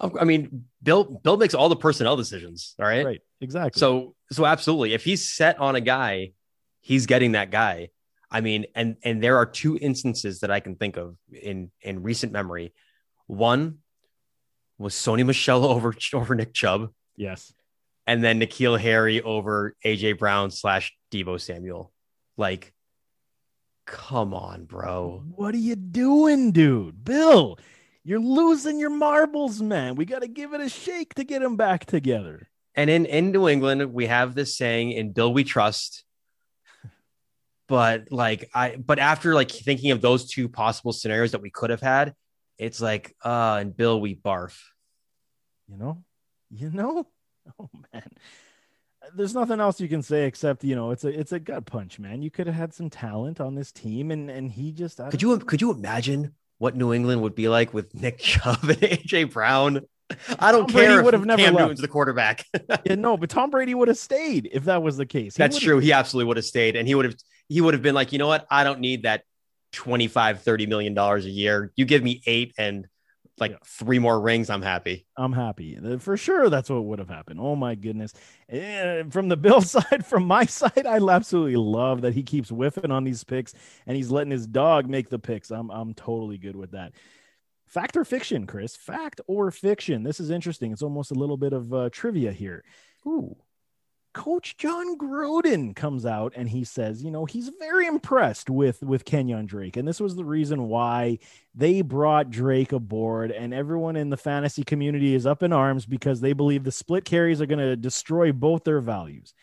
I 0.00 0.24
mean, 0.24 0.66
Bill 0.82 1.04
Bill 1.04 1.36
makes 1.36 1.54
all 1.54 1.68
the 1.68 1.76
personnel 1.76 2.16
decisions. 2.16 2.74
All 2.78 2.86
right. 2.86 3.04
Right. 3.04 3.20
Exactly. 3.40 3.78
So 3.78 4.14
so 4.30 4.46
absolutely. 4.46 4.94
If 4.94 5.04
he's 5.04 5.28
set 5.28 5.58
on 5.58 5.74
a 5.74 5.80
guy, 5.80 6.32
he's 6.80 7.06
getting 7.06 7.32
that 7.32 7.50
guy. 7.50 7.90
I 8.30 8.40
mean, 8.40 8.66
and 8.74 8.96
and 9.02 9.22
there 9.22 9.36
are 9.36 9.46
two 9.46 9.78
instances 9.78 10.40
that 10.40 10.50
I 10.50 10.60
can 10.60 10.76
think 10.76 10.96
of 10.96 11.16
in 11.32 11.70
in 11.80 12.02
recent 12.02 12.32
memory. 12.32 12.74
One 13.26 13.78
was 14.78 14.94
Sony 14.94 15.24
Michel 15.24 15.64
over 15.64 15.94
over 16.12 16.34
Nick 16.34 16.52
Chubb, 16.52 16.92
yes. 17.16 17.52
and 18.06 18.22
then 18.22 18.40
N'Keal 18.40 18.78
Harry 18.78 19.22
over 19.22 19.74
AJ 19.84 20.18
Brown 20.18 20.50
slash 20.50 20.94
Deebo 21.10 21.40
Samuel. 21.40 21.92
Like, 22.36 22.72
come 23.86 24.34
on, 24.34 24.64
bro. 24.64 25.24
What 25.34 25.54
are 25.54 25.58
you 25.58 25.74
doing, 25.74 26.52
dude? 26.52 27.04
Bill, 27.04 27.58
you're 28.04 28.20
losing 28.20 28.78
your 28.78 28.90
marbles, 28.90 29.60
man. 29.60 29.96
We 29.96 30.04
got 30.04 30.22
to 30.22 30.28
give 30.28 30.52
it 30.52 30.60
a 30.60 30.68
shake 30.68 31.14
to 31.14 31.24
get 31.24 31.42
them 31.42 31.56
back 31.56 31.86
together. 31.86 32.48
And 32.74 32.90
in 32.90 33.06
in 33.06 33.32
New 33.32 33.48
England, 33.48 33.92
we 33.92 34.06
have 34.06 34.34
this 34.34 34.56
saying, 34.56 34.92
"In 34.92 35.12
Bill 35.12 35.32
we 35.32 35.44
trust." 35.44 36.04
But 37.68 38.10
like 38.10 38.50
I, 38.54 38.76
but 38.76 38.98
after 38.98 39.34
like 39.34 39.50
thinking 39.50 39.90
of 39.90 40.00
those 40.00 40.30
two 40.30 40.48
possible 40.48 40.92
scenarios 40.92 41.32
that 41.32 41.42
we 41.42 41.50
could 41.50 41.70
have 41.70 41.82
had, 41.82 42.14
it's 42.56 42.80
like, 42.80 43.14
uh, 43.24 43.58
and 43.60 43.76
Bill 43.76 44.00
we 44.00 44.14
barf. 44.16 44.58
You 45.68 45.76
know, 45.76 46.04
you 46.50 46.70
know. 46.70 47.06
Oh 47.58 47.70
man, 47.94 48.10
there's 49.14 49.32
nothing 49.32 49.58
else 49.58 49.80
you 49.80 49.88
can 49.88 50.02
say 50.02 50.26
except 50.26 50.64
you 50.64 50.76
know 50.76 50.90
it's 50.90 51.04
a 51.04 51.08
it's 51.08 51.32
a 51.32 51.38
gut 51.38 51.64
punch, 51.64 51.98
man. 51.98 52.20
You 52.20 52.30
could 52.30 52.46
have 52.46 52.56
had 52.56 52.74
some 52.74 52.90
talent 52.90 53.40
on 53.40 53.54
this 53.54 53.72
team, 53.72 54.10
and 54.10 54.30
and 54.30 54.50
he 54.50 54.70
just 54.70 54.98
Could 54.98 55.22
you 55.22 55.38
could 55.38 55.62
you 55.62 55.70
imagine 55.70 56.34
what 56.58 56.76
New 56.76 56.92
England 56.92 57.22
would 57.22 57.34
be 57.34 57.48
like 57.48 57.72
with 57.72 57.94
Nick 57.94 58.18
Chubb 58.18 58.58
and 58.64 58.78
AJ 58.78 59.32
Brown? 59.32 59.80
I 60.38 60.52
don't 60.52 60.66
Tom 60.66 60.72
Brady 60.72 60.86
care. 60.88 61.02
would 61.02 61.14
have 61.14 61.24
never 61.24 61.42
Cam 61.42 61.54
left. 61.54 61.62
Newton's 61.62 61.80
the 61.80 61.88
quarterback. 61.88 62.44
yeah, 62.84 62.94
no, 62.94 63.16
but 63.16 63.30
Tom 63.30 63.50
Brady 63.50 63.74
would 63.74 63.88
have 63.88 63.98
stayed 63.98 64.48
if 64.52 64.64
that 64.64 64.82
was 64.82 64.96
the 64.96 65.06
case. 65.06 65.36
He 65.36 65.42
That's 65.42 65.58
true. 65.58 65.78
He 65.78 65.92
absolutely 65.92 66.28
would 66.28 66.36
have 66.36 66.46
stayed, 66.46 66.76
and 66.76 66.88
he 66.88 66.94
would 66.94 67.04
have 67.04 67.16
he 67.48 67.60
would 67.60 67.74
have 67.74 67.82
been 67.82 67.94
like, 67.94 68.12
you 68.12 68.18
know 68.18 68.26
what? 68.26 68.46
I 68.50 68.64
don't 68.64 68.80
need 68.80 69.02
that 69.02 69.24
25, 69.72 70.42
30 70.42 70.66
million 70.66 70.94
dollars 70.94 71.26
a 71.26 71.30
year. 71.30 71.72
You 71.76 71.84
give 71.84 72.02
me 72.02 72.22
eight 72.26 72.54
and 72.58 72.86
like 73.40 73.52
yeah. 73.52 73.58
three 73.64 73.98
more 73.98 74.20
rings, 74.20 74.50
I'm 74.50 74.62
happy. 74.62 75.06
I'm 75.16 75.32
happy 75.32 75.78
for 75.98 76.16
sure. 76.16 76.50
That's 76.50 76.70
what 76.70 76.84
would 76.84 76.98
have 76.98 77.08
happened. 77.08 77.40
Oh 77.40 77.54
my 77.56 77.74
goodness! 77.74 78.12
And 78.48 79.12
from 79.12 79.28
the 79.28 79.36
Bill 79.48 79.60
side, 79.60 80.04
from 80.04 80.24
my 80.24 80.44
side, 80.44 80.86
I 80.86 80.98
absolutely 80.98 81.56
love 81.56 82.02
that 82.02 82.14
he 82.14 82.22
keeps 82.22 82.48
whiffing 82.48 82.90
on 82.90 83.04
these 83.04 83.24
picks 83.24 83.54
and 83.86 83.96
he's 83.96 84.10
letting 84.10 84.30
his 84.30 84.46
dog 84.46 84.88
make 84.88 85.08
the 85.08 85.18
picks. 85.18 85.50
I'm 85.50 85.70
I'm 85.70 85.94
totally 85.94 86.38
good 86.38 86.56
with 86.56 86.72
that. 86.72 86.92
Fact 87.66 87.96
or 87.96 88.04
fiction, 88.04 88.46
Chris? 88.46 88.76
Fact 88.76 89.20
or 89.26 89.50
fiction? 89.50 90.02
This 90.02 90.20
is 90.20 90.30
interesting. 90.30 90.72
It's 90.72 90.82
almost 90.82 91.10
a 91.10 91.14
little 91.14 91.36
bit 91.36 91.52
of 91.52 91.72
uh, 91.72 91.90
trivia 91.92 92.32
here. 92.32 92.64
Ooh. 93.06 93.36
Coach 94.14 94.56
Jon 94.56 94.98
Gruden 94.98 95.76
comes 95.76 96.06
out 96.06 96.32
and 96.34 96.48
he 96.48 96.64
says, 96.64 97.04
you 97.04 97.10
know, 97.10 97.24
he's 97.24 97.50
very 97.58 97.86
impressed 97.86 98.48
with 98.48 98.82
with 98.82 99.04
Kenyon 99.04 99.46
Drake, 99.46 99.76
and 99.76 99.86
this 99.86 100.00
was 100.00 100.16
the 100.16 100.24
reason 100.24 100.68
why 100.68 101.18
they 101.54 101.82
brought 101.82 102.30
Drake 102.30 102.72
aboard. 102.72 103.30
And 103.30 103.52
everyone 103.52 103.96
in 103.96 104.10
the 104.10 104.16
fantasy 104.16 104.64
community 104.64 105.14
is 105.14 105.26
up 105.26 105.42
in 105.42 105.52
arms 105.52 105.86
because 105.86 106.20
they 106.20 106.32
believe 106.32 106.64
the 106.64 106.72
split 106.72 107.04
carries 107.04 107.40
are 107.40 107.46
going 107.46 107.58
to 107.58 107.76
destroy 107.76 108.32
both 108.32 108.64
their 108.64 108.80
values. 108.80 109.34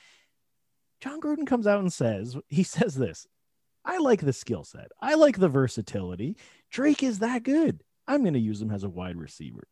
Jon 0.99 1.21
Gruden 1.21 1.47
comes 1.47 1.67
out 1.67 1.81
and 1.81 1.93
says, 1.93 2.35
he 2.47 2.63
says 2.63 2.95
this: 2.95 3.27
I 3.85 3.99
like 3.99 4.21
the 4.21 4.33
skill 4.33 4.63
set, 4.63 4.91
I 4.99 5.13
like 5.13 5.39
the 5.39 5.49
versatility. 5.49 6.37
Drake 6.71 7.03
is 7.03 7.19
that 7.19 7.43
good. 7.43 7.83
I'm 8.07 8.21
going 8.21 8.33
to 8.33 8.39
use 8.39 8.61
him 8.61 8.71
as 8.71 8.83
a 8.83 8.89
wide 8.89 9.17
receiver. 9.17 9.67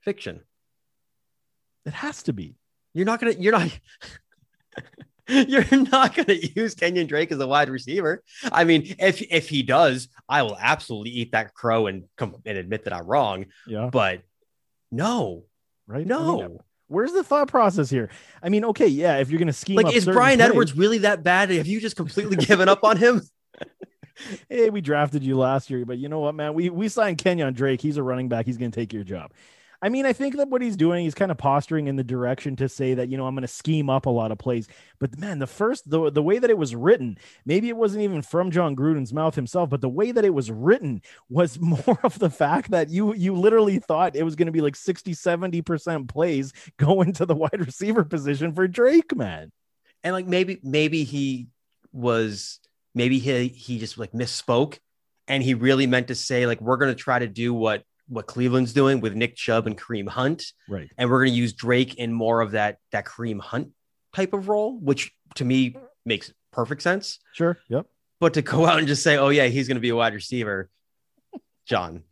Fiction. 0.00 0.40
It 1.84 1.92
has 1.94 2.22
to 2.24 2.32
be. 2.32 2.56
You're 2.94 3.06
not 3.06 3.20
gonna. 3.20 3.32
You're 3.32 3.52
not. 3.52 3.70
you're 5.28 5.64
not 5.70 6.14
gonna 6.14 6.34
use 6.34 6.74
Kenyon 6.74 7.06
Drake 7.06 7.32
as 7.32 7.38
a 7.38 7.46
wide 7.46 7.68
receiver. 7.68 8.22
I 8.50 8.64
mean, 8.64 8.94
if 8.98 9.22
if 9.22 9.48
he 9.48 9.62
does, 9.62 10.08
I 10.28 10.42
will 10.42 10.56
absolutely 10.58 11.10
eat 11.10 11.32
that 11.32 11.54
crow 11.54 11.86
and 11.86 12.04
come 12.16 12.36
and 12.44 12.58
admit 12.58 12.84
that 12.84 12.92
I'm 12.92 13.06
wrong. 13.06 13.46
Yeah. 13.66 13.90
But 13.92 14.22
no, 14.90 15.44
right? 15.86 16.06
No. 16.06 16.42
I 16.42 16.48
mean, 16.48 16.58
where's 16.88 17.12
the 17.12 17.22
thought 17.22 17.48
process 17.48 17.90
here? 17.90 18.10
I 18.42 18.48
mean, 18.48 18.64
okay, 18.66 18.88
yeah, 18.88 19.18
if 19.18 19.30
you're 19.30 19.38
gonna 19.38 19.52
scheme, 19.52 19.76
like, 19.76 19.94
is 19.94 20.04
Brian 20.04 20.38
plays, 20.38 20.50
Edwards 20.50 20.76
really 20.76 20.98
that 20.98 21.22
bad? 21.22 21.50
Have 21.50 21.66
you 21.66 21.80
just 21.80 21.96
completely 21.96 22.36
given 22.36 22.68
up 22.68 22.82
on 22.82 22.96
him? 22.96 23.22
hey, 24.48 24.70
we 24.70 24.80
drafted 24.80 25.22
you 25.22 25.36
last 25.36 25.70
year, 25.70 25.84
but 25.84 25.98
you 25.98 26.08
know 26.08 26.20
what, 26.20 26.34
man? 26.34 26.54
We 26.54 26.70
we 26.70 26.88
signed 26.88 27.18
Kenyon 27.18 27.54
Drake. 27.54 27.80
He's 27.80 27.96
a 27.96 28.02
running 28.02 28.28
back. 28.28 28.46
He's 28.46 28.56
going 28.56 28.70
to 28.70 28.74
take 28.74 28.92
your 28.92 29.04
job. 29.04 29.32
I 29.82 29.88
mean, 29.88 30.04
I 30.04 30.12
think 30.12 30.36
that 30.36 30.50
what 30.50 30.60
he's 30.60 30.76
doing, 30.76 31.04
he's 31.04 31.14
kind 31.14 31.30
of 31.30 31.38
posturing 31.38 31.86
in 31.86 31.96
the 31.96 32.04
direction 32.04 32.54
to 32.56 32.68
say 32.68 32.92
that, 32.94 33.08
you 33.08 33.16
know, 33.16 33.26
I'm 33.26 33.34
going 33.34 33.42
to 33.42 33.48
scheme 33.48 33.88
up 33.88 34.04
a 34.04 34.10
lot 34.10 34.30
of 34.30 34.36
plays. 34.36 34.68
But 34.98 35.18
man, 35.18 35.38
the 35.38 35.46
first, 35.46 35.88
the, 35.88 36.10
the 36.10 36.22
way 36.22 36.38
that 36.38 36.50
it 36.50 36.58
was 36.58 36.74
written, 36.74 37.16
maybe 37.46 37.70
it 37.70 37.76
wasn't 37.76 38.04
even 38.04 38.20
from 38.20 38.50
Jon 38.50 38.76
Gruden's 38.76 39.14
mouth 39.14 39.34
himself, 39.34 39.70
but 39.70 39.80
the 39.80 39.88
way 39.88 40.12
that 40.12 40.24
it 40.24 40.34
was 40.34 40.50
written 40.50 41.00
was 41.30 41.58
more 41.60 41.98
of 42.02 42.18
the 42.18 42.28
fact 42.28 42.72
that 42.72 42.90
you, 42.90 43.14
you 43.14 43.34
literally 43.34 43.78
thought 43.78 44.16
it 44.16 44.22
was 44.22 44.36
going 44.36 44.46
to 44.46 44.52
be 44.52 44.60
like 44.60 44.76
60, 44.76 45.14
70% 45.14 46.08
plays 46.08 46.52
going 46.76 47.14
to 47.14 47.24
the 47.24 47.34
wide 47.34 47.60
receiver 47.60 48.04
position 48.04 48.54
for 48.54 48.68
Drake, 48.68 49.16
man. 49.16 49.50
And 50.04 50.12
like 50.12 50.26
maybe, 50.26 50.60
maybe 50.62 51.04
he 51.04 51.48
was, 51.90 52.60
maybe 52.94 53.18
he, 53.18 53.48
he 53.48 53.78
just 53.78 53.96
like 53.96 54.12
misspoke 54.12 54.78
and 55.26 55.42
he 55.42 55.54
really 55.54 55.86
meant 55.86 56.08
to 56.08 56.14
say 56.14 56.46
like, 56.46 56.60
we're 56.60 56.76
going 56.76 56.94
to 56.94 57.02
try 57.02 57.18
to 57.18 57.26
do 57.26 57.54
what 57.54 57.84
what 58.10 58.26
Cleveland's 58.26 58.72
doing 58.72 59.00
with 59.00 59.14
Nick 59.14 59.36
Chubb 59.36 59.66
and 59.66 59.78
Kareem 59.78 60.08
Hunt. 60.08 60.52
Right. 60.68 60.90
And 60.98 61.08
we're 61.08 61.20
going 61.20 61.32
to 61.32 61.38
use 61.38 61.52
Drake 61.52 61.94
in 61.94 62.12
more 62.12 62.40
of 62.40 62.52
that 62.52 62.78
that 62.92 63.06
Kareem 63.06 63.40
Hunt 63.40 63.70
type 64.14 64.32
of 64.32 64.48
role, 64.48 64.78
which 64.78 65.12
to 65.36 65.44
me 65.44 65.76
makes 66.04 66.32
perfect 66.52 66.82
sense. 66.82 67.20
Sure. 67.32 67.56
Yep. 67.68 67.86
But 68.18 68.34
to 68.34 68.42
go 68.42 68.66
out 68.66 68.78
and 68.78 68.88
just 68.88 69.02
say, 69.02 69.16
"Oh 69.16 69.28
yeah, 69.28 69.46
he's 69.46 69.68
going 69.68 69.76
to 69.76 69.80
be 69.80 69.88
a 69.88 69.96
wide 69.96 70.12
receiver," 70.12 70.68
Jon, 71.66 72.02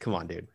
come 0.00 0.14
on, 0.14 0.28
dude. 0.28 0.48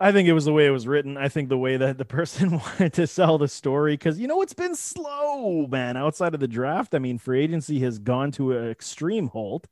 I 0.00 0.10
think 0.10 0.28
it 0.28 0.32
was 0.32 0.46
the 0.46 0.52
way 0.52 0.66
it 0.66 0.70
was 0.70 0.88
written. 0.88 1.16
I 1.16 1.28
think 1.28 1.48
the 1.48 1.58
way 1.58 1.76
that 1.76 1.96
the 1.96 2.04
person 2.04 2.50
wanted 2.58 2.92
to 2.94 3.06
sell 3.06 3.38
the 3.38 3.48
story, 3.48 3.92
because 3.94 4.18
you 4.18 4.26
know 4.26 4.40
it's 4.42 4.54
been 4.54 4.74
slow, 4.74 5.66
man. 5.66 5.96
Outside 5.96 6.34
of 6.34 6.40
the 6.40 6.48
draft, 6.48 6.94
I 6.94 6.98
mean, 6.98 7.18
free 7.18 7.42
agency 7.42 7.80
has 7.80 7.98
gone 7.98 8.32
to 8.32 8.56
an 8.56 8.70
extreme 8.70 9.28
halt. 9.28 9.68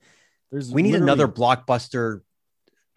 There's 0.51 0.73
we 0.73 0.83
need 0.83 0.97
another 0.97 1.29
blockbuster 1.29 2.21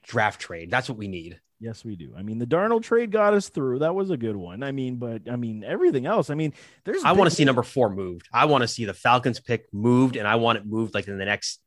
draft 0.04 0.40
trade. 0.40 0.70
That's 0.70 0.90
what 0.90 0.98
we 0.98 1.08
need. 1.08 1.40
Yes, 1.60 1.86
we 1.86 1.96
do. 1.96 2.14
I 2.18 2.24
mean, 2.24 2.40
the 2.40 2.46
Darnold 2.46 2.84
trade 2.84 3.10
got 3.12 3.34
us 3.34 3.48
through. 3.48 3.80
That 3.80 3.96
was 3.96 4.10
a 4.10 4.18
good 4.18 4.36
one. 4.36 4.64
I 4.64 4.74
mean, 4.74 4.98
but 4.98 5.30
I 5.32 5.38
mean, 5.38 5.64
everything 5.64 6.06
else. 6.06 6.30
I 6.30 6.36
mean, 6.36 6.54
there's. 6.84 7.04
I 7.06 7.14
want 7.14 7.30
to 7.30 7.36
see 7.36 7.46
number 7.46 7.64
four 7.64 7.90
moved. 7.90 8.28
I 8.34 8.46
want 8.46 8.64
to 8.64 8.68
see 8.68 8.84
the 8.84 8.94
Falcons 8.94 9.40
pick 9.40 9.74
moved, 9.74 10.18
and 10.18 10.28
I 10.28 10.36
want 10.36 10.58
it 10.58 10.66
moved 10.66 10.94
like 10.94 11.08
in 11.08 11.18
the 11.18 11.24
next 11.24 11.62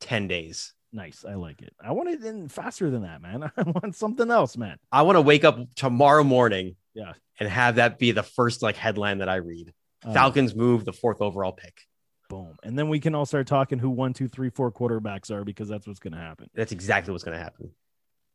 ten 0.00 0.28
days. 0.28 0.74
Nice. 0.92 1.24
I 1.26 1.34
like 1.34 1.62
it. 1.62 1.74
I 1.82 1.92
want 1.92 2.10
it 2.10 2.22
in 2.24 2.48
faster 2.48 2.90
than 2.90 3.02
that, 3.02 3.22
man. 3.22 3.50
I 3.56 3.62
want 3.62 3.96
something 3.96 4.30
else, 4.30 4.56
man. 4.56 4.76
I 4.92 5.02
want 5.02 5.16
to 5.16 5.22
wake 5.22 5.44
up 5.44 5.58
tomorrow 5.74 6.24
morning, 6.24 6.76
yeah, 6.92 7.14
and 7.40 7.48
have 7.48 7.76
that 7.76 7.98
be 7.98 8.12
the 8.12 8.22
first 8.22 8.62
like 8.62 8.76
headline 8.76 9.18
that 9.18 9.30
I 9.30 9.36
read. 9.36 9.72
Uh, 10.04 10.12
Falcons 10.12 10.54
move 10.54 10.84
the 10.84 10.92
fourth 10.92 11.22
overall 11.22 11.52
pick. 11.52 11.87
Boom. 12.28 12.56
And 12.62 12.78
then 12.78 12.88
we 12.88 13.00
can 13.00 13.14
all 13.14 13.26
start 13.26 13.46
talking 13.46 13.78
who 13.78 13.90
one, 13.90 14.12
two, 14.12 14.28
three, 14.28 14.50
four 14.50 14.70
quarterbacks 14.70 15.30
are 15.30 15.44
because 15.44 15.68
that's 15.68 15.86
what's 15.86 15.98
going 15.98 16.12
to 16.12 16.18
happen. 16.18 16.50
That's 16.54 16.72
exactly 16.72 17.12
what's 17.12 17.24
going 17.24 17.36
to 17.36 17.42
happen. 17.42 17.70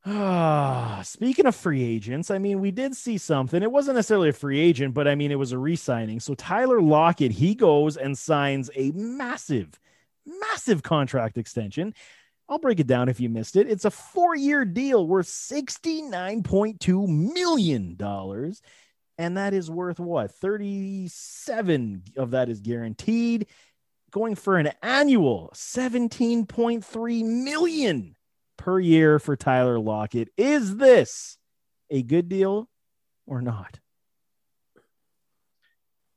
Ah, 0.06 1.02
speaking 1.06 1.46
of 1.46 1.56
free 1.56 1.84
agents, 1.84 2.32
I 2.32 2.40
mean, 2.40 2.60
we 2.60 2.72
did 2.72 2.96
see 2.96 3.18
something. 3.18 3.62
It 3.62 3.72
wasn't 3.72 3.96
necessarily 3.96 4.30
a 4.30 4.34
free 4.34 4.60
agent, 4.60 4.94
but 4.94 5.08
I 5.08 5.16
mean, 5.16 5.32
it 5.32 5.40
was 5.40 5.52
a 5.52 5.58
re 5.58 5.76
signing. 5.76 6.20
So 6.20 6.34
Tyler 6.34 6.82
Lockett, 6.82 7.32
he 7.32 7.56
goes 7.56 7.96
and 7.96 8.18
signs 8.18 8.70
a 8.76 8.92
massive, 8.92 9.80
massive 10.26 10.82
contract 10.84 11.38
extension. 11.38 11.94
I'll 12.50 12.60
break 12.60 12.80
it 12.80 12.88
down 12.88 13.10
if 13.10 13.20
you 13.20 13.30
missed 13.30 13.56
it. 13.56 13.70
It's 13.70 13.86
a 13.86 13.92
four 13.92 14.36
year 14.36 14.66
deal 14.66 15.08
worth 15.08 15.28
$69.2 15.28 17.08
million 17.08 17.98
and 19.18 19.38
that 19.38 19.54
is 19.54 19.70
worth 19.70 20.00
what 20.00 20.32
37 20.32 22.04
of 22.18 22.32
that 22.32 22.50
is 22.50 22.62
guaranteed 22.62 23.48
going 24.14 24.36
for 24.36 24.58
an 24.58 24.70
annual 24.82 25.52
17.3 25.56 27.44
million 27.44 28.16
per 28.58 28.80
year 28.80 29.20
for 29.20 29.36
Tyler 29.36 29.80
Lockett. 29.80 30.30
Is 30.38 30.78
this 30.78 31.38
a 31.90 32.04
good 32.04 32.30
deal 32.30 32.70
or 33.26 33.42
not? 33.42 33.80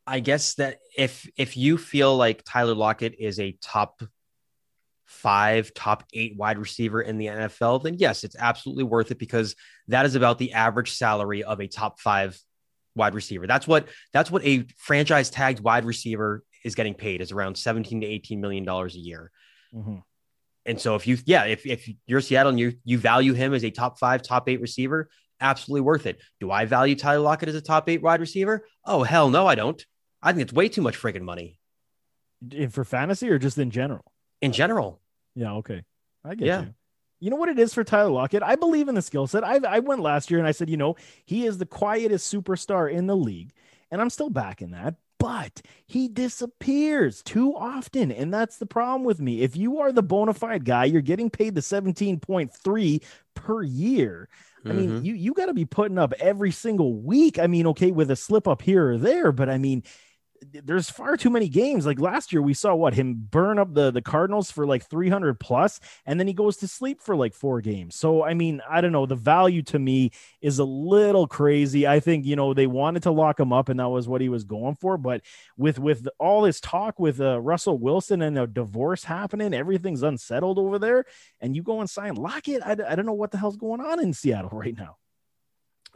I 0.07 0.21
guess 0.21 0.55
that 0.55 0.79
if 0.97 1.29
if 1.37 1.57
you 1.57 1.79
feel 1.79 2.17
like 2.17 2.45
Tyler 2.45 2.75
Lockett 2.75 3.17
is 3.19 3.41
a 3.41 3.57
top 3.61 4.03
five, 5.07 5.75
top 5.75 6.05
eight 6.13 6.37
wide 6.37 6.59
receiver 6.59 7.01
in 7.01 7.19
the 7.19 7.27
NFL, 7.27 7.83
then 7.83 7.97
yes, 7.99 8.23
it's 8.23 8.37
absolutely 8.39 8.85
worth 8.85 9.11
it 9.11 9.19
because 9.19 9.57
that 9.89 10.07
is 10.07 10.15
about 10.15 10.39
the 10.39 10.53
average 10.53 10.93
salary 10.93 11.43
of 11.43 11.61
a 11.61 11.67
top 11.67 11.99
five 11.99 12.39
wide 12.95 13.15
receiver. 13.15 13.47
That's 13.47 13.67
what 13.67 13.89
that's 14.13 14.31
what 14.31 14.45
a 14.45 14.67
franchise 14.77 15.31
tagged 15.31 15.61
wide 15.61 15.85
receiver 15.85 16.45
is 16.67 16.75
getting 16.75 16.95
paid 16.95 17.21
is 17.21 17.31
around 17.31 17.57
17 17.57 18.01
to 18.01 18.07
18 18.07 18.41
million 18.41 18.65
dollars 18.65 18.97
a 18.97 18.99
year. 18.99 19.31
Mm-hmm. 19.73 19.99
And 20.67 20.81
so 20.81 20.97
if 20.97 21.07
you 21.07 21.17
yeah, 21.25 21.45
if, 21.45 21.65
if 21.65 21.89
you're 22.07 22.21
Seattle 22.21 22.51
and 22.51 22.59
you 22.59 22.75
you 22.85 22.99
value 22.99 23.33
him 23.35 23.55
as 23.55 23.65
a 23.65 23.71
top 23.71 24.01
five, 24.01 24.21
top 24.21 24.49
eight 24.49 24.61
receiver, 24.61 25.09
absolutely 25.41 25.83
worth 25.83 26.07
it. 26.07 26.21
Do 26.41 26.51
I 26.51 26.65
value 26.65 26.97
Tyler 26.97 27.21
Lockett 27.21 27.49
as 27.49 27.55
a 27.55 27.61
top 27.61 27.89
eight 27.89 28.03
wide 28.03 28.21
receiver? 28.21 28.67
Oh 28.85 29.05
hell 29.05 29.31
no, 29.31 29.47
I 29.47 29.55
don't. 29.55 29.83
I 30.21 30.33
think 30.33 30.43
it's 30.43 30.53
way 30.53 30.69
too 30.69 30.83
much 30.83 31.01
freaking 31.01 31.23
money. 31.23 31.61
For 32.71 32.85
fantasy 32.85 33.31
or 33.31 33.39
just 33.39 33.59
in 33.59 33.71
general? 33.71 34.05
In 34.43 34.51
general. 34.51 35.01
Yeah, 35.37 35.53
okay. 35.55 35.85
I 36.25 36.35
get 36.35 36.47
yeah. 36.47 36.61
you. 36.63 36.75
You 37.21 37.31
know 37.31 37.37
what 37.37 37.49
it 37.49 37.59
is 37.61 37.73
for 37.73 37.85
Tyler 37.85 38.11
Lockett? 38.11 38.43
I 38.43 38.57
believe 38.57 38.89
in 38.89 38.95
the 38.95 39.03
skill 39.03 39.27
set. 39.27 39.45
I, 39.45 39.61
I 39.67 39.79
went 39.79 40.03
last 40.03 40.31
year 40.31 40.39
and 40.39 40.49
I 40.49 40.51
said, 40.51 40.69
you 40.69 40.77
know, 40.77 40.97
he 41.25 41.47
is 41.47 41.59
the 41.59 41.65
quietest 41.65 42.33
superstar 42.33 42.93
in 42.93 43.07
the 43.07 43.17
league. 43.17 43.53
And 43.91 44.01
I'm 44.01 44.11
still 44.11 44.29
backing 44.29 44.73
that 44.73 44.97
but 45.27 45.61
he 45.87 46.07
disappears 46.07 47.21
too 47.21 47.53
often. 47.57 48.13
And 48.13 48.33
that's 48.33 48.59
the 48.59 48.67
problem 48.67 49.03
with 49.03 49.21
me. 49.21 49.43
If 49.43 49.57
you 49.57 49.81
are 49.81 49.91
the 49.91 50.01
bona 50.01 50.33
fide 50.35 50.65
guy, 50.65 50.85
you're 50.85 51.03
getting 51.03 51.31
paid 51.31 51.57
the 51.57 51.61
17.3 51.61 53.03
per 53.35 53.63
year. 53.65 54.29
I 54.65 54.73
mean, 54.73 54.91
mm-hmm. 54.91 55.05
you 55.05 55.15
you 55.15 55.35
got 55.35 55.47
to 55.47 55.55
be 55.55 55.65
putting 55.65 55.99
up 55.99 56.13
every 56.21 56.53
single 56.53 56.95
week. 56.95 57.41
I 57.41 57.49
mean, 57.49 57.67
okay, 57.69 57.91
with 57.91 58.11
a 58.11 58.17
slip 58.17 58.47
up 58.47 58.63
here 58.63 58.93
or 58.93 58.99
there, 58.99 59.33
but 59.33 59.49
I 59.49 59.59
mean, 59.59 59.83
there's 60.43 60.91
far 60.91 61.17
too 61.17 61.31
many 61.31 61.49
games. 61.49 61.87
Like 61.87 62.01
last 62.01 62.33
year, 62.33 62.43
we 62.43 62.55
saw 62.55 62.75
what 62.75 62.95
him 62.95 63.15
burn 63.31 63.59
up 63.59 63.75
the 63.75 63.91
the 63.91 64.03
Cardinals 64.03 64.51
for 64.51 64.67
like 64.67 64.89
300 64.89 65.39
plus, 65.39 65.81
and 66.05 66.19
then 66.19 66.27
he 66.27 66.33
goes 66.33 66.57
to 66.59 66.69
sleep 66.69 67.01
for 67.01 67.17
like 67.17 67.35
four 67.35 67.61
games. 67.61 67.97
So 67.97 68.25
I 68.25 68.35
mean, 68.35 68.61
I 68.69 68.81
don't 68.81 68.93
know. 68.93 69.07
The 69.07 69.17
value 69.17 69.63
to 69.65 69.79
me 69.79 70.11
is 70.41 70.59
a 70.59 70.65
little 70.65 71.27
crazy. 71.27 71.87
I 71.87 72.01
think 72.01 72.27
you 72.27 72.37
know 72.37 72.55
they 72.55 72.67
wanted 72.67 73.03
to 73.05 73.11
lock 73.11 73.39
him 73.39 73.53
up, 73.53 73.69
and 73.69 73.81
that 73.81 73.89
was 73.89 74.09
what 74.09 74.21
he 74.21 74.29
was 74.29 74.45
going 74.45 74.77
for. 74.77 74.97
But 74.97 75.23
with 75.57 75.79
with 75.79 76.09
all 76.19 76.43
this 76.43 76.61
talk 76.61 76.99
with 76.99 77.21
uh, 77.21 77.41
Russell 77.41 77.79
Wilson 77.79 78.23
and 78.23 78.39
a 78.39 78.47
divorce 78.47 79.05
happening, 79.05 79.55
everything's 79.55 80.03
unsettled 80.03 80.59
over 80.59 80.79
there, 80.79 81.05
and 81.41 81.57
you 81.57 81.63
go 81.63 81.81
and 81.81 81.91
sign 81.91 82.15
Lockett. 82.15 82.63
I, 82.65 82.73
I 82.73 82.95
don't 82.95 83.07
know 83.07 83.13
what 83.13 83.31
the 83.31 83.39
hell's 83.39 83.57
going 83.57 83.81
on 83.81 84.03
in 84.03 84.13
Seattle 84.13 84.51
right 84.53 84.77
now. 84.77 84.97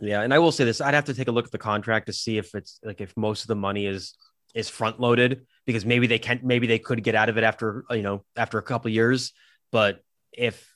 Yeah, 0.00 0.22
and 0.22 0.32
I 0.32 0.38
will 0.38 0.52
say 0.52 0.64
this: 0.64 0.80
I'd 0.80 0.94
have 0.94 1.04
to 1.06 1.14
take 1.14 1.28
a 1.28 1.32
look 1.32 1.46
at 1.46 1.52
the 1.52 1.58
contract 1.58 2.06
to 2.06 2.12
see 2.12 2.38
if 2.38 2.54
it's 2.54 2.80
like 2.82 3.00
if 3.00 3.16
most 3.16 3.42
of 3.42 3.48
the 3.48 3.56
money 3.56 3.86
is 3.86 4.14
is 4.54 4.68
front 4.68 5.00
loaded 5.00 5.46
because 5.66 5.84
maybe 5.84 6.06
they 6.06 6.18
can 6.18 6.40
maybe 6.42 6.66
they 6.66 6.78
could 6.78 7.02
get 7.02 7.14
out 7.14 7.28
of 7.28 7.38
it 7.38 7.44
after 7.44 7.84
you 7.90 8.02
know 8.02 8.24
after 8.36 8.58
a 8.58 8.62
couple 8.62 8.90
years. 8.90 9.32
But 9.72 10.02
if 10.32 10.72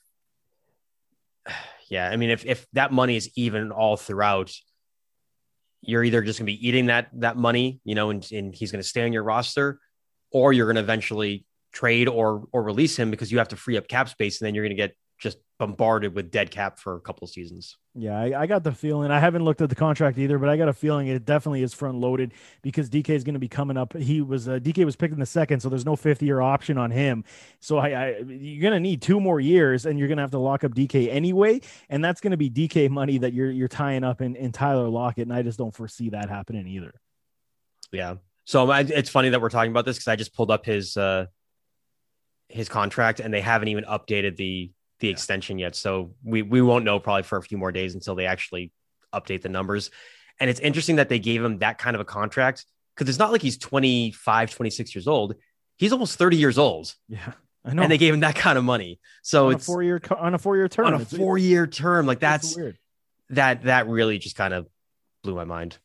yeah, 1.89 2.09
I 2.09 2.15
mean 2.15 2.29
if 2.29 2.45
if 2.45 2.65
that 2.73 2.91
money 2.91 3.15
is 3.15 3.29
even 3.35 3.71
all 3.71 3.97
throughout, 3.97 4.51
you're 5.81 6.03
either 6.03 6.21
just 6.21 6.39
gonna 6.39 6.47
be 6.47 6.67
eating 6.67 6.87
that 6.87 7.09
that 7.13 7.37
money, 7.37 7.79
you 7.83 7.95
know, 7.95 8.09
and, 8.09 8.25
and 8.31 8.55
he's 8.55 8.71
gonna 8.71 8.83
stay 8.83 9.03
on 9.03 9.13
your 9.13 9.23
roster, 9.23 9.79
or 10.31 10.53
you're 10.53 10.67
gonna 10.67 10.79
eventually 10.79 11.45
trade 11.71 12.07
or 12.07 12.45
or 12.51 12.63
release 12.63 12.97
him 12.97 13.11
because 13.11 13.31
you 13.31 13.37
have 13.37 13.49
to 13.49 13.55
free 13.55 13.77
up 13.77 13.87
cap 13.87 14.09
space 14.09 14.39
and 14.39 14.47
then 14.47 14.55
you're 14.55 14.65
gonna 14.65 14.75
get 14.75 14.95
just 15.17 15.37
bombarded 15.57 16.13
with 16.13 16.31
dead 16.31 16.51
cap 16.51 16.77
for 16.77 16.95
a 16.95 16.99
couple 16.99 17.25
of 17.25 17.31
seasons. 17.31 17.77
Yeah, 17.93 18.19
I, 18.19 18.41
I, 18.41 18.45
got 18.45 18.63
the 18.63 18.73
feeling. 18.73 19.09
I 19.09 19.19
haven't 19.19 19.45
looked 19.45 19.61
at 19.61 19.69
the 19.69 19.75
contract 19.75 20.17
either, 20.17 20.37
but 20.37 20.49
I 20.49 20.57
got 20.57 20.67
a 20.67 20.73
feeling 20.73 21.07
it 21.07 21.23
definitely 21.23 21.63
is 21.63 21.73
front 21.73 21.97
loaded 21.97 22.33
because 22.61 22.89
DK 22.89 23.09
is 23.09 23.23
going 23.23 23.35
to 23.35 23.39
be 23.39 23.47
coming 23.47 23.77
up. 23.77 23.95
He 23.95 24.21
was 24.21 24.49
uh, 24.49 24.59
DK 24.59 24.83
was 24.83 24.97
picked 24.97 25.13
in 25.13 25.19
the 25.19 25.25
second, 25.25 25.61
so 25.61 25.69
there's 25.69 25.85
no 25.85 25.95
fifth 25.95 26.21
year 26.21 26.41
option 26.41 26.77
on 26.77 26.91
him. 26.91 27.23
So 27.61 27.77
I, 27.77 27.87
I 27.89 28.17
you're 28.27 28.61
going 28.61 28.73
to 28.73 28.79
need 28.81 29.01
two 29.01 29.21
more 29.21 29.39
years, 29.39 29.85
and 29.85 29.97
you're 29.97 30.09
going 30.09 30.17
to 30.17 30.23
have 30.23 30.31
to 30.31 30.39
lock 30.39 30.65
up 30.65 30.73
DK 30.73 31.09
anyway, 31.09 31.61
and 31.89 32.03
that's 32.03 32.19
going 32.19 32.31
to 32.31 32.37
be 32.37 32.49
DK 32.49 32.89
money 32.89 33.17
that 33.19 33.33
you're 33.33 33.51
you're 33.51 33.69
tying 33.69 34.03
up 34.03 34.21
in, 34.21 34.35
in 34.35 34.51
Tyler 34.51 34.89
Lockett, 34.89 35.27
and 35.27 35.33
I 35.33 35.41
just 35.41 35.57
don't 35.57 35.73
foresee 35.73 36.09
that 36.09 36.29
happening 36.29 36.67
either. 36.67 36.93
Yeah. 37.91 38.15
So 38.43 38.69
I, 38.69 38.81
it's 38.81 39.09
funny 39.09 39.29
that 39.29 39.41
we're 39.41 39.49
talking 39.49 39.71
about 39.71 39.85
this 39.85 39.97
because 39.97 40.09
I 40.09 40.17
just 40.17 40.35
pulled 40.35 40.51
up 40.51 40.65
his 40.65 40.97
uh 40.97 41.27
his 42.49 42.67
contract, 42.67 43.21
and 43.21 43.33
they 43.33 43.41
haven't 43.41 43.69
even 43.69 43.85
updated 43.85 44.35
the 44.35 44.71
the 45.05 45.09
yeah. 45.09 45.13
extension 45.13 45.57
yet. 45.57 45.75
So 45.75 46.15
we 46.23 46.41
we 46.41 46.61
won't 46.61 46.85
know 46.85 46.99
probably 46.99 47.23
for 47.23 47.37
a 47.37 47.41
few 47.41 47.57
more 47.57 47.71
days 47.71 47.93
until 47.93 48.15
they 48.15 48.25
actually 48.25 48.71
update 49.13 49.41
the 49.41 49.49
numbers. 49.49 49.91
And 50.39 50.49
it's 50.49 50.59
interesting 50.59 50.97
that 50.97 51.09
they 51.09 51.19
gave 51.19 51.43
him 51.43 51.59
that 51.59 51.77
kind 51.77 51.95
of 51.95 52.01
a 52.01 52.05
contract 52.05 52.65
because 52.95 53.09
it's 53.09 53.19
not 53.19 53.31
like 53.31 53.41
he's 53.41 53.57
25, 53.57 54.53
26 54.53 54.95
years 54.95 55.07
old. 55.07 55.35
He's 55.77 55.93
almost 55.93 56.17
30 56.17 56.37
years 56.37 56.57
old. 56.57 56.93
Yeah. 57.07 57.33
I 57.63 57.73
know. 57.73 57.81
And 57.83 57.91
they 57.91 57.97
gave 57.97 58.13
him 58.13 58.19
that 58.19 58.35
kind 58.35 58.57
of 58.57 58.63
money. 58.63 58.99
So 59.23 59.47
on 59.47 59.53
it's 59.53 59.65
four 59.65 59.81
year 59.81 59.99
on 60.17 60.35
a 60.35 60.37
four 60.37 60.55
year 60.55 60.67
term. 60.67 60.85
On 60.85 60.93
a 60.93 60.99
four 60.99 61.37
year 61.37 61.65
term. 61.65 62.05
Like 62.05 62.19
that's 62.19 62.55
weird. 62.55 62.77
That 63.31 63.63
that 63.63 63.87
really 63.87 64.19
just 64.19 64.35
kind 64.35 64.53
of 64.53 64.67
blew 65.23 65.35
my 65.35 65.45
mind. 65.45 65.77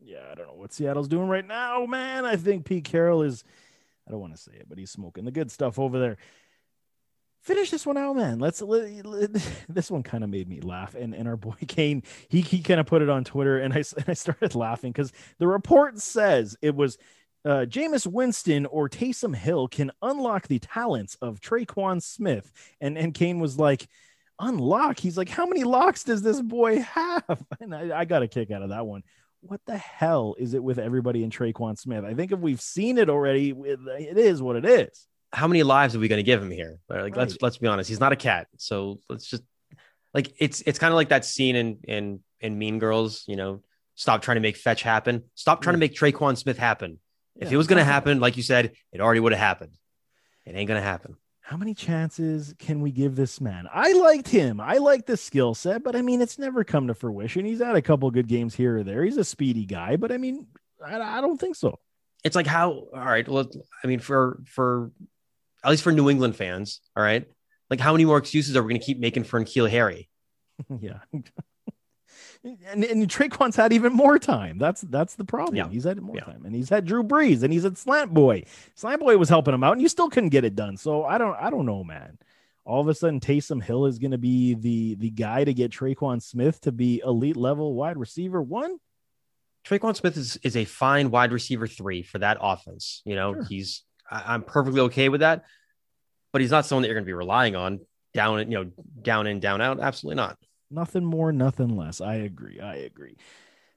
Yeah, 0.00 0.20
I 0.30 0.34
don't 0.34 0.46
know 0.46 0.54
what 0.54 0.72
Seattle's 0.72 1.08
doing 1.08 1.28
right 1.28 1.46
now, 1.46 1.86
man. 1.86 2.24
I 2.24 2.36
think 2.36 2.66
Pete 2.66 2.84
Carroll 2.84 3.22
is 3.22 3.42
I 4.06 4.10
don't 4.12 4.20
want 4.20 4.36
to 4.36 4.40
say 4.40 4.52
it, 4.52 4.68
but 4.68 4.78
he's 4.78 4.90
smoking 4.90 5.24
the 5.24 5.32
good 5.32 5.50
stuff 5.50 5.78
over 5.78 5.98
there 5.98 6.16
finish 7.44 7.70
this 7.70 7.86
one 7.86 7.98
out, 7.98 8.16
man. 8.16 8.38
Let's 8.38 8.60
let, 8.62 9.06
let, 9.06 9.32
this 9.68 9.90
one 9.90 10.02
kind 10.02 10.24
of 10.24 10.30
made 10.30 10.48
me 10.48 10.60
laugh. 10.60 10.94
And 10.94 11.14
and 11.14 11.28
our 11.28 11.36
boy 11.36 11.54
Kane, 11.68 12.02
he 12.28 12.40
he 12.40 12.60
kind 12.60 12.80
of 12.80 12.86
put 12.86 13.02
it 13.02 13.08
on 13.08 13.24
Twitter, 13.24 13.58
and 13.58 13.72
I 13.72 13.76
and 13.96 14.08
I 14.08 14.14
started 14.14 14.54
laughing 14.54 14.92
because 14.92 15.12
the 15.38 15.46
report 15.46 16.00
says 16.00 16.56
it 16.60 16.74
was. 16.74 16.98
Uh, 17.46 17.66
Jameis 17.66 18.06
Winston 18.06 18.64
or 18.64 18.88
Taysom 18.88 19.36
Hill 19.36 19.68
can 19.68 19.92
unlock 20.00 20.48
the 20.48 20.58
talents 20.58 21.18
of 21.20 21.42
Tre'Quan 21.42 22.02
Smith, 22.02 22.50
and 22.80 22.96
and 22.96 23.12
Kane 23.12 23.38
was 23.38 23.58
like, 23.58 23.86
"Unlock?" 24.38 24.98
He's 24.98 25.18
like, 25.18 25.28
"How 25.28 25.44
many 25.44 25.62
locks 25.62 26.04
does 26.04 26.22
this 26.22 26.40
boy 26.40 26.78
have?" 26.78 27.44
And 27.60 27.74
I, 27.74 28.00
I 28.00 28.04
got 28.06 28.22
a 28.22 28.28
kick 28.28 28.50
out 28.50 28.62
of 28.62 28.70
that 28.70 28.86
one. 28.86 29.02
What 29.42 29.60
the 29.66 29.76
hell 29.76 30.34
is 30.38 30.54
it 30.54 30.64
with 30.64 30.78
everybody 30.78 31.22
in 31.22 31.28
Tre'Quan 31.28 31.78
Smith? 31.78 32.02
I 32.02 32.14
think 32.14 32.32
if 32.32 32.38
we've 32.38 32.62
seen 32.62 32.96
it 32.96 33.10
already, 33.10 33.50
it 33.50 34.16
is 34.16 34.40
what 34.40 34.56
it 34.56 34.64
is 34.64 35.06
how 35.34 35.48
many 35.48 35.62
lives 35.62 35.96
are 35.96 35.98
we 35.98 36.08
going 36.08 36.18
to 36.18 36.24
give 36.24 36.42
him 36.42 36.50
here? 36.50 36.78
Like, 36.88 36.98
right. 36.98 37.16
let's 37.16 37.36
let's 37.42 37.58
be 37.58 37.66
honest, 37.66 37.88
he's 37.88 38.00
not 38.00 38.12
a 38.12 38.16
cat. 38.16 38.46
So 38.56 39.00
let's 39.08 39.26
just 39.26 39.42
like 40.12 40.32
it's 40.38 40.62
it's 40.62 40.78
kind 40.78 40.92
of 40.92 40.96
like 40.96 41.08
that 41.08 41.24
scene 41.24 41.56
in 41.56 41.78
in 41.84 42.20
in 42.40 42.58
Mean 42.58 42.78
Girls. 42.78 43.24
You 43.26 43.36
know, 43.36 43.62
stop 43.94 44.22
trying 44.22 44.36
to 44.36 44.40
make 44.40 44.56
fetch 44.56 44.82
happen. 44.82 45.24
Stop 45.34 45.60
trying 45.60 45.74
yeah. 45.74 45.88
to 45.88 45.92
make 45.92 45.94
Tre'Quan 45.94 46.36
Smith 46.36 46.58
happen. 46.58 46.98
If 47.36 47.48
yeah, 47.48 47.54
it 47.54 47.56
was 47.56 47.66
going 47.66 47.78
to 47.78 47.84
happen, 47.84 48.20
like 48.20 48.36
you 48.36 48.44
said, 48.44 48.72
it 48.92 49.00
already 49.00 49.20
would 49.20 49.32
have 49.32 49.40
happened. 49.40 49.76
It 50.46 50.54
ain't 50.54 50.68
going 50.68 50.80
to 50.80 50.86
happen. 50.86 51.16
How 51.40 51.56
many 51.56 51.74
chances 51.74 52.54
can 52.58 52.80
we 52.80 52.90
give 52.90 53.16
this 53.16 53.40
man? 53.40 53.68
I 53.72 53.92
liked 53.92 54.28
him. 54.28 54.60
I 54.60 54.78
liked 54.78 55.06
the 55.06 55.16
skill 55.16 55.52
set, 55.52 55.82
but 55.82 55.96
I 55.96 56.00
mean, 56.00 56.22
it's 56.22 56.38
never 56.38 56.64
come 56.64 56.86
to 56.86 56.94
fruition. 56.94 57.44
He's 57.44 57.60
had 57.60 57.76
a 57.76 57.82
couple 57.82 58.10
good 58.10 58.28
games 58.28 58.54
here 58.54 58.78
or 58.78 58.82
there. 58.82 59.04
He's 59.04 59.18
a 59.18 59.24
speedy 59.24 59.66
guy, 59.66 59.96
but 59.96 60.10
I 60.10 60.16
mean, 60.16 60.46
I, 60.82 61.18
I 61.18 61.20
don't 61.20 61.38
think 61.38 61.56
so. 61.56 61.78
It's 62.24 62.36
like 62.36 62.46
how, 62.46 62.70
all 62.94 63.04
right. 63.04 63.28
Well, 63.28 63.50
I 63.82 63.86
mean, 63.86 63.98
for, 63.98 64.42
for 64.46 64.90
at 65.64 65.70
least 65.70 65.82
for 65.82 65.92
New 65.92 66.10
England 66.10 66.36
fans. 66.36 66.80
All 66.96 67.02
right. 67.02 67.26
Like, 67.70 67.80
how 67.80 67.92
many 67.92 68.04
more 68.04 68.18
excuses 68.18 68.56
are 68.56 68.62
we 68.62 68.72
going 68.72 68.80
to 68.80 68.86
keep 68.86 68.98
making 68.98 69.24
for 69.24 69.40
N'Keal 69.40 69.70
Harry? 69.70 70.08
yeah. 70.80 70.98
and, 72.44 72.84
and 72.84 73.08
Tre'Quan's 73.08 73.56
had 73.56 73.72
even 73.72 73.92
more 73.92 74.18
time. 74.18 74.58
That's 74.58 74.82
that's 74.82 75.14
the 75.14 75.24
problem. 75.24 75.56
Yeah. 75.56 75.68
He's 75.68 75.84
had 75.84 76.00
more 76.00 76.16
yeah. 76.16 76.24
time, 76.24 76.44
and 76.44 76.54
he's 76.54 76.68
had 76.68 76.84
Drew 76.84 77.02
Brees, 77.02 77.42
and 77.42 77.52
he's 77.52 77.64
at 77.64 77.78
Slant 77.78 78.12
Boy. 78.12 78.44
Slant 78.74 79.00
Boy 79.00 79.16
was 79.16 79.28
helping 79.28 79.54
him 79.54 79.64
out, 79.64 79.72
and 79.72 79.82
you 79.82 79.88
still 79.88 80.10
couldn't 80.10 80.28
get 80.28 80.44
it 80.44 80.54
done. 80.54 80.76
So 80.76 81.04
I 81.04 81.18
don't 81.18 81.36
I 81.40 81.50
don't 81.50 81.66
know, 81.66 81.82
man. 81.82 82.18
All 82.66 82.80
of 82.80 82.88
a 82.88 82.94
sudden, 82.94 83.20
Taysom 83.20 83.62
Hill 83.62 83.86
is 83.86 83.98
going 83.98 84.12
to 84.12 84.18
be 84.18 84.54
the 84.54 84.94
the 84.96 85.10
guy 85.10 85.44
to 85.44 85.54
get 85.54 85.72
Tre'Quan 85.72 86.22
Smith 86.22 86.60
to 86.62 86.72
be 86.72 87.02
elite 87.04 87.36
level 87.36 87.74
wide 87.74 87.96
receiver 87.96 88.42
one. 88.42 88.78
Tre'Quan 89.66 89.96
Smith 89.96 90.16
is 90.16 90.36
is 90.42 90.56
a 90.56 90.64
fine 90.64 91.10
wide 91.10 91.32
receiver 91.32 91.66
three 91.66 92.02
for 92.02 92.18
that 92.18 92.36
offense. 92.40 93.02
You 93.04 93.16
know, 93.16 93.34
sure. 93.34 93.44
he's 93.44 93.82
I, 94.10 94.34
am 94.34 94.42
perfectly 94.42 94.80
okay 94.82 95.08
with 95.08 95.20
that. 95.20 95.44
But 96.32 96.40
he's 96.40 96.50
not 96.50 96.66
someone 96.66 96.82
that 96.82 96.88
you're 96.88 96.96
going 96.96 97.04
to 97.04 97.08
be 97.08 97.12
relying 97.12 97.54
on 97.56 97.80
down, 98.12 98.50
you 98.50 98.58
know, 98.58 98.70
down 99.02 99.26
in, 99.26 99.40
down 99.40 99.60
out. 99.60 99.80
Absolutely 99.80 100.16
not. 100.16 100.38
Nothing 100.70 101.04
more, 101.04 101.32
nothing 101.32 101.76
less. 101.76 102.00
I 102.00 102.16
agree. 102.16 102.60
I 102.60 102.76
agree. 102.76 103.16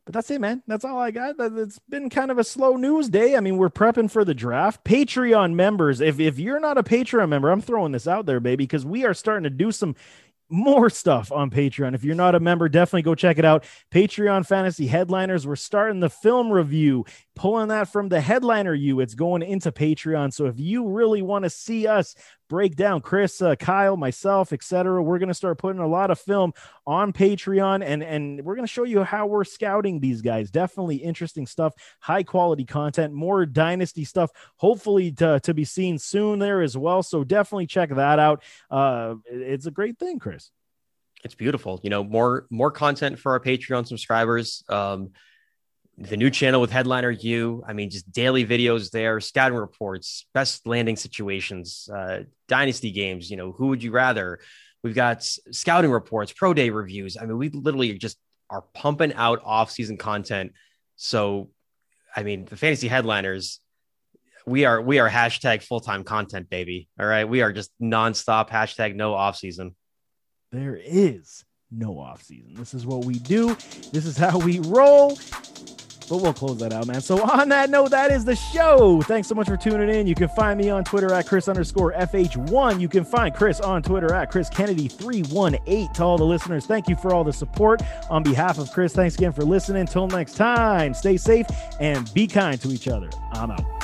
But 0.05 0.13
that's 0.13 0.31
it, 0.31 0.39
man. 0.39 0.63
That's 0.67 0.85
all 0.85 0.97
I 0.97 1.11
got. 1.11 1.35
It's 1.37 1.79
been 1.89 2.09
kind 2.09 2.31
of 2.31 2.37
a 2.37 2.43
slow 2.43 2.77
news 2.77 3.09
day. 3.09 3.35
I 3.35 3.41
mean, 3.41 3.57
we're 3.57 3.69
prepping 3.69 4.09
for 4.09 4.23
the 4.23 4.33
draft. 4.33 4.85
Patreon 4.85 5.53
members, 5.53 5.99
if 5.99 6.17
if 6.17 6.39
you're 6.39 6.61
not 6.61 6.77
a 6.77 6.83
Patreon 6.83 7.27
member, 7.27 7.51
I'm 7.51 7.59
throwing 7.59 7.91
this 7.91 8.07
out 8.07 8.25
there, 8.25 8.39
baby, 8.39 8.63
because 8.63 8.85
we 8.85 9.03
are 9.03 9.13
starting 9.13 9.43
to 9.43 9.49
do 9.49 9.69
some 9.69 9.97
more 10.49 10.89
stuff 10.89 11.31
on 11.31 11.49
Patreon. 11.49 11.93
If 11.93 12.03
you're 12.03 12.15
not 12.15 12.35
a 12.35 12.39
member, 12.39 12.69
definitely 12.69 13.01
go 13.01 13.15
check 13.15 13.37
it 13.37 13.45
out. 13.45 13.65
Patreon 13.91 14.45
Fantasy 14.45 14.87
Headliners. 14.87 15.45
We're 15.45 15.55
starting 15.55 15.99
the 15.99 16.09
film 16.09 16.51
review, 16.51 17.05
pulling 17.35 17.67
that 17.69 17.89
from 17.89 18.09
the 18.09 18.21
headliner 18.21 18.73
you. 18.73 18.99
It's 18.99 19.15
going 19.15 19.41
into 19.41 19.71
Patreon. 19.71 20.33
So 20.33 20.45
if 20.45 20.59
you 20.59 20.87
really 20.87 21.21
want 21.21 21.43
to 21.43 21.49
see 21.49 21.87
us 21.87 22.15
break 22.49 22.75
down 22.75 23.01
Chris, 23.01 23.41
uh, 23.41 23.55
Kyle, 23.55 23.97
myself, 23.97 24.53
etc. 24.53 25.01
We're 25.01 25.19
going 25.19 25.27
to 25.27 25.33
start 25.33 25.57
putting 25.57 25.81
a 25.81 25.87
lot 25.87 26.11
of 26.11 26.19
film 26.19 26.53
on 26.85 27.13
Patreon 27.13 27.83
and 27.83 28.03
and 28.03 28.43
we're 28.43 28.55
going 28.55 28.67
to 28.67 28.71
show 28.71 28.83
you 28.83 29.03
how 29.03 29.27
we're 29.27 29.43
scouting 29.43 29.99
these 29.99 30.21
guys. 30.21 30.51
Definitely 30.51 30.97
interesting 30.97 31.45
stuff, 31.45 31.73
high 31.99 32.23
quality 32.23 32.65
content, 32.65 33.13
more 33.13 33.45
dynasty 33.45 34.05
stuff, 34.05 34.31
hopefully 34.55 35.11
to, 35.13 35.39
to 35.41 35.53
be 35.53 35.65
seen 35.65 35.97
soon 35.97 36.39
there 36.39 36.61
as 36.61 36.77
well. 36.77 37.03
So 37.03 37.23
definitely 37.23 37.67
check 37.67 37.89
that 37.89 38.19
out. 38.19 38.43
Uh, 38.69 39.15
it's 39.25 39.65
a 39.65 39.71
great 39.71 39.97
thing, 39.97 40.19
Chris. 40.19 40.51
It's 41.23 41.35
beautiful. 41.35 41.79
You 41.83 41.89
know, 41.89 42.03
more 42.03 42.45
more 42.49 42.71
content 42.71 43.19
for 43.19 43.31
our 43.31 43.39
Patreon 43.39 43.87
subscribers. 43.87 44.63
Um, 44.69 45.11
the 45.97 46.17
new 46.17 46.29
channel 46.29 46.61
with 46.61 46.69
headliner 46.69 47.09
you 47.09 47.63
i 47.67 47.73
mean 47.73 47.89
just 47.89 48.11
daily 48.11 48.45
videos 48.45 48.91
there 48.91 49.19
scouting 49.19 49.57
reports 49.57 50.27
best 50.33 50.67
landing 50.67 50.95
situations 50.95 51.89
uh, 51.91 52.19
dynasty 52.47 52.91
games 52.91 53.31
you 53.31 53.37
know 53.37 53.51
who 53.51 53.67
would 53.67 53.83
you 53.83 53.91
rather? 53.91 54.39
We've 54.83 54.95
got 54.95 55.23
scouting 55.23 55.91
reports 55.91 56.31
pro 56.31 56.53
day 56.53 56.69
reviews. 56.69 57.17
I 57.17 57.25
mean 57.25 57.37
we 57.37 57.49
literally 57.49 57.97
just 57.97 58.17
are 58.49 58.63
pumping 58.73 59.13
out 59.13 59.41
off-season 59.43 59.97
content. 59.97 60.53
So 60.95 61.49
i 62.15 62.23
mean 62.23 62.45
the 62.45 62.55
fantasy 62.55 62.87
headliners 62.87 63.59
we 64.45 64.63
are 64.65 64.81
we 64.81 64.99
are 64.99 65.09
hashtag 65.09 65.61
full-time 65.61 66.03
content 66.03 66.49
baby. 66.49 66.87
All 66.99 67.05
right? 67.05 67.27
We 67.27 67.41
are 67.41 67.51
just 67.51 67.71
nonstop 67.81 68.49
hashtag 68.49 68.95
no 68.95 69.13
off-season. 69.13 69.75
There 70.51 70.79
is 70.81 71.43
no 71.69 71.99
off 71.99 72.23
season. 72.23 72.53
This 72.55 72.73
is 72.73 72.85
what 72.85 73.03
we 73.03 73.19
do. 73.19 73.55
This 73.91 74.05
is 74.05 74.17
how 74.17 74.39
we 74.39 74.59
roll. 74.59 75.17
But 76.09 76.17
we'll 76.17 76.33
close 76.33 76.57
that 76.59 76.73
out, 76.73 76.87
man. 76.87 77.01
So 77.01 77.21
on 77.21 77.49
that 77.49 77.69
note, 77.69 77.91
that 77.91 78.11
is 78.11 78.23
the 78.23 78.35
show. 78.35 79.01
Thanks 79.01 79.27
so 79.27 79.35
much 79.35 79.47
for 79.47 79.57
tuning 79.57 79.89
in. 79.89 80.07
You 80.07 80.15
can 80.15 80.29
find 80.29 80.59
me 80.59 80.69
on 80.69 80.83
Twitter 80.83 81.13
at 81.13 81.27
Chris 81.27 81.47
underscore 81.47 81.93
FH1. 81.93 82.79
You 82.79 82.87
can 82.87 83.03
find 83.03 83.33
Chris 83.33 83.59
on 83.59 83.83
Twitter 83.83 84.13
at 84.13 84.31
Chris 84.31 84.49
Kennedy 84.49 84.87
318. 84.87 85.93
To 85.93 86.03
all 86.03 86.17
the 86.17 86.23
listeners, 86.23 86.65
thank 86.65 86.87
you 86.87 86.95
for 86.95 87.13
all 87.13 87.23
the 87.23 87.33
support. 87.33 87.81
On 88.09 88.23
behalf 88.23 88.57
of 88.57 88.71
Chris, 88.71 88.93
thanks 88.93 89.15
again 89.15 89.33
for 89.33 89.43
listening. 89.43 89.81
Until 89.81 90.07
next 90.07 90.35
time, 90.35 90.93
stay 90.93 91.17
safe 91.17 91.47
and 91.79 92.11
be 92.13 92.27
kind 92.27 92.59
to 92.61 92.69
each 92.69 92.87
other. 92.87 93.09
I'm 93.33 93.51
out. 93.51 93.76